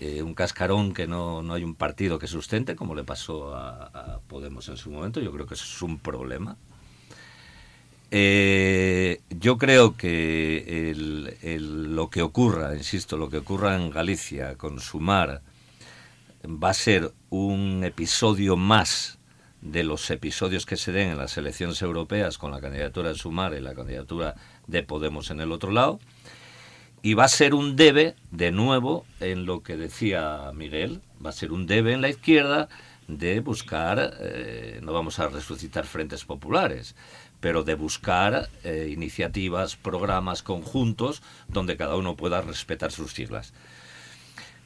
eh, 0.01 0.23
un 0.23 0.33
cascarón 0.33 0.93
que 0.93 1.07
no, 1.07 1.43
no, 1.43 1.55
hay 1.55 1.65
un 1.65 1.75
partido 1.75 2.19
que 2.19 2.27
sustente, 2.27 2.77
como 2.77 2.95
le 2.95 3.03
pasó 3.03 3.53
a, 3.53 4.21
Podemos 4.29 4.69
en 4.69 4.77
su 4.77 4.91
momento. 4.91 5.19
Yo 5.19 5.29
creo 5.33 5.45
que 5.45 5.55
eso 5.55 5.65
es 5.65 5.81
un 5.81 5.99
problema. 5.99 6.55
Eh, 8.09 9.21
yo 9.29 9.57
creo 9.57 9.97
que 9.97 10.93
lo 11.43 12.09
que 12.09 12.21
ocurra, 12.21 12.77
insisto, 12.77 13.17
lo 13.17 13.29
que 13.29 13.39
ocurra 13.39 13.75
en 13.75 13.89
Galicia 13.89 14.55
con 14.55 14.79
Sumar 14.79 15.41
va 16.45 16.69
a 16.69 16.73
ser 16.73 17.11
un 17.29 17.83
episodio 17.83 18.55
más 18.55 19.19
de 19.61 19.83
los 19.83 20.09
episodios 20.11 20.65
que 20.65 20.77
se 20.77 20.93
den 20.93 21.09
en 21.09 21.17
las 21.17 21.37
elecciones 21.37 21.81
europeas 21.81 22.37
con 22.37 22.51
la 22.51 22.61
candidatura 22.61 23.09
de 23.09 23.15
Sumar 23.15 23.53
y 23.53 23.59
la 23.59 23.75
candidatura 23.75 24.35
de 24.65 24.81
Podemos 24.83 25.29
en 25.29 25.41
el 25.41 25.51
otro 25.51 25.71
lado 25.71 25.99
y 27.01 27.13
va 27.13 27.25
a 27.25 27.29
ser 27.29 27.53
un 27.53 27.75
debe, 27.75 28.15
de 28.31 28.51
nuevo, 28.51 29.05
en 29.19 29.45
lo 29.45 29.63
que 29.63 29.77
decía 29.77 30.51
Miguel, 30.53 31.01
va 31.23 31.29
a 31.29 31.33
ser 31.33 31.51
un 31.51 31.65
debe 31.67 31.93
en 31.93 32.01
la 32.01 32.09
izquierda 32.09 32.69
de 33.07 33.39
buscar, 33.39 34.17
eh, 34.21 34.79
no 34.83 34.93
vamos 34.93 35.19
a 35.19 35.27
resucitar 35.27 35.85
frentes 35.85 36.25
populares, 36.25 36.95
pero 37.39 37.63
de 37.63 37.75
buscar 37.75 38.49
eh, 38.63 38.89
iniciativas, 38.91 39.75
programas 39.75 40.43
conjuntos 40.43 41.23
donde 41.47 41.77
cada 41.77 41.95
uno 41.95 42.15
pueda 42.15 42.41
respetar 42.41 42.91
sus 42.91 43.13
siglas. 43.13 43.53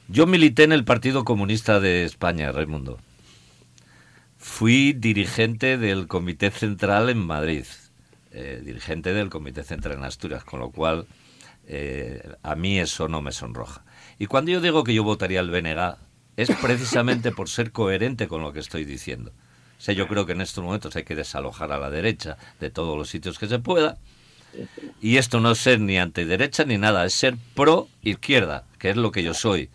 Yo 0.08 0.28
milité 0.28 0.64
en 0.64 0.74
el 0.74 0.84
Partido 0.84 1.24
Comunista 1.24 1.80
de 1.80 2.04
España, 2.04 2.52
Raimundo. 2.52 3.00
Fui 4.38 4.92
dirigente 4.92 5.78
del 5.78 6.08
Comité 6.08 6.52
Central 6.52 7.10
en 7.10 7.20
Madrid, 7.20 7.64
eh, 8.32 8.62
dirigente 8.66 9.14
del 9.14 9.30
Comité 9.30 9.64
Central 9.64 9.98
en 9.98 10.04
Asturias, 10.04 10.44
con 10.44 10.60
lo 10.60 10.72
cual 10.72 11.08
eh, 11.66 12.36
a 12.44 12.56
mí 12.56 12.80
eso 12.80 13.08
no 13.08 13.22
me 13.22 13.32
sonroja. 13.32 13.84
Y 14.20 14.28
cuando 14.28 14.52
yo 14.52 14.62
digo 14.62 14.84
que 14.84 14.94
yo 14.94 15.04
votaría 15.04 15.40
al 15.40 15.50
BNG, 15.50 15.98
es 16.38 16.50
precisamente 16.62 17.32
por 17.32 17.50
ser 17.50 17.72
coherente 17.72 18.28
con 18.28 18.42
lo 18.42 18.54
que 18.54 18.60
estoy 18.60 18.86
diciendo. 18.86 19.32
O 19.88 19.92
yo 19.92 20.08
creo 20.08 20.26
que 20.26 20.32
en 20.32 20.42
estos 20.42 20.64
momentos 20.64 20.96
hay 20.96 21.04
que 21.04 21.16
desalojar 21.16 21.72
a 21.72 21.78
la 21.78 21.90
derecha 21.90 22.38
de 22.60 22.70
todos 22.70 22.98
los 22.98 23.10
sitios 23.10 23.38
que 23.38 23.48
se 23.48 23.60
pueda. 23.60 23.98
Y 25.02 25.18
esto 25.18 25.40
no 25.40 25.52
es 25.52 25.60
ser 25.60 25.80
ni 25.80 25.98
antiderecha 25.98 26.64
ni 26.64 26.78
nada, 26.78 27.06
es 27.06 27.14
ser 27.14 27.36
pro 27.56 27.88
izquierda, 28.02 28.66
que 28.78 28.92
es 28.92 28.98
lo 28.98 29.12
que 29.12 29.24
yo 29.24 29.34
soy. 29.34 29.70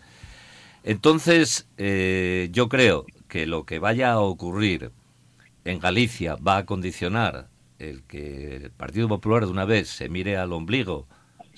Entonces, 0.83 1.67
eh, 1.77 2.49
yo 2.51 2.69
creo 2.69 3.05
que 3.27 3.45
lo 3.45 3.65
que 3.65 3.79
vaya 3.79 4.13
a 4.13 4.19
ocurrir 4.19 4.91
en 5.65 5.79
Galicia 5.79 6.35
va 6.35 6.57
a 6.57 6.65
condicionar 6.65 7.49
el 7.77 8.03
que 8.03 8.55
el 8.55 8.71
Partido 8.71 9.07
Popular 9.07 9.45
de 9.45 9.51
una 9.51 9.65
vez 9.65 9.89
se 9.89 10.09
mire 10.09 10.37
al 10.37 10.53
ombligo 10.53 11.07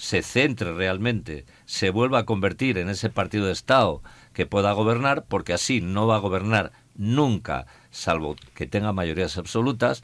se 0.02 0.24
centre 0.24 0.74
realmente, 0.74 1.46
se 1.66 1.92
vuelva 1.92 2.18
a 2.18 2.26
convertir 2.26 2.80
en 2.80 2.90
ese 2.90 3.12
partido 3.12 3.46
de 3.46 3.52
Estado 3.52 4.02
que 4.34 4.48
pueda 4.48 4.72
gobernar, 4.72 5.26
porque 5.28 5.54
así 5.54 5.80
no 5.80 6.08
va 6.08 6.16
a 6.16 6.20
gobernar 6.20 6.72
nunca, 6.96 7.68
salvo 7.92 8.36
que 8.56 8.66
tenga 8.66 8.94
mayorías 8.94 9.38
absolutas. 9.38 10.04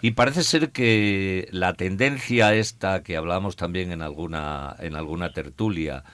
Y 0.00 0.12
parece 0.12 0.44
ser 0.44 0.70
que 0.70 1.48
la 1.50 1.74
tendencia 1.74 2.54
esta 2.54 3.02
que 3.02 3.16
hablamos 3.16 3.56
también 3.56 3.90
en 3.90 4.02
alguna, 4.02 4.76
en 4.78 4.94
alguna 4.94 5.32
tertulia, 5.32 6.04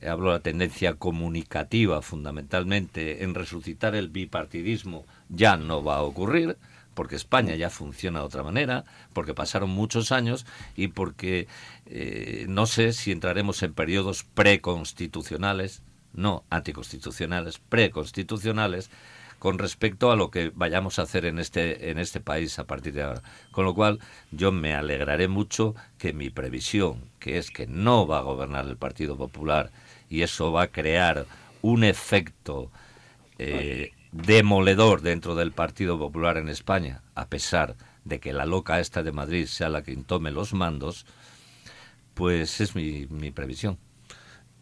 hablo 0.00 0.28
de 0.28 0.36
la 0.36 0.42
tendencia 0.44 0.94
comunicativa 0.94 2.00
fundamentalmente 2.00 3.24
en 3.24 3.34
resucitar 3.34 3.96
el 3.96 4.08
bipartidismo, 4.08 5.04
ya 5.28 5.56
no 5.56 5.82
va 5.82 5.96
a 5.96 6.02
ocurrir 6.02 6.56
porque 6.94 7.16
España 7.16 7.54
ya 7.54 7.70
funciona 7.70 8.20
de 8.20 8.26
otra 8.26 8.42
manera, 8.42 8.84
porque 9.12 9.34
pasaron 9.34 9.70
muchos 9.70 10.12
años 10.12 10.46
y 10.76 10.88
porque 10.88 11.48
eh, 11.86 12.46
no 12.48 12.66
sé 12.66 12.92
si 12.92 13.12
entraremos 13.12 13.62
en 13.62 13.74
periodos 13.74 14.24
preconstitucionales, 14.24 15.82
no 16.12 16.44
anticonstitucionales, 16.50 17.58
preconstitucionales, 17.58 18.90
con 19.42 19.58
respecto 19.58 20.12
a 20.12 20.16
lo 20.16 20.30
que 20.30 20.52
vayamos 20.54 21.00
a 21.00 21.02
hacer 21.02 21.24
en 21.24 21.40
este, 21.40 21.90
en 21.90 21.98
este 21.98 22.20
país 22.20 22.60
a 22.60 22.64
partir 22.68 22.92
de 22.92 23.02
ahora. 23.02 23.22
Con 23.50 23.64
lo 23.64 23.74
cual, 23.74 23.98
yo 24.30 24.52
me 24.52 24.72
alegraré 24.72 25.26
mucho 25.26 25.74
que 25.98 26.12
mi 26.12 26.30
previsión, 26.30 27.10
que 27.18 27.38
es 27.38 27.50
que 27.50 27.66
no 27.66 28.06
va 28.06 28.18
a 28.18 28.22
gobernar 28.22 28.68
el 28.68 28.76
Partido 28.76 29.16
Popular 29.16 29.72
y 30.08 30.22
eso 30.22 30.52
va 30.52 30.62
a 30.62 30.68
crear 30.68 31.26
un 31.60 31.82
efecto 31.82 32.70
eh, 33.38 33.90
demoledor 34.12 35.00
dentro 35.00 35.34
del 35.34 35.52
Partido 35.52 35.98
Popular 35.98 36.36
en 36.36 36.48
España, 36.48 37.02
a 37.14 37.26
pesar 37.26 37.76
de 38.04 38.20
que 38.20 38.32
la 38.32 38.46
loca 38.46 38.80
esta 38.80 39.02
de 39.02 39.12
Madrid 39.12 39.46
sea 39.46 39.68
la 39.68 39.82
que 39.82 39.96
tome 39.96 40.30
los 40.30 40.54
mandos, 40.54 41.06
pues 42.14 42.60
es 42.60 42.76
mi, 42.76 43.06
mi 43.08 43.30
previsión. 43.30 43.78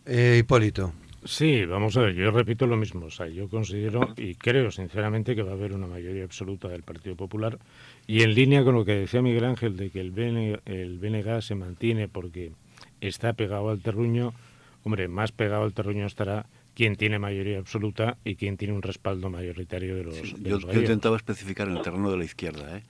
Eh, 0.07 0.39
Hipólito. 0.41 0.93
Sí, 1.25 1.67
vamos 1.67 1.99
a 1.99 2.03
ver, 2.03 2.15
yo 2.15 2.31
repito 2.31 2.67
lo 2.67 2.77
mismo. 2.77 3.07
O 3.07 3.11
sea, 3.11 3.27
yo 3.29 3.49
considero 3.49 4.15
y 4.17 4.37
creo 4.37 4.71
sinceramente 4.71 5.35
que 5.35 5.43
va 5.43 5.51
a 5.51 5.55
haber 5.55 5.75
una 5.75 5.87
mayoría 5.87 6.25
absoluta 6.25 6.69
del 6.69 6.83
Partido 6.83 7.15
Popular 7.15 7.59
y 8.07 8.23
en 8.23 8.35
línea 8.35 8.65
con 8.65 8.75
lo 8.75 8.85
que 8.87 8.95
decía 8.95 9.21
Miguel 9.21 9.45
Ángel 9.45 9.77
de 9.77 9.91
que 9.91 10.01
el, 10.01 10.13
BN, 10.13 10.61
el 10.65 10.99
BNG 10.99 11.43
se 11.43 11.55
mantiene 11.55 12.09
porque 12.09 12.53
está 13.03 13.35
pegado 13.35 13.69
al 13.69 13.81
terruño, 13.81 14.33
hombre, 14.83 15.09
más 15.09 15.31
pegado 15.31 15.65
al 15.65 15.75
terruño 15.75 16.07
estará 16.07 16.47
quién 16.75 16.97
tiene 16.97 17.19
mayoría 17.19 17.59
absoluta 17.59 18.17
y 18.25 18.37
quién 18.37 18.57
tiene 18.57 18.75
un 18.75 18.83
respaldo 18.83 19.31
mayoritario 19.31 19.97
de 19.97 20.05
los. 20.05 20.35
yo, 20.41 20.59
intentaba 20.73 21.17
especificar 21.17 21.69
en 21.69 21.77
el 21.77 21.83
terreno 21.83 22.11
de 22.11 22.17
la 22.17 22.25
izquierda, 22.25 22.79
¿eh? 22.79 22.83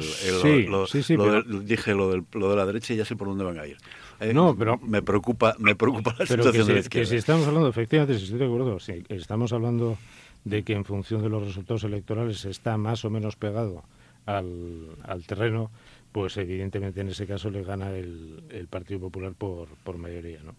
sí, 0.00 0.66
sí, 0.88 1.02
sí, 1.02 1.16
Dije 1.62 1.94
lo, 1.94 2.10
del, 2.10 2.24
lo 2.32 2.50
de 2.50 2.56
la 2.56 2.66
derecha 2.66 2.94
y 2.94 2.96
ya 2.96 3.04
sé 3.04 3.16
por 3.16 3.28
dónde 3.28 3.44
van 3.44 3.58
a 3.58 3.66
ir. 3.66 3.76
Eh, 4.20 4.32
no, 4.32 4.56
pero 4.56 4.78
me 4.78 5.02
preocupa, 5.02 5.54
me 5.58 5.76
preocupa 5.76 6.14
la 6.18 6.26
situación 6.26 6.66
de 6.66 6.74
la 6.74 6.80
izquierda. 6.80 7.04
Que 7.04 7.10
si 7.10 7.16
estamos 7.16 7.46
hablando, 7.46 7.68
efectivamente, 7.68 8.18
si 8.18 8.24
estoy 8.24 8.38
de 8.38 8.46
acuerdo, 8.46 8.80
si 8.80 9.04
estamos 9.08 9.52
hablando 9.52 9.98
de 10.44 10.62
que 10.62 10.72
en 10.72 10.84
función 10.84 11.22
de 11.22 11.28
los 11.28 11.44
resultados 11.44 11.84
electorales 11.84 12.44
está 12.44 12.76
más 12.76 13.04
o 13.04 13.10
menos 13.10 13.36
pegado 13.36 13.84
al, 14.24 14.96
al 15.02 15.24
terreno, 15.26 15.70
pues 16.12 16.36
evidentemente 16.38 17.00
en 17.00 17.08
ese 17.08 17.26
caso 17.26 17.50
le 17.50 17.62
gana 17.62 17.90
el, 17.90 18.42
el 18.50 18.68
Partido 18.68 19.00
Popular 19.00 19.34
por, 19.34 19.68
por 19.84 19.98
mayoría, 19.98 20.40
¿no? 20.42 20.54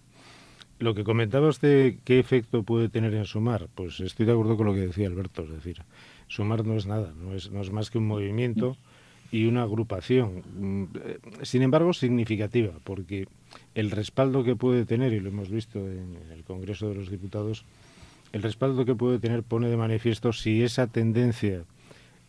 Lo 0.79 0.93
que 0.93 1.03
comentabas 1.03 1.59
de 1.59 1.97
qué 2.05 2.19
efecto 2.19 2.61
puede 2.61 2.87
tener 2.87 3.15
en 3.15 3.25
sumar, 3.25 3.67
pues 3.73 3.99
estoy 3.99 4.27
de 4.27 4.33
acuerdo 4.33 4.57
con 4.57 4.67
lo 4.67 4.73
que 4.75 4.81
decía 4.81 5.07
Alberto, 5.07 5.43
es 5.43 5.49
decir, 5.49 5.81
sumar 6.27 6.65
no 6.65 6.75
es 6.75 6.85
nada, 6.85 7.13
no 7.19 7.33
es, 7.33 7.49
no 7.49 7.61
es 7.61 7.71
más 7.71 7.89
que 7.89 7.97
un 7.97 8.05
movimiento 8.05 8.77
y 9.31 9.47
una 9.47 9.63
agrupación, 9.63 10.43
mm, 10.55 10.85
sin 11.41 11.63
embargo 11.63 11.93
significativa, 11.93 12.73
porque 12.83 13.27
el 13.73 13.89
respaldo 13.89 14.43
que 14.43 14.55
puede 14.55 14.85
tener, 14.85 15.13
y 15.13 15.19
lo 15.19 15.29
hemos 15.29 15.49
visto 15.49 15.79
en 15.79 16.15
el 16.31 16.43
Congreso 16.43 16.89
de 16.89 16.95
los 16.95 17.09
Diputados, 17.09 17.65
el 18.31 18.43
respaldo 18.43 18.85
que 18.85 18.93
puede 18.93 19.17
tener 19.17 19.41
pone 19.41 19.69
de 19.69 19.77
manifiesto 19.77 20.31
si 20.31 20.61
esa 20.61 20.85
tendencia 20.85 21.63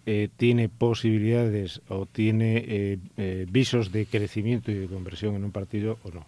eh, 0.07 0.31
tiene 0.39 0.71
posibilidades 0.71 1.83
o 1.89 2.07
tiene 2.07 2.65
eh, 2.67 2.99
eh, 3.19 3.47
visos 3.51 3.93
de 3.93 4.07
crecimiento 4.07 4.71
y 4.71 4.75
de 4.75 4.87
conversión 4.87 5.35
en 5.35 5.45
un 5.45 5.53
partido 5.53 5.99
o 6.03 6.11
no. 6.11 6.25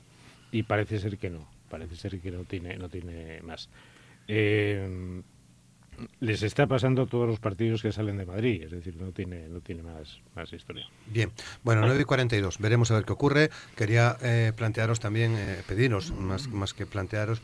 Y 0.52 0.64
parece 0.64 0.98
ser 0.98 1.16
que 1.16 1.30
no 1.30 1.46
parece 1.70 1.96
ser 1.96 2.20
que 2.20 2.30
no 2.30 2.44
tiene, 2.44 2.76
no 2.76 2.88
tiene 2.88 3.40
más. 3.42 3.70
Eh, 4.28 5.22
les 6.18 6.42
está 6.42 6.66
pasando 6.66 7.06
todos 7.06 7.28
los 7.28 7.40
partidos 7.40 7.82
que 7.82 7.92
salen 7.92 8.16
de 8.16 8.24
Madrid, 8.24 8.62
es 8.62 8.70
decir, 8.70 8.96
no 8.96 9.12
tiene, 9.12 9.48
no 9.48 9.60
tiene 9.60 9.82
más, 9.82 10.20
más 10.34 10.50
historia. 10.52 10.86
Bien, 11.06 11.30
bueno, 11.62 11.82
9 11.82 12.00
y 12.00 12.04
42, 12.04 12.58
veremos 12.58 12.90
a 12.90 12.94
ver 12.94 13.04
qué 13.04 13.12
ocurre. 13.12 13.50
Quería 13.76 14.16
eh, 14.22 14.52
plantearos 14.56 14.98
también, 14.98 15.34
eh, 15.36 15.62
pediros, 15.66 16.10
más, 16.12 16.48
más 16.48 16.74
que 16.74 16.86
plantearos, 16.86 17.42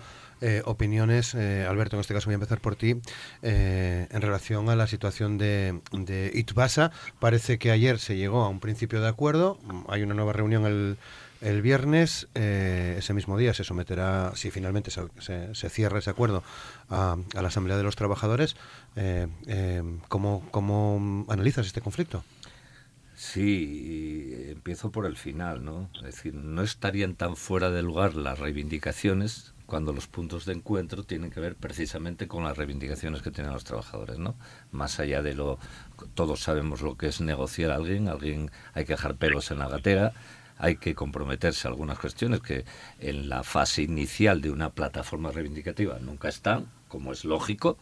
opiniones, 0.65 1.35
Alberto, 1.35 1.97
en 1.97 2.01
este 2.01 2.13
caso 2.13 2.27
voy 2.27 2.35
a 2.35 2.37
empezar 2.37 2.61
por 2.61 2.77
ti, 2.77 3.01
en 3.41 4.21
relación 4.21 4.69
a 4.69 4.77
la 4.77 4.87
situación 4.87 5.39
de, 5.39 5.81
de 5.93 6.31
Itbasa. 6.35 6.93
Parece 7.19 7.59
que 7.59 7.71
ayer 7.71 7.99
se 7.99 8.19
llegó 8.19 8.45
a 8.45 8.51
un 8.51 8.61
principio 8.61 9.01
de 9.01 9.09
acuerdo, 9.09 9.59
hay 9.89 10.03
una 10.03 10.13
nueva 10.13 10.35
reunión 10.35 10.67
el 10.67 10.99
el 11.41 11.63
viernes, 11.63 12.29
eh, 12.35 12.97
ese 12.99 13.15
mismo 13.15 13.37
día, 13.37 13.55
se 13.55 13.65
someterá, 13.65 14.33
si 14.35 14.51
finalmente 14.51 14.91
se, 14.91 15.03
se, 15.55 15.71
cierra 15.71 15.99
ese 15.99 16.11
acuerdo, 16.11 16.43
a, 16.89 17.17
la 17.35 17.49
Asamblea 17.49 17.77
de 17.77 17.83
los 17.83 17.97
Trabajadores. 17.97 18.57
Eh, 18.97 19.27
eh, 19.47 19.83
¿cómo, 20.09 21.27
analizas 21.29 21.67
este 21.67 21.81
conflicto? 21.81 22.25
Sí, 23.15 24.47
empiezo 24.49 24.91
por 24.91 25.07
el 25.07 25.17
final, 25.17 25.65
¿no? 25.65 25.89
Es 25.97 26.03
decir, 26.03 26.35
no 26.35 26.63
estarían 26.63 27.15
tan 27.15 27.37
fuera 27.37 27.71
de 27.71 27.83
lugar 27.83 28.15
las 28.15 28.39
reivindicaciones 28.39 29.55
cuando 29.65 29.93
los 29.93 30.07
puntos 30.07 30.45
de 30.45 30.53
encuentro 30.53 31.03
tienen 31.03 31.31
que 31.31 31.41
ver 31.41 31.57
precisamente 31.57 32.29
con 32.29 32.45
las 32.45 32.57
reivindicaciones 32.57 33.23
que 33.23 33.31
tienen 33.31 33.53
los 33.53 33.65
trabajadores, 33.65 34.19
¿no? 34.19 34.37
Más 34.71 35.01
allá 35.01 35.23
de 35.23 35.35
lo... 35.35 35.59
Todos 36.15 36.41
sabemos 36.41 36.83
lo 36.83 36.97
que 36.97 37.09
es 37.09 37.21
negociar 37.21 37.73
a 37.73 37.77
alguien, 37.77 38.09
alguien 38.09 38.51
hay 38.75 38.85
que 38.85 38.93
dejar 38.93 39.17
pelos 39.17 39.51
en 39.51 39.59
la 39.59 39.69
gatera, 39.69 40.13
hay 40.59 40.77
que 40.77 40.95
comprometerse 40.95 41.67
a 41.67 41.71
algunas 41.71 41.99
cuestiones 41.99 42.41
que 42.41 42.65
en 43.01 43.29
la 43.29 43.43
fase 43.43 43.83
inicial 43.83 44.41
de 44.41 44.51
una 44.51 44.71
plataforma 44.71 45.31
reivindicativa 45.31 45.99
nunca 45.99 46.29
están, 46.29 46.67
como 46.89 47.13
es 47.13 47.25
lógico. 47.25 47.79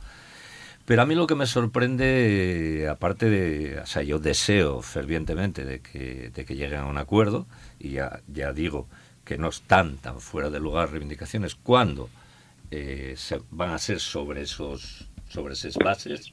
Pero 0.85 1.03
a 1.03 1.07
mí 1.07 1.14
lo 1.14 1.27
que 1.27 1.35
me 1.35 1.47
sorprende, 1.47 2.89
aparte 2.91 3.31
de, 3.31 3.79
o 3.79 3.87
sea, 3.87 4.03
yo 4.03 4.18
deseo 4.18 4.83
fervientemente 4.83 5.64
de 5.64 5.81
que, 5.81 6.31
de 6.35 6.45
que 6.45 6.57
lleguen 6.57 6.81
a 6.81 6.87
un 6.87 6.99
acuerdo, 6.99 7.47
y 7.79 7.93
ya, 7.93 8.20
ya 8.29 8.53
digo 8.53 8.87
que 9.25 9.39
no 9.39 9.49
están 9.49 9.97
tan 9.97 10.20
fuera 10.20 10.51
de 10.51 10.61
lugar 10.61 10.91
reivindicaciones 10.91 11.55
cuando 11.55 12.11
eh, 12.70 13.14
se, 13.16 13.41
van 13.51 13.70
a 13.70 13.79
ser 13.79 14.01
sobre 14.01 14.43
esos 14.43 15.09
sobre 15.35 15.55
esas 15.55 15.77
bases. 15.77 16.33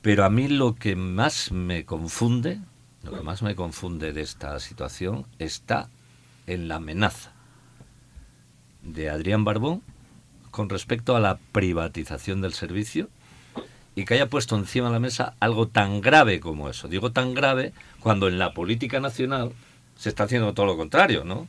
Pero 0.00 0.24
a 0.24 0.30
mí 0.30 0.48
lo 0.48 0.74
que 0.74 0.96
más 0.96 1.52
me 1.52 1.84
confunde 1.84 2.60
lo 3.02 3.12
que 3.12 3.22
más 3.22 3.42
me 3.42 3.54
confunde 3.54 4.12
de 4.12 4.22
esta 4.22 4.58
situación 4.60 5.26
está 5.38 5.88
en 6.46 6.68
la 6.68 6.76
amenaza 6.76 7.32
de 8.82 9.10
Adrián 9.10 9.44
Barbón 9.44 9.82
con 10.50 10.68
respecto 10.68 11.16
a 11.16 11.20
la 11.20 11.38
privatización 11.52 12.40
del 12.40 12.52
servicio 12.52 13.08
y 13.94 14.04
que 14.04 14.14
haya 14.14 14.28
puesto 14.28 14.56
encima 14.56 14.88
de 14.88 14.94
la 14.94 15.00
mesa 15.00 15.34
algo 15.40 15.68
tan 15.68 16.00
grave 16.00 16.40
como 16.40 16.68
eso. 16.68 16.88
Digo 16.88 17.12
tan 17.12 17.34
grave 17.34 17.72
cuando 18.00 18.28
en 18.28 18.38
la 18.38 18.54
política 18.54 19.00
nacional 19.00 19.52
se 19.96 20.08
está 20.08 20.24
haciendo 20.24 20.54
todo 20.54 20.66
lo 20.66 20.76
contrario, 20.76 21.24
¿no? 21.24 21.48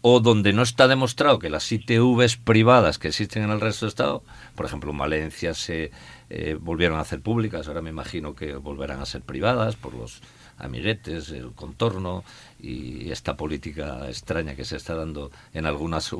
O 0.00 0.20
donde 0.20 0.52
no 0.52 0.62
está 0.62 0.86
demostrado 0.86 1.38
que 1.38 1.48
las 1.48 1.70
ITVs 1.72 2.36
privadas 2.36 2.98
que 2.98 3.08
existen 3.08 3.42
en 3.42 3.50
el 3.50 3.60
resto 3.60 3.86
del 3.86 3.90
Estado, 3.90 4.22
por 4.54 4.66
ejemplo 4.66 4.90
en 4.90 4.98
Valencia 4.98 5.54
se 5.54 5.90
eh, 6.28 6.56
volvieron 6.60 6.98
a 6.98 7.02
hacer 7.02 7.20
públicas, 7.20 7.66
ahora 7.68 7.82
me 7.82 7.90
imagino 7.90 8.34
que 8.34 8.54
volverán 8.56 9.00
a 9.00 9.06
ser 9.06 9.22
privadas 9.22 9.76
por 9.76 9.94
los 9.94 10.20
amiguetes, 10.58 11.30
el 11.30 11.52
contorno 11.52 12.24
y 12.60 13.10
esta 13.10 13.36
política 13.36 14.08
extraña 14.08 14.54
que 14.54 14.64
se 14.64 14.76
está 14.76 14.94
dando 14.94 15.30
en 15.52 15.66
algunas 15.66 16.10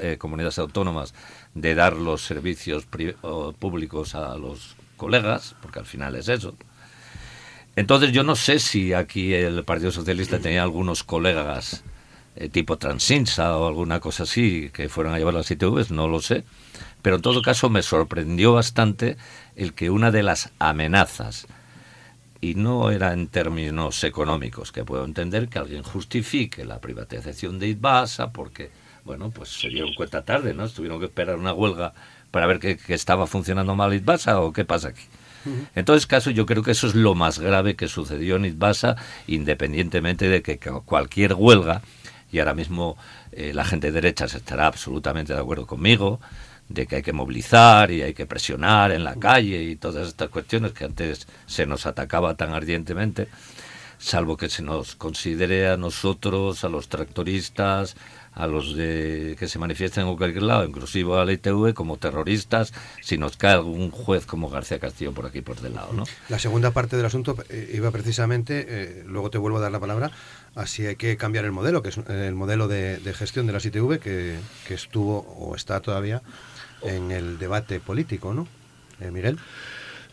eh, 0.00 0.16
comunidades 0.18 0.58
autónomas 0.58 1.14
de 1.54 1.74
dar 1.74 1.96
los 1.96 2.22
servicios 2.22 2.86
públicos 3.58 4.14
a 4.14 4.36
los 4.36 4.76
colegas, 4.96 5.56
porque 5.62 5.78
al 5.78 5.86
final 5.86 6.16
es 6.16 6.28
eso. 6.28 6.54
Entonces 7.76 8.12
yo 8.12 8.22
no 8.24 8.36
sé 8.36 8.58
si 8.58 8.92
aquí 8.92 9.32
el 9.32 9.64
Partido 9.64 9.92
Socialista 9.92 10.38
tenía 10.38 10.62
algunos 10.62 11.04
colegas 11.04 11.84
eh, 12.36 12.48
tipo 12.48 12.78
Transinsa 12.78 13.56
o 13.56 13.66
alguna 13.66 14.00
cosa 14.00 14.24
así 14.24 14.70
que 14.72 14.88
fueran 14.88 15.14
a 15.14 15.18
llevar 15.18 15.34
las 15.34 15.50
ITVs, 15.50 15.90
no 15.90 16.08
lo 16.08 16.20
sé. 16.20 16.44
Pero 17.02 17.16
en 17.16 17.22
todo 17.22 17.42
caso 17.42 17.70
me 17.70 17.82
sorprendió 17.82 18.52
bastante 18.52 19.16
el 19.56 19.72
que 19.72 19.90
una 19.90 20.10
de 20.10 20.22
las 20.22 20.50
amenazas 20.58 21.46
y 22.40 22.54
no 22.54 22.90
era 22.90 23.12
en 23.12 23.28
términos 23.28 24.02
económicos, 24.04 24.72
que 24.72 24.84
puedo 24.84 25.04
entender 25.04 25.48
que 25.48 25.58
alguien 25.58 25.82
justifique 25.82 26.64
la 26.64 26.80
privatización 26.80 27.58
de 27.58 27.68
Itbasa 27.68 28.32
porque, 28.32 28.70
bueno, 29.04 29.30
pues 29.30 29.50
se 29.50 29.68
dieron 29.68 29.94
cuenta 29.94 30.24
tarde, 30.24 30.54
¿no? 30.54 30.68
Tuvieron 30.68 30.98
que 30.98 31.06
esperar 31.06 31.36
una 31.36 31.52
huelga 31.52 31.92
para 32.30 32.46
ver 32.46 32.58
que, 32.58 32.78
estaba 32.94 33.26
funcionando 33.26 33.74
mal 33.74 33.92
Itbasa 33.92 34.40
o 34.40 34.52
qué 34.52 34.64
pasa 34.64 34.88
aquí. 34.88 35.02
En 35.74 35.86
todo 35.86 35.98
caso, 36.06 36.30
yo 36.30 36.44
creo 36.44 36.62
que 36.62 36.72
eso 36.72 36.86
es 36.86 36.94
lo 36.94 37.14
más 37.14 37.38
grave 37.38 37.74
que 37.74 37.88
sucedió 37.88 38.36
en 38.36 38.44
Itbasa, 38.44 38.96
independientemente 39.26 40.28
de 40.28 40.42
que 40.42 40.58
cualquier 40.58 41.34
huelga 41.34 41.80
y 42.30 42.38
ahora 42.38 42.54
mismo 42.54 42.96
eh, 43.32 43.52
la 43.54 43.64
gente 43.64 43.88
de 43.88 44.00
derechas 44.00 44.34
estará 44.34 44.66
absolutamente 44.66 45.32
de 45.32 45.40
acuerdo 45.40 45.66
conmigo 45.66 46.20
de 46.70 46.86
que 46.86 46.96
hay 46.96 47.02
que 47.02 47.12
movilizar 47.12 47.90
y 47.90 48.02
hay 48.02 48.14
que 48.14 48.26
presionar 48.26 48.92
en 48.92 49.04
la 49.04 49.16
calle 49.16 49.62
y 49.62 49.76
todas 49.76 50.08
estas 50.08 50.28
cuestiones 50.28 50.72
que 50.72 50.84
antes 50.84 51.26
se 51.46 51.66
nos 51.66 51.84
atacaba 51.84 52.36
tan 52.36 52.54
ardientemente, 52.54 53.28
salvo 53.98 54.36
que 54.36 54.48
se 54.48 54.62
nos 54.62 54.94
considere 54.94 55.68
a 55.68 55.76
nosotros, 55.76 56.64
a 56.64 56.68
los 56.68 56.88
tractoristas, 56.88 57.96
a 58.32 58.46
los 58.46 58.76
de 58.76 59.34
que 59.36 59.48
se 59.48 59.58
manifiesten 59.58 60.06
en 60.06 60.16
cualquier 60.16 60.44
lado, 60.44 60.64
inclusive 60.64 61.18
a 61.18 61.24
la 61.24 61.32
ITV, 61.32 61.74
como 61.74 61.96
terroristas, 61.96 62.72
si 63.02 63.18
nos 63.18 63.36
cae 63.36 63.54
algún 63.54 63.90
juez 63.90 64.24
como 64.24 64.48
García 64.48 64.78
Castillo 64.78 65.12
por 65.12 65.26
aquí, 65.26 65.40
por 65.40 65.60
del 65.60 65.74
lado. 65.74 65.92
¿no? 65.92 66.04
La 66.28 66.38
segunda 66.38 66.70
parte 66.70 66.96
del 66.96 67.06
asunto 67.06 67.36
eh, 67.48 67.72
iba 67.74 67.90
precisamente, 67.90 68.64
eh, 68.68 69.04
luego 69.06 69.30
te 69.30 69.38
vuelvo 69.38 69.58
a 69.58 69.62
dar 69.62 69.72
la 69.72 69.80
palabra, 69.80 70.12
así 70.54 70.86
hay 70.86 70.94
que 70.94 71.16
cambiar 71.16 71.44
el 71.44 71.52
modelo, 71.52 71.82
que 71.82 71.88
es 71.88 71.98
el 71.98 72.36
modelo 72.36 72.68
de, 72.68 73.00
gestión 73.12 73.48
de 73.48 73.52
la 73.52 73.58
ITV 73.58 73.98
que 73.98 74.38
estuvo 74.68 75.18
o 75.36 75.56
está 75.56 75.80
todavía 75.80 76.22
en 76.82 77.10
el 77.10 77.38
debate 77.38 77.80
político, 77.80 78.34
¿no? 78.34 78.46
Eh, 79.00 79.10
Miguel. 79.10 79.38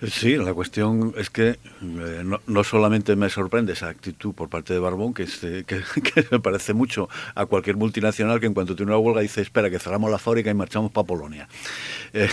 Sí, 0.06 0.36
la 0.38 0.54
cuestión 0.54 1.16
es 1.18 1.32
que 1.32 1.58
eh, 1.82 2.24
no, 2.46 2.64
solamente 2.64 3.16
me 3.16 3.32
sorprende 3.32 3.74
esa 3.74 3.90
actitud 3.90 4.36
por 4.36 4.48
parte 4.48 4.74
de 4.74 4.80
Barbón, 4.80 5.12
que, 5.12 5.26
que, 5.66 6.28
me 6.30 6.40
parece 6.40 6.74
mucho 6.74 7.10
a 7.34 7.48
cualquier 7.48 7.78
multinacional 7.78 8.40
que 8.40 8.46
en 8.46 8.54
cuanto 8.54 8.76
tiene 8.76 8.92
una 8.92 9.00
huelga 9.00 9.22
dice, 9.22 9.42
espera, 9.42 9.72
que 9.72 9.80
cerramos 9.80 10.12
la 10.12 10.20
fábrica 10.20 10.52
y 10.52 10.54
marchamos 10.54 10.92
para 10.92 11.08
Polonia. 11.08 11.48
Eh, 12.14 12.30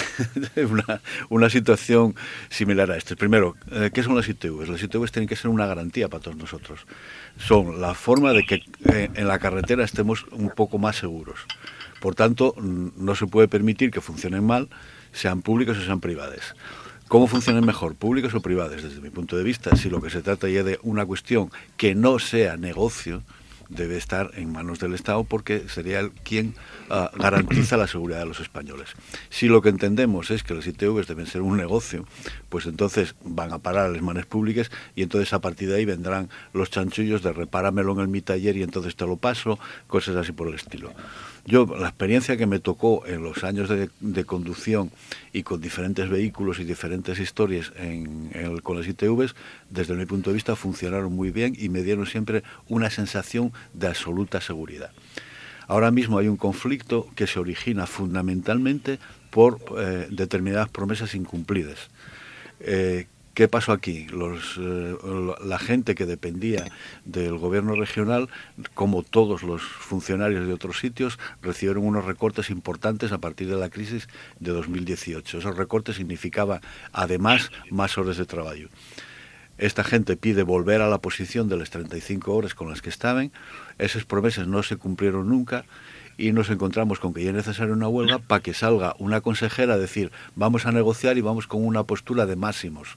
una, 1.31 1.51
situación 1.51 2.15
similar 2.49 2.91
a 2.93 2.97
esta. 2.97 3.17
Primero, 3.17 3.57
¿qué 3.93 4.03
son 4.05 4.15
las 4.15 4.29
ITVs? 4.29 4.69
Las 4.69 4.83
ITVs 4.83 5.11
tienen 5.11 5.29
que 5.29 5.35
ser 5.35 5.51
una 5.51 5.67
garantía 5.67 6.09
para 6.09 6.23
todos 6.23 6.37
nosotros. 6.37 6.87
Son 7.39 7.81
la 7.81 7.93
forma 7.95 8.33
de 8.33 8.45
que 8.45 8.63
en 8.85 9.29
la 9.29 9.39
carretera 9.41 9.85
estemos 9.85 10.25
un 10.31 10.51
poco 10.51 10.79
más 10.79 10.97
seguros. 10.97 11.41
Por 12.05 12.15
tanto, 12.15 12.55
no 12.61 13.15
se 13.15 13.27
puede 13.27 13.49
permitir 13.49 13.91
que 13.91 14.03
funcionen 14.03 14.45
mal, 14.45 14.69
sean 15.15 15.41
públicas 15.41 15.79
o 15.79 15.81
sean 15.81 16.01
privadas. 16.01 16.55
¿Cómo 17.09 17.27
funcionan 17.27 17.65
mejor, 17.65 17.95
públicas 17.95 18.35
o 18.35 18.43
privadas? 18.43 18.83
Desde 18.83 19.01
mi 19.01 19.09
punto 19.09 19.39
de 19.39 19.43
vista, 19.43 19.75
si 19.75 19.89
lo 19.89 20.03
que 20.03 20.11
se 20.11 20.21
trata 20.21 20.47
ya 20.51 20.63
de 20.63 20.79
una 20.83 21.07
cuestión 21.07 21.51
que 21.79 21.95
no 21.95 22.19
sea 22.19 22.59
negocio, 22.59 23.23
debe 23.71 23.97
estar 23.97 24.33
en 24.35 24.53
manos 24.53 24.81
del 24.81 24.93
Estado 24.93 25.25
porque 25.25 25.67
sería 25.71 25.99
el 26.01 26.11
quien 26.11 26.55
ah, 26.91 27.11
garantiza 27.17 27.79
la 27.79 27.87
seguridad 27.87 28.19
de 28.19 28.27
los 28.27 28.41
españoles. 28.41 28.91
Si 29.31 29.49
lo 29.49 29.63
que 29.63 29.71
entendemos 29.71 30.31
es 30.31 30.43
que 30.43 30.53
los 30.53 30.67
ITVs 30.67 31.07
deben 31.07 31.27
ser 31.27 31.41
un 31.41 31.57
negocio, 31.57 32.05
pues 32.51 32.67
entonces 32.67 33.15
van 33.25 33.51
a 33.55 33.61
parar 33.61 33.87
a 33.87 33.89
las 33.89 34.03
manos 34.03 34.27
públicas 34.27 34.71
y 34.95 35.03
entonces 35.03 35.33
a 35.33 35.41
partir 35.41 35.71
de 35.71 35.77
ahí 35.77 35.87
vendrán 35.87 36.29
los 36.53 36.69
chanchullos 36.69 37.23
de 37.23 37.33
repáramelo 37.33 37.95
en 37.95 38.01
el 38.01 38.09
mi 38.09 38.21
taller 38.21 38.59
y 38.59 38.63
entonces 38.63 38.95
te 38.95 39.07
lo 39.07 39.17
paso, 39.17 39.59
cosas 39.87 40.17
así 40.17 40.33
por 40.33 40.49
el 40.49 40.55
estilo. 40.55 40.93
Yo, 41.47 41.67
la 41.67 41.89
experiencia 41.89 42.39
que 42.39 42.47
me 42.47 42.59
tocó 42.59 43.05
en 43.07 43.23
los 43.23 43.45
años 43.45 43.69
de, 43.69 44.25
conducción 44.25 44.91
y 45.33 45.43
con 45.43 45.61
diferentes 45.61 46.09
vehículos 46.09 46.59
y 46.59 46.65
diferentes 46.65 47.19
historias 47.19 47.71
en, 47.77 48.31
con 48.63 48.79
las 48.79 48.89
ITVs, 48.89 49.35
desde 49.69 49.95
mi 49.95 50.07
punto 50.07 50.31
de 50.31 50.35
vista 50.35 50.57
funcionaron 50.57 51.13
muy 51.13 51.31
bien 51.31 51.55
y 51.59 51.69
me 51.69 51.83
dieron 51.83 52.07
siempre 52.07 52.43
una 52.69 52.89
sensación 52.89 53.53
de 53.75 53.89
absoluta 53.89 54.41
seguridad. 54.41 54.91
Ahora 55.67 55.91
mismo 55.91 56.19
hay 56.19 56.29
un 56.29 56.39
conflicto 56.39 57.09
que 57.15 57.27
se 57.27 57.39
origina 57.39 57.87
fundamentalmente 57.87 58.99
por 59.31 59.59
eh, 59.79 60.07
determinadas 60.11 60.71
promesas 60.71 61.15
incumplidas. 61.15 61.91
Eh, 62.61 63.07
¿Qué 63.35 63.49
pasó 63.49 63.73
aquí? 63.73 64.07
Eh, 64.13 64.97
la 65.45 65.59
gente 65.59 65.97
que 65.97 66.07
dependía 66.07 66.67
del 67.05 67.37
gobierno 67.37 67.75
regional, 67.75 68.29
como 68.75 69.03
todos 69.03 69.43
los 69.43 69.61
funcionarios 69.61 70.47
de 70.47 70.53
otros 70.53 70.79
sitios, 70.79 71.19
recibieron 71.43 71.85
unos 71.85 72.05
recortes 72.05 72.49
importantes 72.51 73.11
a 73.11 73.19
partir 73.19 73.49
de 73.49 73.57
la 73.57 73.71
crisis 73.71 74.09
de 74.39 74.53
2018. 74.53 75.39
Esos 75.39 75.57
recortes 75.57 75.97
significaban, 75.97 76.61
además, 76.93 77.51
más 77.71 77.99
horas 77.99 78.19
de 78.19 78.27
trabajo. 78.27 78.69
Esta 79.59 79.83
gente 79.83 80.17
pide 80.17 80.45
volver 80.45 80.81
a 80.81 80.89
la 80.89 80.99
posición 80.99 81.49
de 81.49 81.57
las 81.57 81.71
35 81.71 82.33
horas 82.33 82.55
con 82.55 82.69
las 82.69 82.83
que 82.83 82.91
estaban. 82.91 83.33
Esas 83.79 84.05
promesas 84.05 84.47
no 84.47 84.63
se 84.63 84.77
cumplieron 84.77 85.29
nunca 85.29 85.65
y 86.17 86.31
nos 86.31 86.51
encontramos 86.51 87.01
con 87.01 87.13
que 87.13 87.25
ya 87.25 87.31
es 87.31 87.37
necesaria 87.37 87.75
una 87.75 87.89
huelga 87.89 88.21
para 88.21 88.43
que 88.43 88.55
salga 88.55 88.95
una 89.01 89.21
consejera 89.21 89.75
a 89.75 89.79
decir 89.79 90.13
vamos 90.37 90.67
a 90.67 90.71
negociar 90.71 91.19
y 91.19 91.23
vamos 91.23 91.49
con 91.49 91.65
una 91.65 91.83
postura 91.83 92.25
de 92.27 92.37
máximos 92.37 92.97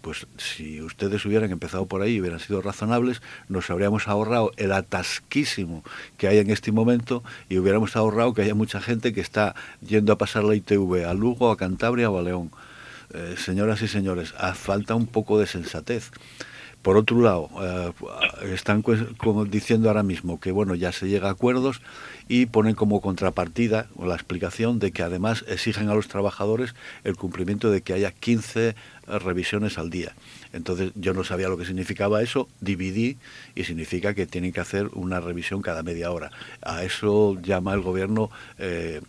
pues 0.00 0.26
si 0.36 0.80
ustedes 0.82 1.24
hubieran 1.24 1.50
empezado 1.50 1.86
por 1.86 2.02
ahí 2.02 2.14
y 2.14 2.20
hubieran 2.20 2.40
sido 2.40 2.60
razonables, 2.60 3.22
nos 3.48 3.70
habríamos 3.70 4.08
ahorrado 4.08 4.52
el 4.56 4.72
atasquísimo 4.72 5.82
que 6.16 6.28
hay 6.28 6.38
en 6.38 6.50
este 6.50 6.72
momento 6.72 7.22
y 7.48 7.58
hubiéramos 7.58 7.96
ahorrado 7.96 8.34
que 8.34 8.42
haya 8.42 8.54
mucha 8.54 8.80
gente 8.80 9.12
que 9.12 9.20
está 9.20 9.54
yendo 9.80 10.12
a 10.12 10.18
pasar 10.18 10.44
la 10.44 10.54
ITV 10.54 11.04
a 11.06 11.14
Lugo, 11.14 11.50
a 11.50 11.56
Cantabria 11.56 12.10
o 12.10 12.18
a 12.18 12.22
León. 12.22 12.50
Eh, 13.14 13.36
señoras 13.38 13.82
y 13.82 13.88
señores, 13.88 14.34
falta 14.54 14.94
un 14.94 15.06
poco 15.06 15.38
de 15.38 15.46
sensatez. 15.46 16.10
Por 16.82 16.96
otro 16.96 17.20
lado, 17.20 17.50
eh, 17.60 17.92
están 18.52 18.82
como 18.82 19.44
diciendo 19.44 19.88
ahora 19.88 20.04
mismo 20.04 20.38
que 20.38 20.52
bueno 20.52 20.74
ya 20.74 20.92
se 20.92 21.08
llega 21.08 21.28
a 21.28 21.32
acuerdos 21.32 21.82
y 22.28 22.46
ponen 22.46 22.74
como 22.74 23.00
contrapartida 23.00 23.88
la 23.98 24.14
explicación 24.14 24.78
de 24.78 24.92
que 24.92 25.02
además 25.02 25.44
exigen 25.48 25.88
a 25.88 25.94
los 25.94 26.08
trabajadores 26.08 26.74
el 27.04 27.16
cumplimiento 27.16 27.70
de 27.70 27.80
que 27.80 27.94
haya 27.94 28.12
15 28.12 28.74
revisiones 29.06 29.78
al 29.78 29.90
día. 29.90 30.14
Entonces 30.52 30.92
yo 30.94 31.14
no 31.14 31.24
sabía 31.24 31.48
lo 31.48 31.56
que 31.56 31.64
significaba 31.64 32.22
eso, 32.22 32.48
dividí 32.60 33.16
y 33.54 33.64
significa 33.64 34.14
que 34.14 34.26
tienen 34.26 34.52
que 34.52 34.60
hacer 34.60 34.88
una 34.92 35.20
revisión 35.20 35.62
cada 35.62 35.82
media 35.82 36.10
hora. 36.10 36.30
A 36.62 36.84
eso 36.84 37.40
llama 37.40 37.74
el 37.74 37.80
gobierno 37.80 38.30
eh, 38.58 39.00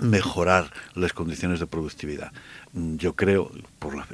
mejorar 0.00 0.72
las 0.94 1.12
condiciones 1.12 1.60
de 1.60 1.66
productividad. 1.66 2.32
Mm, 2.72 2.96
yo 2.96 3.14
creo, 3.14 3.50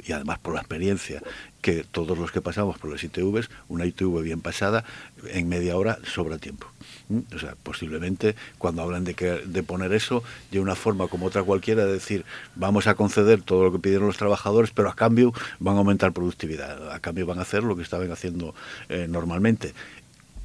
y 0.05 0.11
además 0.11 0.39
por 0.39 0.53
la 0.53 0.61
experiencia, 0.61 1.21
que 1.61 1.83
todos 1.83 2.17
los 2.17 2.31
que 2.31 2.41
pasamos 2.41 2.77
por 2.77 2.91
las 2.91 3.03
ITVs, 3.03 3.49
una 3.67 3.85
ITV 3.85 4.21
bien 4.21 4.41
pasada, 4.41 4.83
en 5.27 5.47
media 5.47 5.77
hora 5.77 5.99
sobra 6.03 6.37
tiempo. 6.37 6.67
Mm, 7.09 7.19
o 7.35 7.39
sea, 7.39 7.55
posiblemente 7.63 8.35
cuando 8.57 8.81
hablan 8.81 9.03
de, 9.03 9.13
que, 9.13 9.25
de 9.45 9.63
poner 9.63 9.93
eso, 9.93 10.23
de 10.51 10.59
una 10.59 10.75
forma 10.75 11.07
como 11.07 11.27
otra 11.27 11.43
cualquiera, 11.43 11.85
de 11.85 11.93
decir, 11.93 12.25
vamos 12.55 12.87
a 12.87 12.95
conceder 12.95 13.41
todo 13.41 13.63
lo 13.63 13.71
que 13.71 13.79
pidieron 13.79 14.07
los 14.07 14.17
trabajadores, 14.17 14.71
pero 14.71 14.89
a 14.89 14.95
cambio 14.95 15.33
van 15.59 15.75
a 15.75 15.79
aumentar 15.79 16.11
productividad, 16.11 16.91
a 16.91 16.99
cambio 16.99 17.25
van 17.25 17.39
a 17.39 17.43
hacer 17.43 17.63
lo 17.63 17.75
que 17.75 17.83
estaban 17.83 18.11
haciendo 18.11 18.53
eh, 18.89 19.07
normalmente. 19.09 19.73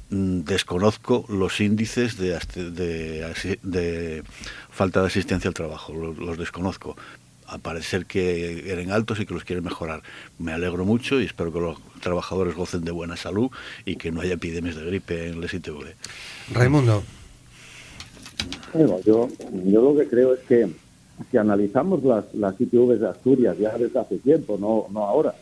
Mm, 0.09 0.41
desconozco 0.41 1.25
los 1.27 1.59
índices 1.59 2.17
de, 2.17 2.39
de, 3.61 4.23
falta 4.69 5.01
de 5.01 5.07
asistencia 5.07 5.47
al 5.49 5.53
trabajo, 5.53 5.93
los 5.93 6.37
desconozco, 6.37 6.95
a 7.47 7.57
parecer 7.57 8.05
que 8.05 8.71
eran 8.71 8.91
altos 8.91 9.19
y 9.19 9.25
que 9.25 9.33
los 9.33 9.43
quieren 9.43 9.63
mejorar. 9.63 10.03
Me 10.39 10.53
alegro 10.53 10.85
mucho 10.85 11.19
y 11.19 11.25
espero 11.25 11.51
que 11.51 11.59
los 11.59 11.77
trabajadores 12.01 12.55
gocen 12.55 12.83
de 12.83 12.91
buena 12.91 13.17
salud 13.17 13.49
y 13.85 13.95
que 13.95 14.11
no 14.11 14.21
haya 14.21 14.33
epidemias 14.33 14.75
de 14.75 14.85
gripe 14.85 15.27
en 15.29 15.41
el 15.41 15.43
ITV. 15.43 15.93
Raimundo. 16.53 17.03
Bueno, 18.73 18.99
yo, 19.05 19.29
yo 19.65 19.81
lo 19.81 19.95
que 19.95 20.07
creo 20.07 20.33
es 20.33 20.39
que 20.41 20.67
si 21.29 21.37
analizamos 21.37 22.03
las, 22.03 22.33
las 22.33 22.59
ITVs 22.59 22.99
de 22.99 23.09
Asturias 23.09 23.57
ya 23.57 23.77
desde 23.77 23.99
hace 23.99 24.17
tiempo, 24.17 24.57
no, 24.59 24.87
no 24.91 25.05
ahora, 25.05 25.35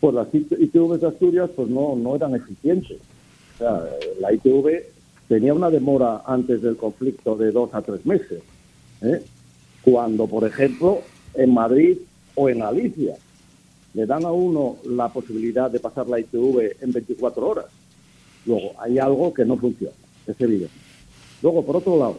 pues 0.00 0.14
las 0.14 0.28
ITVs 0.32 1.00
de 1.00 1.08
Asturias 1.08 1.50
pues 1.54 1.68
no, 1.68 1.96
no 1.96 2.16
eran 2.16 2.34
eficientes. 2.34 2.98
O 3.54 3.58
sea, 3.58 3.84
la 4.20 4.32
ITV 4.32 4.84
tenía 5.28 5.52
una 5.52 5.70
demora 5.70 6.22
antes 6.26 6.62
del 6.62 6.76
conflicto 6.76 7.36
de 7.36 7.50
dos 7.50 7.74
a 7.74 7.82
tres 7.82 8.06
meses. 8.06 8.40
¿eh? 9.02 9.22
Cuando, 9.90 10.26
por 10.26 10.46
ejemplo, 10.46 11.00
en 11.32 11.54
Madrid 11.54 11.96
o 12.34 12.50
en 12.50 12.58
Galicia 12.58 13.14
le 13.94 14.04
dan 14.04 14.22
a 14.26 14.32
uno 14.32 14.76
la 14.84 15.08
posibilidad 15.08 15.70
de 15.70 15.80
pasar 15.80 16.06
la 16.08 16.20
ITV 16.20 16.76
en 16.82 16.92
24 16.92 17.48
horas. 17.48 17.64
Luego, 18.44 18.72
hay 18.78 18.98
algo 18.98 19.32
que 19.32 19.46
no 19.46 19.56
funciona, 19.56 19.94
es 20.26 20.38
evidente. 20.38 20.74
Luego, 21.42 21.64
por 21.64 21.76
otro 21.76 21.98
lado, 21.98 22.18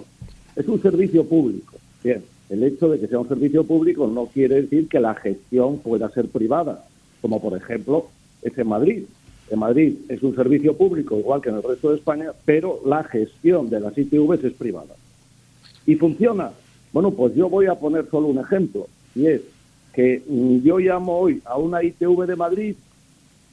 es 0.56 0.68
un 0.68 0.82
servicio 0.82 1.24
público. 1.26 1.76
Bien, 2.04 2.24
el 2.50 2.64
hecho 2.64 2.90
de 2.90 3.00
que 3.00 3.08
sea 3.08 3.20
un 3.20 3.30
servicio 3.30 3.64
público 3.64 4.08
no 4.08 4.26
quiere 4.26 4.64
decir 4.64 4.88
que 4.88 5.00
la 5.00 5.14
gestión 5.14 5.78
pueda 5.78 6.10
ser 6.10 6.28
privada, 6.28 6.88
como 7.22 7.40
por 7.40 7.56
ejemplo 7.56 8.08
es 8.42 8.58
en 8.58 8.68
Madrid. 8.68 9.04
En 9.52 9.60
Madrid 9.60 9.94
es 10.10 10.24
un 10.24 10.36
servicio 10.36 10.76
público 10.76 11.20
igual 11.20 11.40
que 11.40 11.50
en 11.50 11.58
el 11.58 11.64
resto 11.64 11.92
de 11.92 11.98
España, 11.98 12.32
pero 12.46 12.82
la 12.84 13.04
gestión 13.04 13.70
de 13.70 13.80
las 13.80 13.96
ITV 13.96 14.44
es 14.44 14.54
privada. 14.54 14.96
Y 15.86 15.94
funciona, 15.96 16.52
bueno, 16.92 17.12
pues 17.12 17.36
yo 17.36 17.50
voy 17.50 17.68
a 17.68 17.76
poner 17.76 18.10
solo 18.10 18.28
un 18.28 18.40
ejemplo, 18.40 18.88
y 19.16 19.28
es 19.28 19.42
que 19.94 20.24
mm, 20.28 20.58
yo 20.60 20.80
llamo 20.80 21.18
hoy 21.18 21.42
a 21.46 21.58
una 21.58 21.84
ITV 21.84 22.26
de 22.26 22.36
Madrid 22.36 22.76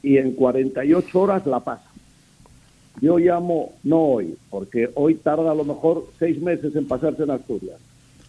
y 0.03 0.19
en 0.19 0.33
48 0.33 1.21
horas 1.21 1.47
la 1.47 1.61
pasa. 1.61 1.91
Yo 3.01 3.19
llamo, 3.19 3.73
no 3.83 3.99
hoy, 3.99 4.37
porque 4.49 4.91
hoy 4.95 5.17
tarda 5.17 5.51
a 5.51 5.55
lo 5.55 5.65
mejor 5.65 6.07
seis 6.19 6.41
meses 6.41 6.75
en 6.77 6.87
pasarse 6.87 7.25
en 7.25 7.31
Asturias, 7.31 7.79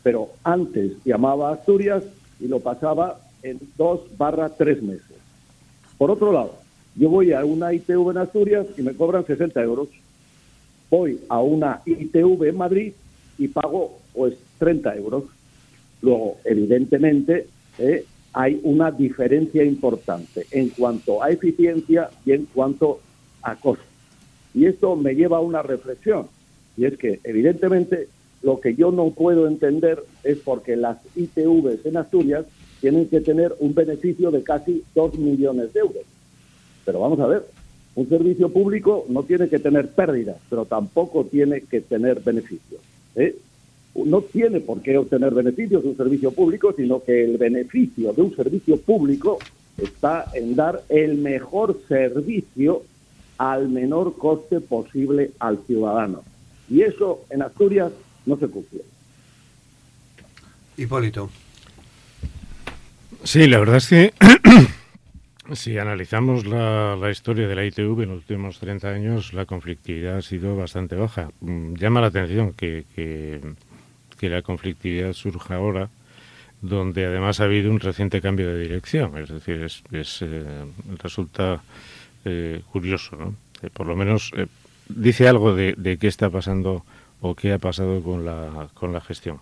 pero 0.03 0.30
antes 0.43 0.91
llamaba 1.05 1.49
a 1.49 1.53
Asturias 1.53 2.03
y 2.39 2.47
lo 2.47 2.60
pasaba 2.60 3.20
en 3.43 3.60
dos 3.78 4.01
barra 4.18 4.49
tres 4.49 4.82
meses. 4.84 5.18
Por 5.97 6.12
otro 6.12 6.34
lado, 6.34 6.55
yo 6.95 7.10
voy 7.10 7.32
a 7.32 7.45
una 7.45 7.74
ITV 7.74 8.12
en 8.12 8.18
Asturias 8.18 8.66
y 8.78 8.82
me 8.82 8.93
cobran 8.93 9.26
60 9.26 9.62
euros. 9.64 9.88
voy 10.89 11.20
a 11.30 11.39
una 11.39 11.82
ITV 11.86 12.43
en 12.43 12.58
Madrid 12.58 12.93
y 13.38 13.47
pago 13.47 13.99
pues 14.14 14.34
30 14.58 14.95
euros. 14.95 15.24
Luego, 16.01 16.38
evidentemente, 16.45 17.47
eh, 17.80 18.05
hay 18.34 18.60
una 18.64 18.91
diferencia 18.91 19.64
importante 19.64 20.45
en 20.51 20.70
cuanto 20.70 21.24
a 21.24 21.30
eficiencia 21.30 22.10
y 22.26 22.34
en 22.34 22.45
cuanto 22.45 22.99
a 23.41 23.55
costo. 23.55 23.84
Y 24.53 24.66
esto 24.66 24.95
me 24.95 25.16
lleva 25.16 25.38
a 25.38 25.41
una 25.41 25.62
reflexión, 25.62 26.28
y 26.78 26.86
es 26.86 26.97
que, 26.97 27.20
evidentemente, 27.24 28.08
lo 28.43 28.60
que 28.60 28.76
yo 28.76 28.91
no 28.91 29.10
puedo 29.10 29.47
entender 29.47 30.03
es 30.24 30.38
porque 30.38 30.76
las 30.76 30.97
ITVs 31.16 31.86
en 31.86 31.97
Asturias 31.97 32.45
tienen 32.80 33.08
que 33.08 33.22
tener 33.22 33.55
un 33.60 33.74
beneficio 33.74 34.30
de 34.30 34.43
casi 34.43 34.84
2 34.93 35.18
millones 35.18 35.74
de 35.74 35.80
euros. 35.80 36.03
Pero 36.86 36.99
vamos 36.99 37.20
a 37.20 37.28
ver, 37.28 37.45
un 37.95 38.08
servicio 38.08 38.49
público 38.49 39.05
no 39.10 39.24
tiene 39.24 39.49
que 39.49 39.58
tener 39.58 39.89
pérdidas, 39.89 40.38
pero 40.49 40.66
tampoco 40.66 41.26
tiene 41.26 41.62
que 41.62 41.82
tener 41.82 42.20
beneficios. 42.20 42.80
¿eh? 43.16 43.36
No 44.06 44.22
tiene 44.22 44.60
por 44.60 44.82
qué 44.82 44.98
obtener 44.98 45.34
beneficios 45.34 45.84
de 45.84 45.89
un 45.89 45.98
servicio 45.98 46.32
público, 46.32 46.74
sino 46.76 47.04
que 47.04 47.24
el 47.24 47.38
beneficio 47.38 48.14
de 48.14 48.22
un 48.22 48.36
servicio 48.36 48.80
público 48.80 49.39
está 49.78 50.26
en 50.34 50.56
dar 50.56 50.84
el 50.89 51.18
mejor 51.18 51.80
servicio 51.88 52.84
al 53.38 53.70
menor 53.70 54.18
coste 54.18 54.62
posible 54.62 55.32
al 55.39 55.60
ciudadano. 55.66 56.24
Y 56.70 56.82
eso 56.82 57.26
en 57.30 57.41
Asturias 57.41 57.91
no 58.26 58.38
se 58.38 58.48
cumple. 58.48 58.82
Hipólito. 60.76 61.30
Sí, 63.24 63.48
la 63.48 63.60
verdad 63.60 63.78
es 63.78 63.88
que 63.88 64.14
si 65.54 65.78
analizamos 65.78 66.45
la, 66.45 67.10
historia 67.10 67.48
de 67.48 67.56
la 67.56 67.66
ITV 67.66 68.04
en 68.04 68.10
los 68.10 68.18
últimos 68.20 68.60
30 68.60 68.88
años, 68.88 69.34
la 69.34 69.45
conflictividad 69.45 70.18
ha 70.18 70.22
sido 70.22 70.56
bastante 70.56 70.95
baja. 70.95 71.30
Mm, 71.41 71.76
llama 71.76 72.02
la 72.02 72.08
atención 72.08 72.54
que, 72.54 72.86
que, 72.95 73.41
la 74.22 74.41
conflictividad 74.41 75.13
surja 75.13 75.55
ahora, 75.55 75.89
donde 76.61 77.05
además 77.05 77.39
ha 77.39 77.43
habido 77.45 77.70
un 77.70 77.80
reciente 77.80 78.22
cambio 78.22 78.47
de 78.47 78.59
dirección. 78.59 79.18
Es 79.18 79.30
decir, 79.30 79.61
es, 79.91 80.22
eh, 80.22 80.65
resulta 81.01 81.61
eh, 82.26 82.61
curioso, 82.72 83.15
¿no? 83.15 83.36
Eh, 83.61 83.70
por 83.72 83.88
lo 83.88 83.95
menos 83.95 84.32
dice 84.89 85.28
algo 85.28 85.55
de, 85.55 85.74
de 85.78 85.97
qué 85.97 86.07
está 86.07 86.30
pasando 86.30 86.84
o 87.22 87.36
qué 87.36 87.53
ha 87.53 87.59
pasado 87.59 88.01
con 88.01 88.26
la, 88.26 88.70
con 88.74 88.93
la 88.93 89.01
gestión. 89.01 89.39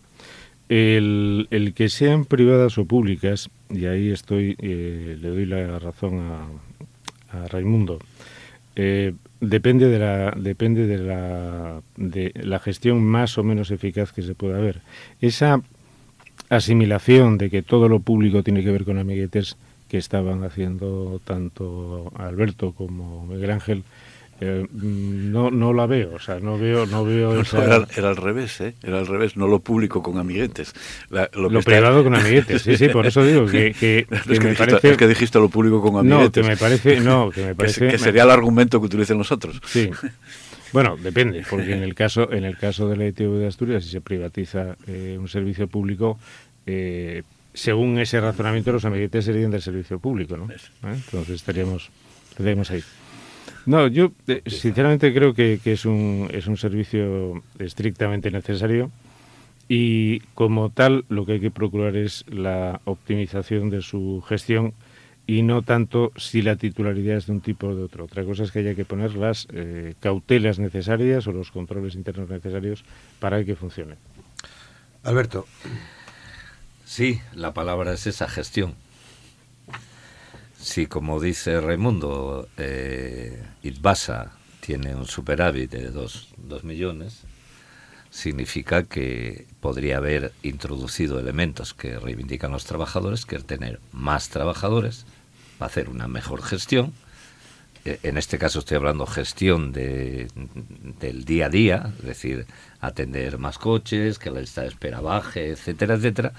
El, 0.67 1.47
el, 1.51 1.73
que 1.73 1.89
sean 1.89 2.25
privadas 2.25 2.77
o 2.77 2.85
públicas, 2.85 3.49
y 3.69 3.85
ahí 3.85 4.11
estoy, 4.11 4.55
eh, 4.59 5.17
le 5.21 5.29
doy 5.29 5.45
la 5.45 5.77
razón 5.77 6.19
a, 6.19 6.47
a 7.37 7.47
Raimundo, 7.47 7.99
eh, 8.75 9.13
depende 9.49 9.89
de 9.89 9.99
la 9.99 10.31
depende 10.31 10.87
de 10.87 10.97
la 10.97 11.81
de 11.97 12.31
la 12.35 12.59
gestión 12.59 13.03
más 13.03 13.37
o 13.37 13.43
menos 13.43 13.71
eficaz 13.71 14.11
que 14.11 14.21
se 14.21 14.35
pueda 14.35 14.57
haber. 14.57 14.81
Esa 15.21 15.61
asimilación 16.49 17.37
de 17.37 17.49
que 17.49 17.61
todo 17.61 17.89
lo 17.89 17.99
público 17.99 18.43
tiene 18.43 18.63
que 18.63 18.71
ver 18.71 18.85
con 18.85 18.97
amiguetes 18.97 19.57
que 19.89 19.97
estaban 19.97 20.43
haciendo 20.43 21.21
tanto 21.23 22.11
Alberto 22.15 22.73
como 22.73 23.25
Miguel 23.25 23.51
Ángel 23.51 23.83
eh, 24.41 24.67
no, 24.73 25.49
no 25.49 25.71
la 25.71 25.85
veo, 25.85 26.15
o 26.15 26.19
sea, 26.19 26.39
no 26.41 26.57
veo, 26.57 26.85
no 26.85 27.05
veo 27.05 27.41
era, 27.95 28.09
al 28.09 28.17
revés, 28.17 28.59
¿eh? 28.59 28.75
Era 28.83 28.99
al 28.99 29.07
revés, 29.07 29.37
no 29.37 29.47
lo 29.47 29.59
público 29.59 30.03
con 30.03 30.17
amiguetes. 30.17 30.73
lo, 31.09 31.61
privado 31.61 32.03
con 32.03 32.15
amiguetes, 32.15 32.61
sí, 32.61 32.75
sí, 32.75 32.89
por 32.89 33.05
eso 33.05 33.25
digo 33.25 33.45
que, 33.45 33.73
que, 33.79 34.05
me 34.39 34.53
parece... 34.53 34.91
Es 34.91 34.97
que 34.97 35.07
dijiste 35.07 35.39
lo 35.39 35.47
público 35.47 35.81
con 35.81 35.97
amiguetes. 35.97 36.25
No, 36.25 36.31
que 36.31 36.43
me 36.43 36.57
parece, 36.57 36.99
no, 36.99 37.31
que 37.31 37.45
me 37.45 37.55
parece... 37.55 37.87
que, 37.87 37.97
sería 37.97 38.23
el 38.23 38.31
argumento 38.31 38.79
que 38.81 38.87
utilicen 38.87 39.17
nosotros. 39.17 39.61
Sí. 39.65 39.89
Bueno, 40.73 40.97
depende, 40.97 41.45
porque 41.49 41.71
en 41.71 41.83
el 41.83 41.95
caso, 41.95 42.29
en 42.33 42.43
el 42.43 42.57
caso 42.57 42.89
de 42.89 42.97
la 42.97 43.07
ITV 43.07 43.39
de 43.39 43.47
Asturias, 43.47 43.85
si 43.85 43.91
se 43.91 44.01
privatiza 44.01 44.75
eh, 44.87 45.15
un 45.17 45.29
servicio 45.29 45.67
público, 45.67 46.19
eh, 46.65 47.23
según 47.53 47.97
ese 47.99 48.19
razonamiento, 48.19 48.73
los 48.73 48.83
amiguetes 48.83 49.23
serían 49.23 49.51
del 49.51 49.61
servicio 49.61 49.99
público, 49.99 50.35
¿no? 50.35 50.49
Entonces 50.83 51.35
estaríamos, 51.35 51.89
estaríamos 52.31 52.69
ahí. 52.71 52.83
No, 53.65 53.87
yo 53.87 54.11
eh, 54.27 54.43
sinceramente 54.45 55.13
creo 55.13 55.33
que, 55.33 55.59
es, 55.65 55.85
un, 55.85 56.29
es 56.31 56.47
un 56.47 56.57
servicio 56.57 57.41
estrictamente 57.57 58.29
necesario 58.29 58.91
y 59.67 60.19
como 60.35 60.69
tal 60.69 61.05
lo 61.09 61.25
que 61.25 61.33
hay 61.33 61.39
que 61.39 61.51
procurar 61.51 61.95
es 61.95 62.25
la 62.27 62.81
optimización 62.85 63.69
de 63.71 63.81
su 63.81 64.23
gestión 64.27 64.73
y 65.27 65.41
no 65.41 65.63
tanto 65.63 66.11
si 66.17 66.43
la 66.43 66.55
titularidad 66.55 67.17
es 67.17 67.25
de 67.25 67.33
un 67.33 67.41
tipo 67.41 67.67
o 67.67 67.75
de 67.75 67.83
otro. 67.83 68.05
Otra 68.05 68.23
cosa 68.23 68.43
es 68.43 68.51
que 68.51 68.59
haya 68.59 68.75
que 68.75 68.85
poner 68.85 69.15
las 69.15 69.47
eh, 69.51 69.95
cautelas 69.99 70.59
necesarias 70.59 71.25
o 71.25 71.31
los 71.31 71.49
controles 71.49 71.95
internos 71.95 72.29
necesarios 72.29 72.83
para 73.19 73.43
que 73.43 73.55
funcione. 73.55 73.95
Alberto. 75.03 75.47
Sí, 76.85 77.19
la 77.33 77.53
palabra 77.53 77.93
es 77.93 78.05
esa 78.05 78.27
gestión. 78.27 78.75
Si, 80.65 80.87
como 80.87 81.21
dice 81.21 81.61
Raimundo, 81.61 82.49
eh, 82.57 83.39
Itbasa 83.61 84.31
tiene 84.61 84.95
un 84.95 85.05
superávit 85.05 85.69
de 85.69 85.91
2 85.91 86.63
millones, 86.63 87.21
significa 88.09 88.81
que 88.81 89.45
podría 89.61 89.97
haber 89.97 90.33
introducido 90.41 91.19
elementos 91.19 91.75
que 91.75 91.99
reivindican 91.99 92.51
los 92.51 92.65
trabajadores, 92.65 93.27
que 93.27 93.35
es 93.35 93.45
tener 93.45 93.79
más 93.91 94.29
trabajadores, 94.29 95.05
para 95.59 95.67
hacer 95.67 95.87
una 95.87 96.07
mejor 96.07 96.41
gestión. 96.41 96.93
E, 97.85 97.99
en 98.01 98.17
este 98.17 98.39
caso 98.39 98.57
estoy 98.57 98.77
hablando 98.77 99.05
gestión 99.05 99.71
de, 99.71 100.29
del 100.99 101.25
día 101.25 101.45
a 101.45 101.49
día, 101.49 101.93
es 101.99 102.05
decir, 102.05 102.47
atender 102.81 103.37
más 103.37 103.59
coches, 103.59 104.17
que 104.17 104.31
la 104.31 104.41
lista 104.41 104.61
de 104.63 104.69
espera 104.69 104.99
baje, 104.99 105.51
etcétera, 105.51 105.93
etcétera. 105.93 106.33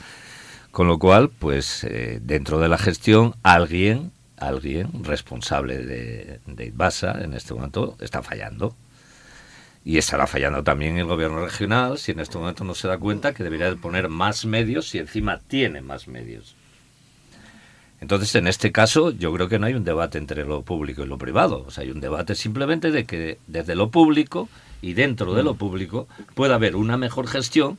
Con 0.72 0.88
lo 0.88 0.98
cual, 0.98 1.30
pues 1.30 1.84
eh, 1.84 2.18
dentro 2.20 2.58
de 2.58 2.68
la 2.68 2.76
gestión, 2.76 3.34
alguien 3.44 4.15
alguien 4.38 5.04
responsable 5.04 5.78
de, 5.78 6.40
de 6.46 6.66
Ibasa 6.66 7.22
en 7.22 7.34
este 7.34 7.54
momento 7.54 7.96
está 8.00 8.22
fallando. 8.22 8.74
Y 9.84 9.98
estará 9.98 10.26
fallando 10.26 10.64
también 10.64 10.98
el 10.98 11.06
gobierno 11.06 11.44
regional 11.44 11.96
si 11.98 12.10
en 12.10 12.18
este 12.18 12.38
momento 12.38 12.64
no 12.64 12.74
se 12.74 12.88
da 12.88 12.98
cuenta 12.98 13.32
que 13.32 13.44
debería 13.44 13.70
de 13.70 13.76
poner 13.76 14.08
más 14.08 14.44
medios 14.44 14.92
y 14.94 14.98
encima 14.98 15.38
tiene 15.38 15.80
más 15.80 16.08
medios. 16.08 16.56
Entonces, 18.00 18.34
en 18.34 18.46
este 18.46 18.72
caso, 18.72 19.10
yo 19.10 19.32
creo 19.32 19.48
que 19.48 19.58
no 19.58 19.66
hay 19.66 19.74
un 19.74 19.84
debate 19.84 20.18
entre 20.18 20.44
lo 20.44 20.62
público 20.62 21.02
y 21.02 21.06
lo 21.06 21.18
privado. 21.18 21.64
O 21.66 21.70
sea, 21.70 21.84
hay 21.84 21.90
un 21.90 22.00
debate 22.00 22.34
simplemente 22.34 22.90
de 22.90 23.04
que 23.06 23.38
desde 23.46 23.74
lo 23.74 23.90
público 23.90 24.48
y 24.82 24.92
dentro 24.92 25.34
de 25.34 25.42
lo 25.42 25.54
público 25.54 26.06
pueda 26.34 26.56
haber 26.56 26.76
una 26.76 26.96
mejor 26.96 27.26
gestión 27.26 27.78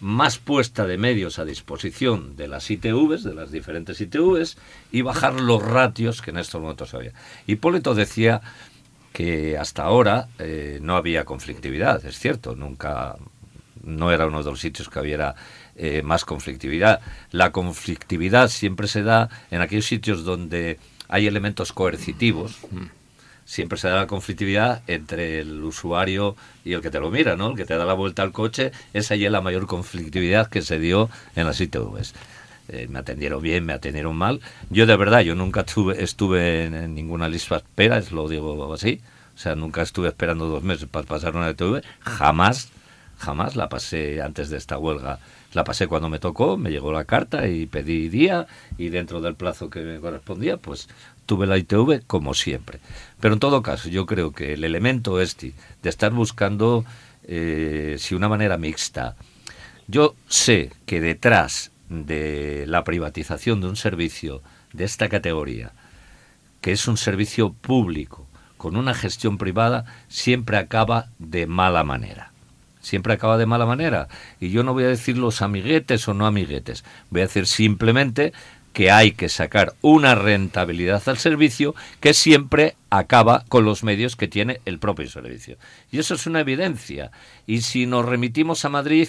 más 0.00 0.38
puesta 0.38 0.86
de 0.86 0.96
medios 0.96 1.38
a 1.38 1.44
disposición 1.44 2.36
de 2.36 2.48
las 2.48 2.70
ITVs, 2.70 3.24
de 3.24 3.34
las 3.34 3.50
diferentes 3.50 4.00
ITVs, 4.00 4.56
y 4.92 5.02
bajar 5.02 5.40
los 5.40 5.62
ratios 5.62 6.22
que 6.22 6.30
en 6.30 6.38
estos 6.38 6.60
momentos 6.60 6.94
había. 6.94 7.12
Hipólito 7.46 7.94
decía 7.94 8.40
que 9.12 9.58
hasta 9.58 9.82
ahora 9.82 10.28
eh, 10.38 10.78
no 10.82 10.96
había 10.96 11.24
conflictividad, 11.24 12.04
es 12.04 12.18
cierto, 12.18 12.54
nunca, 12.54 13.16
no 13.82 14.12
era 14.12 14.26
uno 14.26 14.42
de 14.42 14.50
los 14.50 14.60
sitios 14.60 14.88
que 14.88 15.00
hubiera 15.00 15.34
eh, 15.74 16.02
más 16.02 16.24
conflictividad. 16.24 17.00
La 17.32 17.50
conflictividad 17.50 18.48
siempre 18.48 18.86
se 18.86 19.02
da 19.02 19.28
en 19.50 19.60
aquellos 19.60 19.86
sitios 19.86 20.24
donde 20.24 20.78
hay 21.08 21.26
elementos 21.26 21.72
coercitivos, 21.72 22.58
mm 22.70 22.97
siempre 23.48 23.78
se 23.78 23.88
da 23.88 23.96
la 23.96 24.06
conflictividad 24.06 24.82
entre 24.88 25.40
el 25.40 25.64
usuario 25.64 26.36
y 26.66 26.74
el 26.74 26.82
que 26.82 26.90
te 26.90 27.00
lo 27.00 27.10
mira, 27.10 27.34
¿no? 27.34 27.52
El 27.52 27.56
que 27.56 27.64
te 27.64 27.78
da 27.78 27.86
la 27.86 27.94
vuelta 27.94 28.22
al 28.22 28.30
coche, 28.30 28.72
esa 28.92 29.16
ya 29.16 29.28
es 29.28 29.32
la 29.32 29.40
mayor 29.40 29.66
conflictividad 29.66 30.48
que 30.48 30.60
se 30.60 30.78
dio 30.78 31.08
en 31.34 31.46
las 31.46 31.58
ITVs. 31.58 32.12
Eh, 32.68 32.88
me 32.90 32.98
atendieron 32.98 33.40
bien, 33.40 33.64
me 33.64 33.72
atendieron 33.72 34.14
mal. 34.14 34.42
Yo 34.68 34.84
de 34.84 34.94
verdad, 34.98 35.20
yo 35.20 35.34
nunca 35.34 35.60
estuve, 35.60 36.04
estuve 36.04 36.66
en, 36.66 36.94
ninguna 36.94 37.26
lista 37.26 37.56
espera, 37.56 38.02
lo 38.10 38.28
digo 38.28 38.74
así. 38.74 39.00
O 39.34 39.38
sea, 39.38 39.54
nunca 39.54 39.80
estuve 39.80 40.08
esperando 40.08 40.46
dos 40.46 40.62
meses 40.62 40.86
para 40.86 41.06
pasar 41.06 41.34
una 41.34 41.48
ITV. 41.48 41.82
Jamás, 42.00 42.68
jamás 43.16 43.56
la 43.56 43.70
pasé 43.70 44.20
antes 44.20 44.50
de 44.50 44.58
esta 44.58 44.76
huelga. 44.76 45.20
La 45.54 45.64
pasé 45.64 45.86
cuando 45.86 46.10
me 46.10 46.18
tocó, 46.18 46.58
me 46.58 46.70
llegó 46.70 46.92
la 46.92 47.06
carta 47.06 47.48
y 47.48 47.64
pedí 47.64 48.10
día 48.10 48.46
y 48.76 48.90
dentro 48.90 49.22
del 49.22 49.36
plazo 49.36 49.70
que 49.70 49.80
me 49.80 50.00
correspondía, 50.00 50.58
pues 50.58 50.90
tuve 51.28 51.46
la 51.46 51.58
ITV 51.58 52.06
como 52.06 52.32
siempre. 52.32 52.80
Pero 53.20 53.34
en 53.34 53.40
todo 53.40 53.62
caso, 53.62 53.90
yo 53.90 54.06
creo 54.06 54.32
que 54.32 54.54
el 54.54 54.64
elemento 54.64 55.20
este 55.20 55.52
de 55.82 55.90
estar 55.90 56.10
buscando 56.10 56.86
eh, 57.24 57.96
si 57.98 58.14
una 58.14 58.30
manera 58.30 58.56
mixta, 58.56 59.14
yo 59.86 60.16
sé 60.26 60.72
que 60.86 61.02
detrás 61.02 61.70
de 61.90 62.64
la 62.66 62.82
privatización 62.82 63.60
de 63.60 63.68
un 63.68 63.76
servicio 63.76 64.42
de 64.72 64.84
esta 64.84 65.10
categoría, 65.10 65.72
que 66.62 66.72
es 66.72 66.88
un 66.88 66.96
servicio 66.96 67.52
público 67.52 68.26
con 68.56 68.76
una 68.76 68.94
gestión 68.94 69.36
privada, 69.36 69.84
siempre 70.08 70.56
acaba 70.56 71.10
de 71.18 71.46
mala 71.46 71.84
manera. 71.84 72.32
Siempre 72.80 73.12
acaba 73.12 73.36
de 73.36 73.44
mala 73.44 73.66
manera. 73.66 74.08
Y 74.40 74.48
yo 74.48 74.62
no 74.62 74.72
voy 74.72 74.84
a 74.84 74.88
decir 74.88 75.18
los 75.18 75.42
amiguetes 75.42 76.08
o 76.08 76.14
no 76.14 76.26
amiguetes. 76.26 76.84
Voy 77.10 77.20
a 77.20 77.26
decir 77.26 77.46
simplemente 77.46 78.32
que 78.72 78.90
hay 78.90 79.12
que 79.12 79.28
sacar 79.28 79.74
una 79.82 80.14
rentabilidad 80.14 81.02
al 81.08 81.18
servicio 81.18 81.74
que 82.00 82.14
siempre 82.14 82.76
acaba 82.90 83.44
con 83.48 83.64
los 83.64 83.82
medios 83.82 84.16
que 84.16 84.28
tiene 84.28 84.60
el 84.64 84.78
propio 84.78 85.08
servicio. 85.08 85.56
Y 85.90 85.98
eso 85.98 86.14
es 86.14 86.26
una 86.26 86.40
evidencia. 86.40 87.10
Y 87.46 87.62
si 87.62 87.86
nos 87.86 88.04
remitimos 88.04 88.64
a 88.64 88.68
Madrid, 88.68 89.08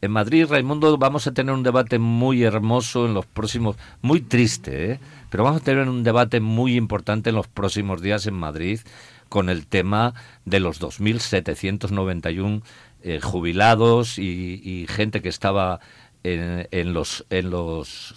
en 0.00 0.10
Madrid, 0.10 0.46
Raimundo, 0.48 0.98
vamos 0.98 1.26
a 1.28 1.32
tener 1.32 1.54
un 1.54 1.62
debate 1.62 2.00
muy 2.00 2.42
hermoso 2.42 3.06
en 3.06 3.14
los 3.14 3.24
próximos, 3.24 3.76
muy 4.00 4.20
triste, 4.20 4.92
¿eh? 4.92 5.00
pero 5.30 5.44
vamos 5.44 5.62
a 5.62 5.64
tener 5.64 5.88
un 5.88 6.02
debate 6.02 6.40
muy 6.40 6.74
importante 6.74 7.30
en 7.30 7.36
los 7.36 7.46
próximos 7.46 8.02
días 8.02 8.26
en 8.26 8.34
Madrid 8.34 8.80
con 9.28 9.48
el 9.48 9.66
tema 9.66 10.12
de 10.44 10.58
los 10.58 10.80
2.791 10.80 12.62
eh, 13.04 13.20
jubilados 13.22 14.18
y, 14.18 14.60
y, 14.64 14.86
gente 14.88 15.22
que 15.22 15.28
estaba 15.28 15.80
en, 16.22 16.68
en 16.70 16.92
los 16.92 17.24
en 17.30 17.50
los 17.50 18.14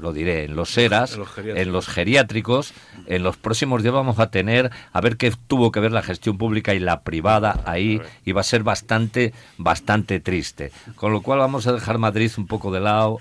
lo 0.00 0.12
diré, 0.12 0.44
en 0.44 0.56
los 0.56 0.76
ERAS, 0.76 1.14
en 1.14 1.18
los, 1.20 1.38
en 1.38 1.72
los, 1.72 1.88
geriátricos. 1.88 2.72
En 3.06 3.22
los 3.22 3.36
próximos 3.36 3.82
días 3.82 3.94
vamos 3.94 4.18
a 4.18 4.30
tener, 4.30 4.70
a 4.92 5.00
ver 5.00 5.16
qué 5.16 5.32
tuvo 5.46 5.72
que 5.72 5.80
ver 5.80 5.92
la 5.92 6.02
gestión 6.02 6.38
pública 6.38 6.74
y 6.74 6.78
la 6.78 7.02
privada 7.02 7.62
ahí, 7.66 8.00
y 8.24 8.32
va 8.32 8.40
a 8.40 8.44
ser 8.44 8.62
bastante, 8.62 9.32
bastante 9.58 10.20
triste. 10.20 10.72
Con 10.96 11.12
lo 11.12 11.22
cual 11.22 11.38
vamos 11.38 11.66
a 11.66 11.72
dejar 11.72 11.98
Madrid 11.98 12.30
un 12.36 12.46
poco 12.46 12.72
de 12.72 12.80
lado, 12.80 13.18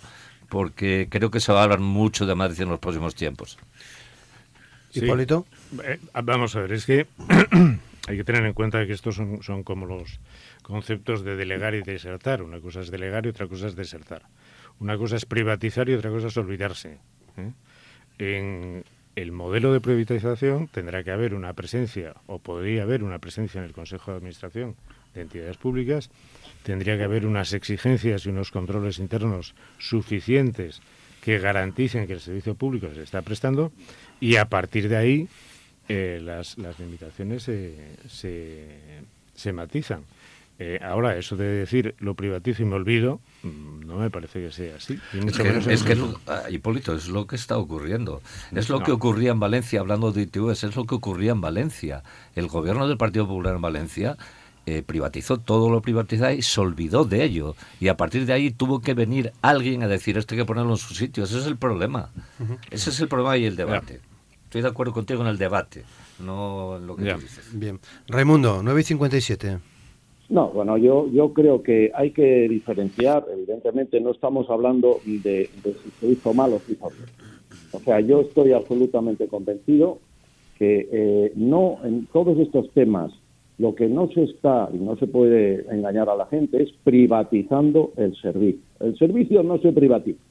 porque 0.50 1.08
creo 1.10 1.32
que 1.32 1.40
se 1.40 1.52
va 1.52 1.62
a 1.62 1.64
hablar 1.64 1.80
mucho 1.80 2.26
de 2.26 2.36
Madrid 2.36 2.62
en 2.62 2.70
los 2.70 2.80
próximos 2.80 3.16
tiempos. 3.16 3.58
Sí. 4.92 5.04
Hipólito. 5.04 5.46
Eh, 5.84 6.00
vamos 6.24 6.56
a 6.56 6.62
ver, 6.62 6.74
es 6.74 6.86
que 6.86 7.08
hay 8.08 8.18
que 8.18 8.24
tener 8.24 8.46
en 8.46 8.54
cuenta 8.54 8.86
que 8.86 8.94
estos 8.94 9.16
son, 9.16 9.42
son 9.42 9.64
como 9.64 9.86
los 9.86 10.20
conceptos 10.62 11.24
de 11.24 11.36
delegar 11.36 11.74
y 11.74 11.82
desertar. 11.82 12.44
Una 12.44 12.60
cosa 12.60 12.82
es 12.82 12.92
delegar 12.92 13.26
y 13.26 13.30
otra 13.30 13.48
cosa 13.48 13.68
es 13.68 13.76
desertar. 13.76 14.24
Una 14.80 14.98
cosa 14.98 15.16
es 15.16 15.26
privatizar 15.26 15.88
y 15.90 15.94
otra 15.94 16.10
cosa 16.10 16.28
es 16.28 16.38
olvidarse. 16.38 16.98
¿eh? 17.38 17.52
En 18.20 18.84
el 19.16 19.32
modelo 19.32 19.72
de 19.72 19.82
privatización 19.82 20.68
tendrá 20.68 21.04
que 21.04 21.12
haber 21.12 21.34
una 21.34 21.54
presencia, 21.54 22.16
o 22.26 22.40
podría 22.40 22.84
haber 22.84 23.04
una 23.04 23.20
presencia 23.20 23.60
en 23.60 23.66
el 23.66 23.74
Consejo 23.74 24.12
de 24.12 24.18
Administración 24.18 24.76
de 25.14 25.22
entidades 25.22 25.58
públicas, 25.58 26.10
tendría 26.64 26.98
que 26.98 27.04
haber 27.04 27.26
unas 27.26 27.54
exigencias 27.54 28.26
y 28.26 28.30
unos 28.30 28.52
controles 28.52 29.00
internos 29.00 29.54
suficientes 29.78 30.82
que 31.22 31.40
garanticen 31.40 32.08
que 32.08 32.14
el 32.14 32.20
servicio 32.20 32.56
público 32.56 32.88
se 32.94 33.04
está 33.04 33.22
prestando 33.22 33.72
y 34.20 34.38
a 34.38 34.46
partir 34.46 34.90
de 34.90 34.98
ahí 34.98 35.28
eh, 35.88 36.20
las, 36.22 36.58
las, 36.58 36.80
limitaciones 36.80 37.44
se, 37.44 37.98
se, 38.08 38.66
se 39.36 39.54
matizan. 39.54 40.04
Eh, 40.60 40.80
ahora, 40.84 41.18
eso 41.18 41.36
de 41.36 41.45
decir 41.45 41.95
lo 41.99 42.14
privatizo 42.14 42.62
y 42.62 42.66
me 42.66 42.76
olvido, 42.76 43.22
mm, 43.41 43.86
no 43.88 43.97
me 43.97 44.10
parece 44.10 44.39
que 44.39 44.51
sea 44.51 44.76
así. 44.76 44.99
Es 45.14 45.38
que, 45.38 45.74
es 45.74 45.84
que 45.84 45.95
lo, 45.95 46.20
ah, 46.28 46.43
Hipólito, 46.49 46.93
es 46.93 47.08
lo 47.08 47.26
que 47.26 47.36
está 47.36 47.58
ocurriendo. 47.58 48.22
Es 48.54 48.70
lo 48.70 48.80
no. 48.80 48.86
que 48.86 48.91
ocurría 48.91 49.32
en 49.32 49.39
Valencia, 49.39 49.80
hablando 49.80 50.12
de 50.12 50.22
ITVs, 50.22 50.64
es 50.64 50.76
lo 50.76 50.86
que 50.86 50.95
ocurría 50.95 51.32
en 51.32 51.41
Valencia. 51.41 52.04
El 52.36 52.47
gobierno 52.47 52.88
del 52.88 52.97
Partido 52.97 53.28
Popular 53.28 53.56
en 53.56 53.62
Valencia 53.62 54.16
eh, 54.66 54.84
privatizó 54.84 55.38
todo 55.39 55.70
lo 55.70 55.82
privatizado 55.82 56.32
y 56.32 56.41
se 56.43 56.62
olvidó 56.62 57.04
de 57.04 57.24
ello. 57.24 57.56
Y 57.80 57.88
a 57.88 57.97
partir 57.97 58.26
de 58.26 58.34
ahí 58.34 58.51
tuvo 58.51 58.80
que 58.80 58.93
venir 58.93 59.34
alguien 59.41 59.82
a 59.82 59.88
decir 59.88 60.18
esto 60.18 60.36
hay 60.36 60.41
que 60.41 60.45
ponerlo 60.45 60.72
en 60.72 60.78
su 60.78 60.93
sitio. 60.93 61.24
Ese 61.24 61.39
es 61.39 61.47
el 61.47 61.58
problema. 61.58 62.12
Uh 62.39 62.43
-huh. 62.43 62.58
Ese 62.70 62.91
es 62.91 62.99
el 62.99 63.08
problema 63.08 63.38
y 63.38 63.45
el 63.45 63.56
debate. 63.56 63.93
Yeah. 63.93 64.04
Estoy 64.45 64.62
de 64.62 64.68
acuerdo 64.68 64.93
contigo 64.93 65.22
en 65.22 65.28
el 65.28 65.38
debate, 65.38 65.84
no 66.20 66.78
en 66.78 66.86
lo 66.86 66.95
que 66.95 67.04
yeah. 67.04 67.16
tú 67.16 67.22
dices. 67.22 67.49
Bien. 67.51 67.80
Raimundo, 68.08 68.62
9 68.64 68.82
y 68.82 68.84
57. 68.84 69.73
No, 70.34 70.48
bueno, 70.48 70.80
yo, 70.80 71.08
yo 71.12 71.32
creo 71.32 71.62
que 71.62 71.92
hay 71.94 72.10
que 72.10 72.50
diferenciar, 72.50 73.24
evidentemente 73.32 74.02
no 74.02 74.10
estamos 74.10 74.50
hablando 74.50 75.00
de, 75.06 75.48
de 75.64 75.74
si 75.74 75.90
se 76.00 76.08
hizo 76.08 76.34
mal 76.34 76.54
o 76.54 76.58
se 76.58 76.72
hizo 76.72 76.90
bien. 76.90 77.06
O 77.72 77.80
sea, 77.82 78.00
yo 78.00 78.22
estoy 78.22 78.52
absolutamente 78.52 79.28
convencido 79.28 80.00
que 80.58 80.90
eh, 80.92 81.34
no 81.36 81.78
en 81.84 82.08
todos 82.08 82.40
estos 82.40 82.68
temas 82.72 83.12
lo 83.60 83.76
que 83.76 83.88
no 83.88 84.10
se 84.10 84.24
está 84.24 84.72
y 84.74 84.78
no 84.78 84.96
se 84.96 85.06
puede 85.06 85.72
engañar 85.72 86.10
a 86.10 86.16
la 86.16 86.26
gente 86.26 86.64
es 86.64 86.72
privatizando 86.84 87.92
el 87.98 88.16
servicio. 88.16 88.64
El 88.80 88.98
servicio 88.98 89.44
no 89.44 89.60
se 89.60 89.72
privatiza. 89.72 90.24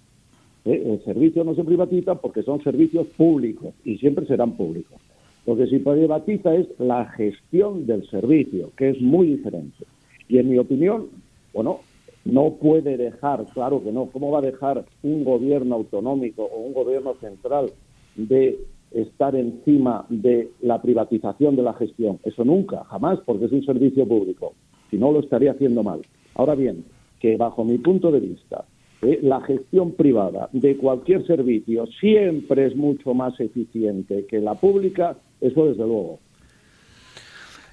¿eh? 0.64 0.82
El 0.84 1.04
servicio 1.04 1.44
no 1.44 1.54
se 1.54 1.62
privatiza 1.62 2.16
porque 2.16 2.42
son 2.42 2.60
servicios 2.64 3.06
públicos 3.16 3.72
y 3.84 3.98
siempre 3.98 4.26
serán 4.26 4.56
públicos. 4.56 5.00
Lo 5.46 5.56
que 5.56 5.66
se 5.66 5.80
privatiza 5.80 6.54
es 6.54 6.68
la 6.78 7.06
gestión 7.06 7.86
del 7.86 8.08
servicio, 8.08 8.70
que 8.76 8.90
es 8.90 9.00
muy 9.00 9.26
diferente. 9.28 9.84
Y 10.32 10.38
en 10.38 10.48
mi 10.48 10.56
opinión, 10.56 11.08
bueno, 11.52 11.80
no 12.24 12.54
puede 12.54 12.96
dejar, 12.96 13.44
claro 13.52 13.84
que 13.84 13.92
no, 13.92 14.06
¿cómo 14.06 14.30
va 14.30 14.38
a 14.38 14.48
dejar 14.50 14.82
un 15.02 15.24
gobierno 15.24 15.74
autonómico 15.74 16.44
o 16.44 16.60
un 16.60 16.72
gobierno 16.72 17.12
central 17.20 17.70
de 18.16 18.58
estar 18.92 19.36
encima 19.36 20.06
de 20.08 20.48
la 20.62 20.80
privatización 20.80 21.54
de 21.54 21.62
la 21.62 21.74
gestión? 21.74 22.18
Eso 22.24 22.46
nunca, 22.46 22.82
jamás, 22.84 23.18
porque 23.26 23.44
es 23.44 23.52
un 23.52 23.62
servicio 23.66 24.08
público. 24.08 24.54
Si 24.90 24.96
no, 24.96 25.12
lo 25.12 25.20
estaría 25.20 25.50
haciendo 25.50 25.82
mal. 25.82 26.00
Ahora 26.34 26.54
bien, 26.54 26.86
que 27.20 27.36
bajo 27.36 27.62
mi 27.62 27.76
punto 27.76 28.10
de 28.10 28.20
vista, 28.20 28.64
eh, 29.02 29.18
la 29.20 29.42
gestión 29.42 29.92
privada 29.92 30.48
de 30.54 30.78
cualquier 30.78 31.26
servicio 31.26 31.84
siempre 32.00 32.68
es 32.68 32.74
mucho 32.74 33.12
más 33.12 33.38
eficiente 33.38 34.24
que 34.24 34.40
la 34.40 34.54
pública 34.54 35.14
eso 35.42 35.66
desde 35.66 35.84
luego. 35.84 36.20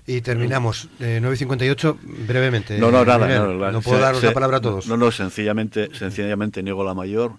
Y 0.10 0.22
terminamos. 0.22 0.90
Eh, 1.00 1.20
9.58, 1.22 2.00
brevemente. 2.02 2.80
No, 2.80 2.90
no, 2.90 3.06
nada. 3.06 3.28
no, 3.28 3.54
la, 3.54 3.72
no, 3.72 3.80
puedo 3.80 3.98
se, 3.98 4.04
daros 4.04 4.22
se, 4.22 4.26
la 4.26 4.34
palabra 4.34 4.58
a 4.58 4.60
todos. 4.60 4.88
No, 4.88 4.98
no, 4.98 5.12
sencillamente, 5.12 5.90
sencillamente 5.94 6.64
niego 6.64 6.84
la 6.84 6.96
mayor. 6.96 7.34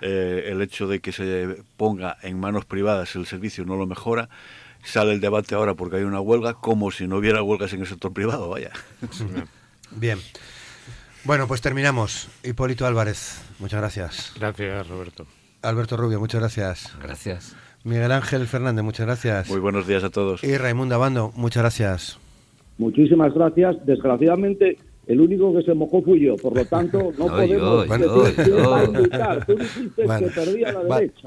Eh, 0.00 0.46
el 0.46 0.62
hecho 0.62 0.88
de 0.88 1.00
que 1.00 1.12
se 1.12 1.62
ponga 1.76 2.16
en 2.22 2.40
manos 2.40 2.64
privadas 2.64 3.14
el 3.14 3.26
servicio 3.26 3.66
no 3.66 3.76
lo 3.76 3.86
mejora. 3.86 4.30
Sale 4.82 5.12
el 5.12 5.20
debate 5.20 5.54
ahora 5.54 5.74
porque 5.74 5.96
hay 5.96 6.04
una 6.04 6.18
huelga, 6.18 6.54
como 6.54 6.90
si 6.90 7.06
no 7.06 7.18
hubiera 7.18 7.42
huelgas 7.42 7.74
en 7.74 7.80
el 7.82 7.86
sector 7.86 8.14
privado, 8.14 8.48
vaya. 8.48 8.70
Bien. 9.90 10.18
Bueno, 11.24 11.46
pues 11.46 11.60
terminamos. 11.60 12.28
Hipólito 12.42 12.86
Álvarez, 12.86 13.42
muchas 13.58 13.80
gracias. 13.80 14.32
Gracias, 14.38 14.88
Roberto. 14.88 15.26
Alberto 15.60 15.98
Rubio, 15.98 16.20
muchas 16.20 16.40
gracias. 16.40 16.90
Gracias. 17.02 17.54
Miguel 17.84 18.12
Ángel 18.12 18.46
Fernández, 18.46 18.82
muchas 18.84 19.06
gracias. 19.06 19.48
Muy 19.50 19.60
buenos 19.60 19.86
días 19.86 20.02
a 20.04 20.10
todos. 20.10 20.42
Y 20.42 20.56
Raimundo 20.56 20.94
Abando, 20.94 21.32
muchas 21.36 21.62
gracias. 21.62 22.18
Muchísimas 22.78 23.32
gracias. 23.34 23.76
Desgraciadamente, 23.84 24.78
el 25.06 25.20
único 25.20 25.54
que 25.54 25.62
se 25.62 25.74
mojó 25.74 26.02
fui 26.02 26.18
yo, 26.20 26.34
por 26.36 26.56
lo 26.56 26.64
tanto, 26.64 26.98
no, 27.18 27.26
No, 27.26 27.36
podemos. 27.36 27.86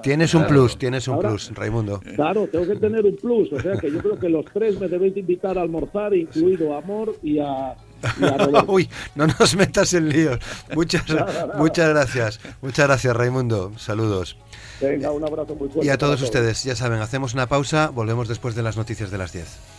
tienes 0.02 0.34
un 0.34 0.42
Claro. 0.42 0.48
plus, 0.54 0.78
tienes 0.80 1.08
un 1.08 1.14
Ahora- 1.16 1.30
plus, 1.30 1.52
Raimundo. 1.54 2.02
Claro, 2.16 2.48
tengo 2.52 2.66
que 2.66 2.76
tener 2.76 3.06
un 3.06 3.16
plus. 3.18 3.54
O 3.54 3.60
sea 3.60 3.78
que 3.78 3.92
yo 3.92 4.00
creo 4.00 4.18
que 4.18 4.30
los 4.30 4.46
tres 4.46 4.80
me 4.80 4.88
debéis 4.88 5.14
de 5.14 5.20
invitar 5.22 5.58
a 5.58 5.62
almorzar, 5.62 6.14
incluido 6.16 6.74
a 6.74 6.80
Amor 6.80 7.16
y 7.22 7.40
a. 7.40 7.76
Uy, 8.68 8.90
no 9.16 9.26
nos 9.28 9.56
metas 9.56 9.94
en 9.94 10.10
líos. 10.10 10.40
Muchas, 10.76 11.04
muchas 11.58 11.90
gracias. 11.90 12.40
Muchas 12.62 12.88
gracias, 12.88 13.16
Raimundo. 13.16 13.72
Saludos. 13.78 14.38
Venga, 14.82 15.12
un 15.12 15.24
abrazo 15.24 15.56
muy 15.56 15.70
fuerte. 15.70 15.88
Y 15.88 15.90
a 15.90 15.98
todos 15.98 16.22
ustedes, 16.22 16.64
ya 16.64 16.76
saben, 16.76 17.02
hacemos 17.02 17.34
una 17.34 17.48
pausa, 17.48 17.90
volvemos 17.90 18.28
después 18.28 18.56
de 18.56 18.64
las 18.64 18.78
noticias 18.78 19.12
de 19.12 19.18
las 19.18 19.32
10. 19.34 19.77